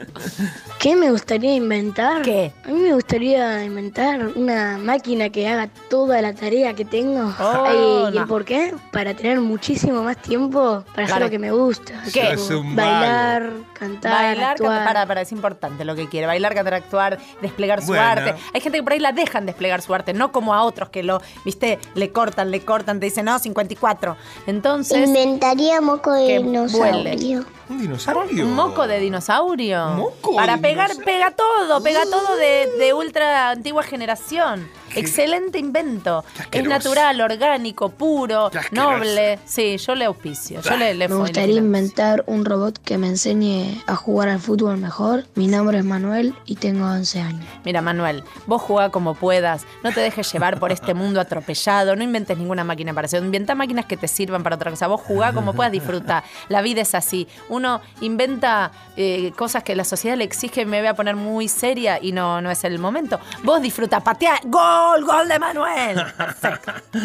¿Qué 0.79 0.95
me 0.95 1.11
gustaría 1.11 1.53
inventar? 1.55 2.21
¿Qué? 2.21 2.53
A 2.63 2.69
mí 2.69 2.79
me 2.81 2.93
gustaría 2.93 3.63
inventar 3.65 4.27
una 4.37 4.77
máquina 4.77 5.29
que 5.29 5.49
haga 5.49 5.67
toda 5.89 6.21
la 6.21 6.33
tarea 6.33 6.73
que 6.75 6.85
tengo. 6.85 7.33
Oh, 7.39 8.09
¿Y 8.13 8.17
no. 8.19 8.27
por 8.27 8.45
qué? 8.45 8.73
Para 8.93 9.13
tener 9.15 9.41
muchísimo 9.41 10.01
más 10.03 10.15
tiempo 10.21 10.85
para 10.95 11.07
hacer 11.07 11.21
lo 11.21 11.29
que 11.29 11.39
me 11.39 11.51
gusta. 11.51 12.03
¿Qué? 12.13 12.21
Tipo, 12.21 12.33
Es 12.33 12.49
un 12.51 12.75
Bailar, 12.75 13.51
cantar, 13.73 14.13
Bailar, 14.13 14.51
actuar. 14.51 14.69
cantar, 14.71 14.85
para, 14.93 15.05
para, 15.07 15.21
es 15.21 15.31
importante 15.33 15.83
lo 15.83 15.95
que 15.95 16.07
quiere. 16.07 16.27
Bailar, 16.27 16.53
cantar, 16.53 16.75
actuar, 16.75 17.17
desplegar 17.41 17.81
su 17.81 17.87
Bueno. 17.87 18.03
arte. 18.03 18.35
Hay 18.53 18.61
gente 18.61 18.77
que 18.77 18.83
por 18.83 18.93
ahí 18.93 18.99
la 18.99 19.11
dejan 19.11 19.45
desplegar 19.45 19.81
su 19.81 19.93
arte, 19.93 20.13
no 20.13 20.31
como 20.31 20.53
a 20.53 20.63
otros 20.63 20.87
que 20.89 21.03
lo, 21.03 21.21
viste, 21.43 21.79
le 21.95 22.11
cortan, 22.11 22.49
le 22.51 22.61
cortan, 22.61 22.99
te 23.01 23.07
dicen, 23.07 23.25
no, 23.25 23.39
54. 23.39 24.15
Entonces. 24.47 25.09
Inventaría 25.51 25.81
moco 25.81 26.11
de 26.13 26.27
que 26.27 26.39
dinosaurio. 26.39 27.03
vuele. 27.03 27.45
Un 27.69 27.81
dinosaurio. 27.81 28.45
¿Un 28.45 28.55
moco 28.55 28.87
de 28.87 28.99
dinosaurio? 28.99 30.13
Para 30.35 30.57
pegar, 30.57 30.91
pega 31.03 31.31
todo, 31.31 31.81
pega 31.81 32.03
todo 32.03 32.35
de, 32.35 32.69
de 32.77 32.93
ultra 32.93 33.49
antigua 33.51 33.83
generación. 33.83 34.67
Excelente 34.95 35.57
invento. 35.59 36.23
Es 36.51 36.63
natural, 36.65 37.19
orgánico, 37.21 37.89
puro, 37.89 38.49
noble. 38.71 39.39
Sí, 39.45 39.77
yo 39.77 39.95
le 39.95 40.05
auspicio. 40.05 40.61
Yo 40.61 40.77
le, 40.77 40.93
le 40.93 41.07
Me 41.07 41.15
gustaría 41.15 41.55
le- 41.55 41.61
inventar 41.61 42.23
un 42.27 42.45
robot 42.45 42.79
que 42.83 42.97
me 42.97 43.07
enseñe 43.07 43.81
a 43.87 43.95
jugar 43.95 44.29
al 44.29 44.39
fútbol 44.39 44.77
mejor. 44.77 45.25
Mi 45.35 45.47
nombre 45.47 45.79
es 45.79 45.85
Manuel 45.85 46.33
y 46.45 46.55
tengo 46.55 46.85
11 46.85 47.21
años. 47.21 47.45
Mira, 47.65 47.81
Manuel, 47.81 48.23
vos 48.47 48.61
jugá 48.61 48.89
como 48.89 49.15
puedas, 49.15 49.65
no 49.83 49.91
te 49.91 49.99
dejes 50.01 50.31
llevar 50.31 50.59
por 50.59 50.71
este 50.71 50.93
mundo 50.93 51.19
atropellado, 51.21 51.95
no 51.95 52.03
inventes 52.03 52.37
ninguna 52.37 52.63
máquina 52.63 52.93
para 52.93 53.05
eso, 53.07 53.17
inventa 53.17 53.55
máquinas 53.55 53.85
que 53.85 53.97
te 53.97 54.07
sirvan 54.07 54.43
para 54.43 54.55
otra 54.55 54.71
cosa, 54.71 54.87
vos 54.87 55.01
jugá 55.01 55.33
como 55.33 55.53
puedas, 55.53 55.71
disfruta. 55.71 56.23
La 56.47 56.61
vida 56.61 56.81
es 56.81 56.95
así. 56.95 57.27
Uno 57.49 57.81
inventa 58.01 58.71
eh, 58.97 59.31
cosas 59.37 59.63
que 59.63 59.75
la 59.75 59.83
sociedad 59.83 60.17
le 60.17 60.23
exige, 60.23 60.65
me 60.65 60.79
voy 60.79 60.87
a 60.87 60.93
poner 60.93 61.15
muy 61.15 61.47
seria 61.47 61.99
y 62.01 62.11
no, 62.11 62.41
no 62.41 62.49
es 62.51 62.63
el 62.63 62.79
momento. 62.79 63.19
Vos 63.43 63.61
disfruta, 63.61 63.99
patea, 64.01 64.39
gol, 64.45 64.78
gol 65.05 65.27
de 65.27 65.39
Manuel. 65.39 66.03
Perfecto. 66.17 66.71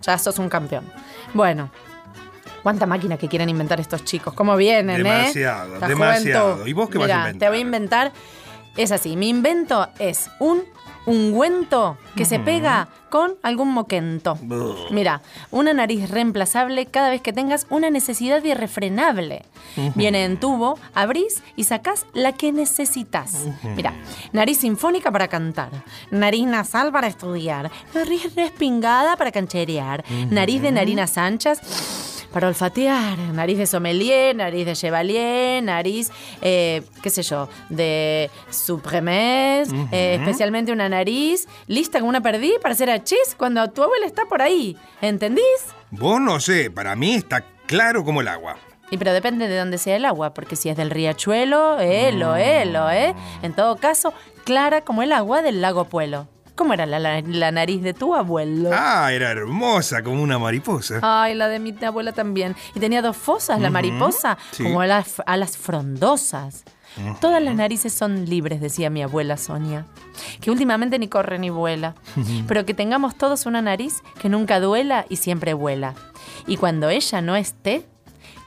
Ya 0.00 0.16
sos 0.16 0.38
un 0.38 0.48
campeón. 0.48 0.90
Bueno. 1.34 1.70
¿Cuánta 2.62 2.86
máquina 2.86 3.16
que 3.16 3.28
quieren 3.28 3.48
inventar 3.48 3.80
estos 3.80 4.04
chicos? 4.04 4.32
¿Cómo 4.34 4.56
vienen, 4.56 5.00
eh? 5.00 5.02
Demasiado, 5.02 5.78
La 5.78 5.88
demasiado. 5.88 6.44
juventud. 6.52 6.66
¿Y 6.68 6.72
vos 6.72 6.88
qué 6.88 6.98
vas 6.98 7.04
a 7.04 7.06
Mirá, 7.08 7.18
inventar? 7.20 7.38
Te 7.40 7.48
voy 7.48 7.58
a 7.58 7.60
inventar. 7.60 8.12
Es 8.76 8.92
así. 8.92 9.16
Mi 9.16 9.28
invento 9.28 9.88
es 9.98 10.30
un 10.38 10.62
ungüento 11.08 11.96
que 12.14 12.24
se 12.24 12.38
pega 12.38 12.88
con 13.08 13.34
algún 13.42 13.72
moquento. 13.72 14.38
Mira, 14.90 15.22
una 15.50 15.72
nariz 15.72 16.10
reemplazable 16.10 16.86
cada 16.86 17.10
vez 17.10 17.22
que 17.22 17.32
tengas 17.32 17.66
una 17.70 17.90
necesidad 17.90 18.44
irrefrenable. 18.44 19.44
Viene 19.94 20.24
en 20.24 20.38
tubo, 20.38 20.78
abrís 20.94 21.42
y 21.56 21.64
sacás 21.64 22.06
la 22.12 22.32
que 22.32 22.52
necesitas. 22.52 23.46
Mira, 23.76 23.94
nariz 24.32 24.58
sinfónica 24.58 25.10
para 25.10 25.28
cantar, 25.28 25.70
nariz 26.10 26.46
nasal 26.46 26.92
para 26.92 27.06
estudiar, 27.06 27.70
nariz 27.94 28.34
respingada 28.34 29.16
para 29.16 29.32
cancherear, 29.32 30.04
nariz 30.30 30.60
de 30.60 30.72
narinas 30.72 31.16
anchas 31.16 32.17
para 32.32 32.48
olfatear, 32.48 33.18
nariz 33.32 33.58
de 33.58 33.66
sommelier, 33.66 34.34
nariz 34.36 34.66
de 34.66 34.74
chevalier, 34.74 35.62
nariz, 35.62 36.10
eh, 36.42 36.82
qué 37.02 37.10
sé 37.10 37.22
yo, 37.22 37.48
de 37.68 38.30
supremés, 38.50 39.70
eh, 39.92 40.16
especialmente 40.18 40.72
una 40.72 40.88
nariz 40.88 41.48
lista 41.66 41.98
como 41.98 42.10
una 42.10 42.20
perdí 42.20 42.54
para 42.60 42.74
hacer 42.74 42.90
achís 42.90 43.34
cuando 43.36 43.68
tu 43.70 43.82
abuela 43.82 44.06
está 44.06 44.26
por 44.26 44.42
ahí. 44.42 44.76
¿Entendís? 45.00 45.44
Vos 45.90 46.20
no 46.20 46.40
sé, 46.40 46.70
para 46.70 46.94
mí 46.96 47.14
está 47.14 47.44
claro 47.66 48.04
como 48.04 48.20
el 48.20 48.28
agua. 48.28 48.56
Y 48.90 48.96
pero 48.96 49.12
depende 49.12 49.48
de 49.48 49.58
dónde 49.58 49.78
sea 49.78 49.96
el 49.96 50.04
agua, 50.04 50.32
porque 50.32 50.56
si 50.56 50.70
es 50.70 50.76
del 50.76 50.90
riachuelo, 50.90 51.78
elo, 51.80 52.36
elo, 52.36 52.90
¿eh? 52.90 53.14
En 53.42 53.52
todo 53.52 53.76
caso, 53.76 54.14
clara 54.44 54.80
como 54.80 55.02
el 55.02 55.12
agua 55.12 55.42
del 55.42 55.60
lago 55.60 55.84
Puelo. 55.84 56.26
¿Cómo 56.58 56.74
era 56.74 56.86
la, 56.86 56.98
la- 56.98 57.20
la 57.22 57.52
nariz 57.52 57.82
de 57.82 57.94
tu 57.94 58.14
abuelo? 58.16 58.70
Ah, 58.74 59.12
era 59.12 59.30
hermosa 59.30 60.02
como 60.02 60.20
una 60.20 60.38
mariposa. 60.40 60.98
Ay, 61.02 61.34
la 61.36 61.46
de 61.48 61.60
mi 61.60 61.72
abuela 61.84 62.12
también. 62.12 62.56
Y 62.74 62.80
tenía 62.80 63.00
dos 63.00 63.16
fosas, 63.16 63.60
la 63.60 63.70
mariposa, 63.70 64.36
sí. 64.50 64.64
como 64.64 64.80
alas, 64.80 65.22
alas 65.24 65.56
frondosas. 65.56 66.64
Todas 67.20 67.40
las 67.40 67.54
narices 67.54 67.92
son 67.94 68.24
libres, 68.24 68.60
decía 68.60 68.90
mi 68.90 69.02
abuela 69.04 69.36
Sonia. 69.36 69.86
Que 70.40 70.50
últimamente 70.50 70.98
ni 70.98 71.06
corre 71.06 71.38
ni 71.38 71.48
vuela. 71.48 71.94
Pero 72.48 72.66
que 72.66 72.74
tengamos 72.74 73.16
todos 73.16 73.46
una 73.46 73.62
nariz 73.62 74.02
que 74.20 74.28
nunca 74.28 74.58
duela 74.58 75.06
y 75.08 75.16
siempre 75.16 75.54
vuela. 75.54 75.94
Y 76.48 76.56
cuando 76.56 76.88
ella 76.88 77.20
no 77.20 77.36
esté, 77.36 77.86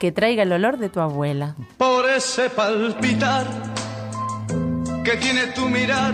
que 0.02 0.12
traiga 0.12 0.44
el 0.44 0.52
olor 0.52 0.80
de 0.80 0.90
tu 0.90 1.00
abuela. 1.00 1.56
por 1.78 2.10
ese 2.10 2.50
palpitar 2.50 3.48
que 5.06 5.16
tiene 5.16 5.48
tu 5.56 5.70
mirar. 5.70 6.14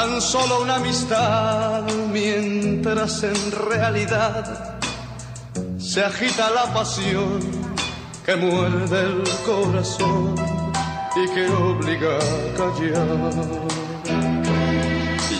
tan 0.00 0.20
solo 0.20 0.60
una 0.62 0.76
amistad, 0.76 1.82
mientras 2.12 3.24
en 3.24 3.50
realidad 3.68 4.78
se 5.76 6.04
agita 6.04 6.50
la 6.50 6.72
pasión 6.72 7.40
que 8.24 8.36
muerde 8.36 9.00
el 9.10 9.24
corazón 9.44 10.36
y 11.20 11.24
que 11.34 11.44
obliga 11.48 12.14
a 12.16 12.56
callar. 12.58 13.08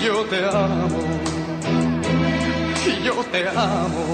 Yo 0.05 0.25
te 0.33 0.41
amo, 0.45 1.03
yo 3.07 3.15
te 3.33 3.49
amo. 3.49 4.05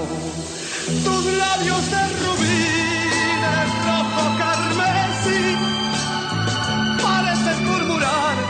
Tus 1.05 1.23
labios 1.43 1.83
de 1.93 2.03
rubí, 2.21 2.61
de 3.45 3.57
rojo 3.85 4.23
carmesí, 4.43 5.41
parecen 7.01 7.65
murmurar 7.65 8.44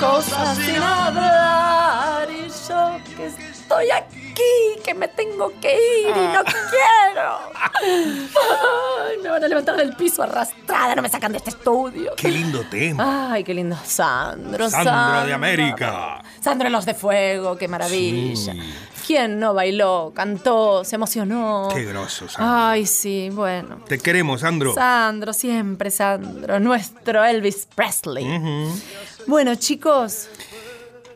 cosas 0.00 0.56
sin 0.58 0.76
hablar. 0.82 2.28
y 2.30 2.48
yo 2.68 2.98
que 3.16 3.26
estoy 3.26 3.90
aquí, 3.90 4.82
que 4.84 4.94
me 4.94 5.08
tengo 5.08 5.52
que 5.60 5.74
ir 5.74 6.16
y 6.16 6.32
no 6.32 6.42
quiero. 6.44 7.38
Ay, 7.82 9.18
me 9.22 9.28
van 9.30 9.44
a 9.44 9.48
levantar 9.48 9.76
del 9.76 9.94
piso 9.96 10.22
arrastrada, 10.22 10.94
no 10.94 11.02
me 11.02 11.08
sacan 11.08 11.32
de 11.32 11.38
este 11.38 11.50
estudio. 11.50 12.12
Qué 12.16 12.28
lindo 12.30 12.62
tema. 12.70 13.32
Ay, 13.32 13.44
qué 13.44 13.54
lindo. 13.54 13.76
Sandro, 13.84 14.68
Sandro 14.70 15.26
de 15.26 15.32
América. 15.32 16.22
Sandro 16.40 16.66
en 16.66 16.72
Los 16.72 16.86
de 16.86 16.94
Fuego, 16.94 17.56
qué 17.56 17.68
maravilla. 17.68 18.52
Sí. 18.52 18.74
¿Quién 19.06 19.38
no 19.38 19.52
bailó, 19.52 20.12
cantó, 20.14 20.82
se 20.84 20.96
emocionó? 20.96 21.68
Qué 21.74 21.84
grosso, 21.84 22.28
Sandro. 22.28 22.54
Ay, 22.54 22.86
sí, 22.86 23.28
bueno. 23.30 23.80
Te 23.86 23.98
queremos, 23.98 24.40
Sandro. 24.40 24.72
Sandro, 24.74 25.32
siempre 25.32 25.90
Sandro, 25.90 26.58
nuestro 26.60 27.22
Elvis 27.24 27.66
Presley. 27.74 28.26
Bueno, 29.26 29.54
chicos, 29.56 30.28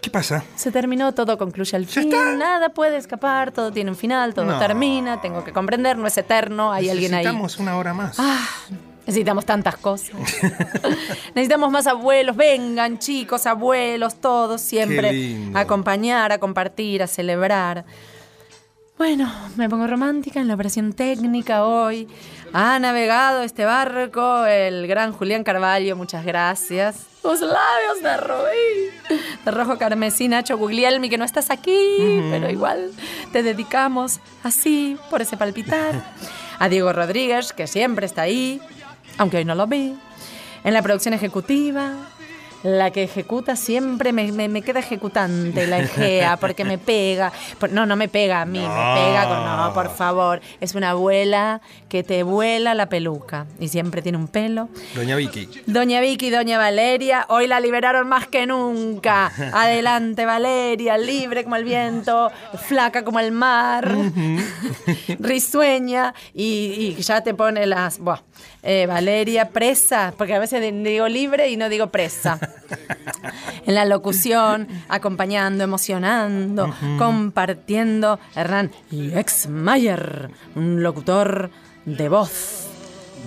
¿Qué 0.02 0.10
pasa? 0.10 0.44
se 0.54 0.70
terminó, 0.70 1.12
todo 1.14 1.38
concluye 1.38 1.76
al 1.76 1.86
fin. 1.86 2.10
Nada 2.10 2.68
puede 2.70 2.96
escapar, 2.98 3.52
todo 3.52 3.72
tiene 3.72 3.90
un 3.90 3.96
final, 3.96 4.34
todo 4.34 4.44
No. 4.44 4.58
termina, 4.58 5.20
tengo 5.20 5.42
que 5.44 5.52
comprender, 5.52 5.96
no 5.96 6.06
es 6.06 6.16
eterno, 6.18 6.72
hay 6.72 6.90
alguien 6.90 7.14
ahí. 7.14 7.24
Necesitamos 7.24 7.58
una 7.58 7.76
hora 7.76 7.94
más. 7.94 8.16
Ah, 8.18 8.46
necesitamos 9.08 9.46
tantas 9.46 9.78
cosas. 9.78 10.16
necesitamos 11.34 11.70
más 11.70 11.86
abuelos, 11.86 12.36
vengan 12.36 12.98
chicos, 12.98 13.46
abuelos, 13.46 14.20
todos 14.20 14.60
siempre 14.60 15.34
a 15.54 15.60
acompañar, 15.60 16.30
a 16.30 16.38
compartir, 16.38 17.02
a 17.02 17.06
celebrar. 17.06 17.86
Bueno, 18.98 19.32
me 19.56 19.66
pongo 19.70 19.86
romántica 19.86 20.40
en 20.40 20.48
la 20.48 20.54
operación 20.54 20.92
técnica 20.92 21.64
hoy. 21.64 22.06
Ha 22.52 22.78
navegado 22.78 23.42
este 23.42 23.64
barco 23.64 24.44
el 24.44 24.86
gran 24.86 25.12
Julián 25.12 25.42
Carvalho, 25.42 25.96
muchas 25.96 26.26
gracias. 26.26 27.06
Tus 27.22 27.40
labios 27.40 28.02
de 28.02 28.16
rubí, 28.18 29.20
de 29.42 29.50
rojo 29.50 29.78
carmesí, 29.78 30.28
Nacho 30.28 30.58
Guglielmi, 30.58 31.08
que 31.08 31.16
no 31.16 31.24
estás 31.24 31.50
aquí, 31.50 32.20
pero 32.30 32.50
igual 32.50 32.90
te 33.32 33.42
dedicamos 33.42 34.20
así, 34.42 34.98
por 35.08 35.22
ese 35.22 35.38
palpitar. 35.38 35.94
A 36.58 36.68
Diego 36.68 36.92
Rodríguez, 36.92 37.52
que 37.52 37.68
siempre 37.68 38.04
está 38.04 38.22
ahí, 38.22 38.60
aunque 39.18 39.36
hoy 39.38 39.44
no 39.44 39.54
lo 39.54 39.66
vi. 39.66 39.94
En 40.64 40.74
la 40.74 40.82
producción 40.82 41.14
ejecutiva, 41.14 41.92
la 42.64 42.90
que 42.90 43.04
ejecuta 43.04 43.54
siempre 43.54 44.12
me, 44.12 44.32
me- 44.32 44.48
me 44.48 44.62
queda 44.62 44.80
ejecutante, 44.80 45.68
la 45.68 45.78
Egea, 45.78 46.36
porque 46.38 46.64
me 46.64 46.76
pega. 46.76 47.30
No, 47.70 47.86
no 47.86 47.94
me 47.94 48.08
pega 48.08 48.40
a 48.40 48.44
mí, 48.46 48.58
No. 48.58 48.68
me 48.68 49.00
pega 49.00 49.28
con. 49.28 49.44
No, 49.46 49.72
por 49.72 49.94
favor. 49.94 50.40
Es 50.60 50.74
una 50.74 50.90
abuela 50.90 51.60
que 51.88 52.02
te 52.02 52.24
vuela 52.24 52.74
la 52.74 52.88
peluca 52.88 53.46
y 53.60 53.68
siempre 53.68 54.02
tiene 54.02 54.18
un 54.18 54.26
pelo. 54.26 54.68
Doña 54.96 55.14
Vicky. 55.14 55.48
Doña 55.66 56.00
Vicky 56.00 56.30
Doña 56.30 56.58
Valeria, 56.58 57.26
hoy 57.28 57.46
la 57.46 57.60
liberaron 57.60 58.08
más 58.08 58.26
que 58.26 58.44
nunca. 58.48 59.30
Adelante, 59.54 60.26
Valeria, 60.26 60.98
libre 60.98 61.44
como 61.44 61.54
el 61.54 61.62
viento, 61.64 62.32
flaca 62.66 63.04
como 63.04 63.20
el 63.20 63.30
mar, 63.30 63.88
risueña 65.20 66.14
y, 66.34 66.94
y 66.98 67.02
ya 67.02 67.20
te 67.22 67.34
pone 67.34 67.66
las. 67.66 67.98
Buah. 67.98 68.18
Eh, 68.70 68.84
Valeria, 68.84 69.48
presa, 69.48 70.12
porque 70.18 70.34
a 70.34 70.38
veces 70.38 70.60
digo 70.84 71.08
libre 71.08 71.48
y 71.48 71.56
no 71.56 71.70
digo 71.70 71.86
presa. 71.86 72.38
En 73.66 73.74
la 73.74 73.86
locución, 73.86 74.68
acompañando, 74.88 75.64
emocionando, 75.64 76.66
Ujú. 76.66 76.98
compartiendo. 76.98 78.18
Hernán 78.34 78.70
Lexmayer, 78.90 80.30
un 80.54 80.82
locutor 80.82 81.50
de 81.86 82.08
voz. 82.10 82.67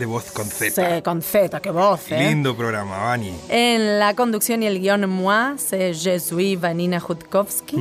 De 0.01 0.07
voz 0.07 0.31
con 0.31 0.47
Z. 0.47 0.71
Se- 0.71 1.03
con 1.03 1.21
Z, 1.21 1.59
qué 1.59 1.69
voz, 1.69 2.11
¿eh? 2.11 2.17
Lindo 2.27 2.57
programa, 2.57 2.97
Vani. 3.03 3.35
En 3.49 3.99
la 3.99 4.15
conducción 4.15 4.63
y 4.63 4.65
el 4.65 4.79
guion 4.79 5.07
moi, 5.07 5.53
c'est 5.57 5.93
Je 5.93 6.17
suis 6.19 6.59
Vanina 6.59 6.99
Jutkowski. 6.99 7.77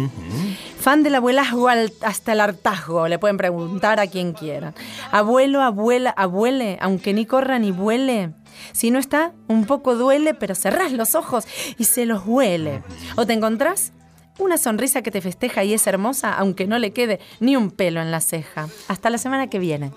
Fan 0.79 1.03
del 1.03 1.15
abuelazgo 1.15 1.71
hasta 2.03 2.33
el 2.33 2.41
hartazgo, 2.41 3.09
le 3.09 3.19
pueden 3.19 3.39
preguntar 3.39 4.01
a 4.01 4.07
quien 4.07 4.35
quieran. 4.35 4.75
Abuelo, 5.11 5.63
abuela, 5.63 6.11
abuele, 6.11 6.77
aunque 6.83 7.15
ni 7.15 7.25
corra 7.25 7.59
ni 7.59 7.71
vuele. 7.71 8.33
Si 8.73 8.91
no 8.91 8.99
está, 8.99 9.33
un 9.49 9.65
poco 9.65 9.95
duele, 9.95 10.35
pero 10.35 10.55
cerrás 10.55 10.93
los 10.93 11.15
ojos 11.15 11.47
y 11.79 11.85
se 11.85 12.05
los 12.05 12.27
huele. 12.27 12.83
O 13.17 13.25
te 13.27 13.33
encontrás 13.33 13.93
una 14.39 14.59
sonrisa 14.59 15.01
que 15.01 15.11
te 15.11 15.23
festeja 15.23 15.65
y 15.65 15.73
es 15.73 15.87
hermosa, 15.87 16.35
aunque 16.35 16.67
no 16.67 16.79
le 16.79 16.93
quede 16.93 17.19
ni 17.41 17.57
un 17.57 17.71
pelo 17.71 18.03
en 18.03 18.11
la 18.11 18.21
ceja. 18.21 18.69
Hasta 18.89 19.09
la 19.09 19.17
semana 19.17 19.47
que 19.49 19.59
viene. 19.59 19.91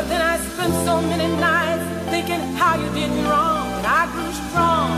But 0.00 0.08
then 0.08 0.22
I 0.22 0.38
spent 0.38 0.72
so 0.86 1.02
many 1.02 1.28
nights 1.36 1.84
thinking 2.08 2.40
how 2.56 2.74
you 2.74 2.88
did 2.94 3.10
me 3.10 3.22
wrong. 3.28 3.68
And 3.76 3.86
I 3.86 4.08
grew 4.10 4.32
strong, 4.32 4.96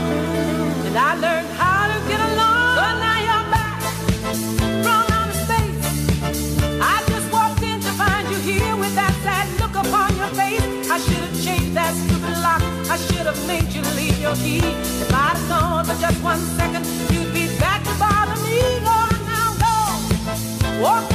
and 0.87 0.97
I 0.97 1.15
learned 1.15 1.49
how 1.59 1.91
to 1.91 1.97
get 2.07 2.21
along. 2.31 2.75
But 2.79 2.93
now 3.03 3.19
you're 3.27 3.47
back 3.51 3.81
from 4.85 5.03
outer 5.11 5.35
space. 5.43 5.83
I 6.79 7.03
just 7.11 7.27
walked 7.33 7.61
in 7.63 7.81
to 7.81 7.91
find 7.99 8.31
you 8.31 8.39
here 8.47 8.77
with 8.77 8.95
that 8.95 9.13
sad 9.27 9.45
look 9.59 9.75
upon 9.75 10.15
your 10.15 10.31
face. 10.39 10.63
I 10.89 10.97
should 11.03 11.19
have 11.27 11.35
changed 11.43 11.75
that 11.75 11.93
stupid 12.07 12.39
lock. 12.39 12.63
I 12.87 12.95
should 12.95 13.27
have 13.27 13.41
made 13.45 13.73
you 13.75 13.81
leave 13.99 14.17
your 14.21 14.35
key. 14.35 14.63
If 15.03 15.11
I'd 15.11 15.35
have 15.35 15.49
gone 15.49 15.83
for 15.83 15.99
just 15.99 16.23
one 16.23 16.39
second, 16.55 16.87
you'd 17.11 17.33
be 17.33 17.51
back 17.59 17.83
to 17.83 17.93
bother 17.99 18.39
me. 18.47 18.79
On 18.87 19.11
now, 19.27 19.51
go. 19.59 19.75
Walk 20.81 21.12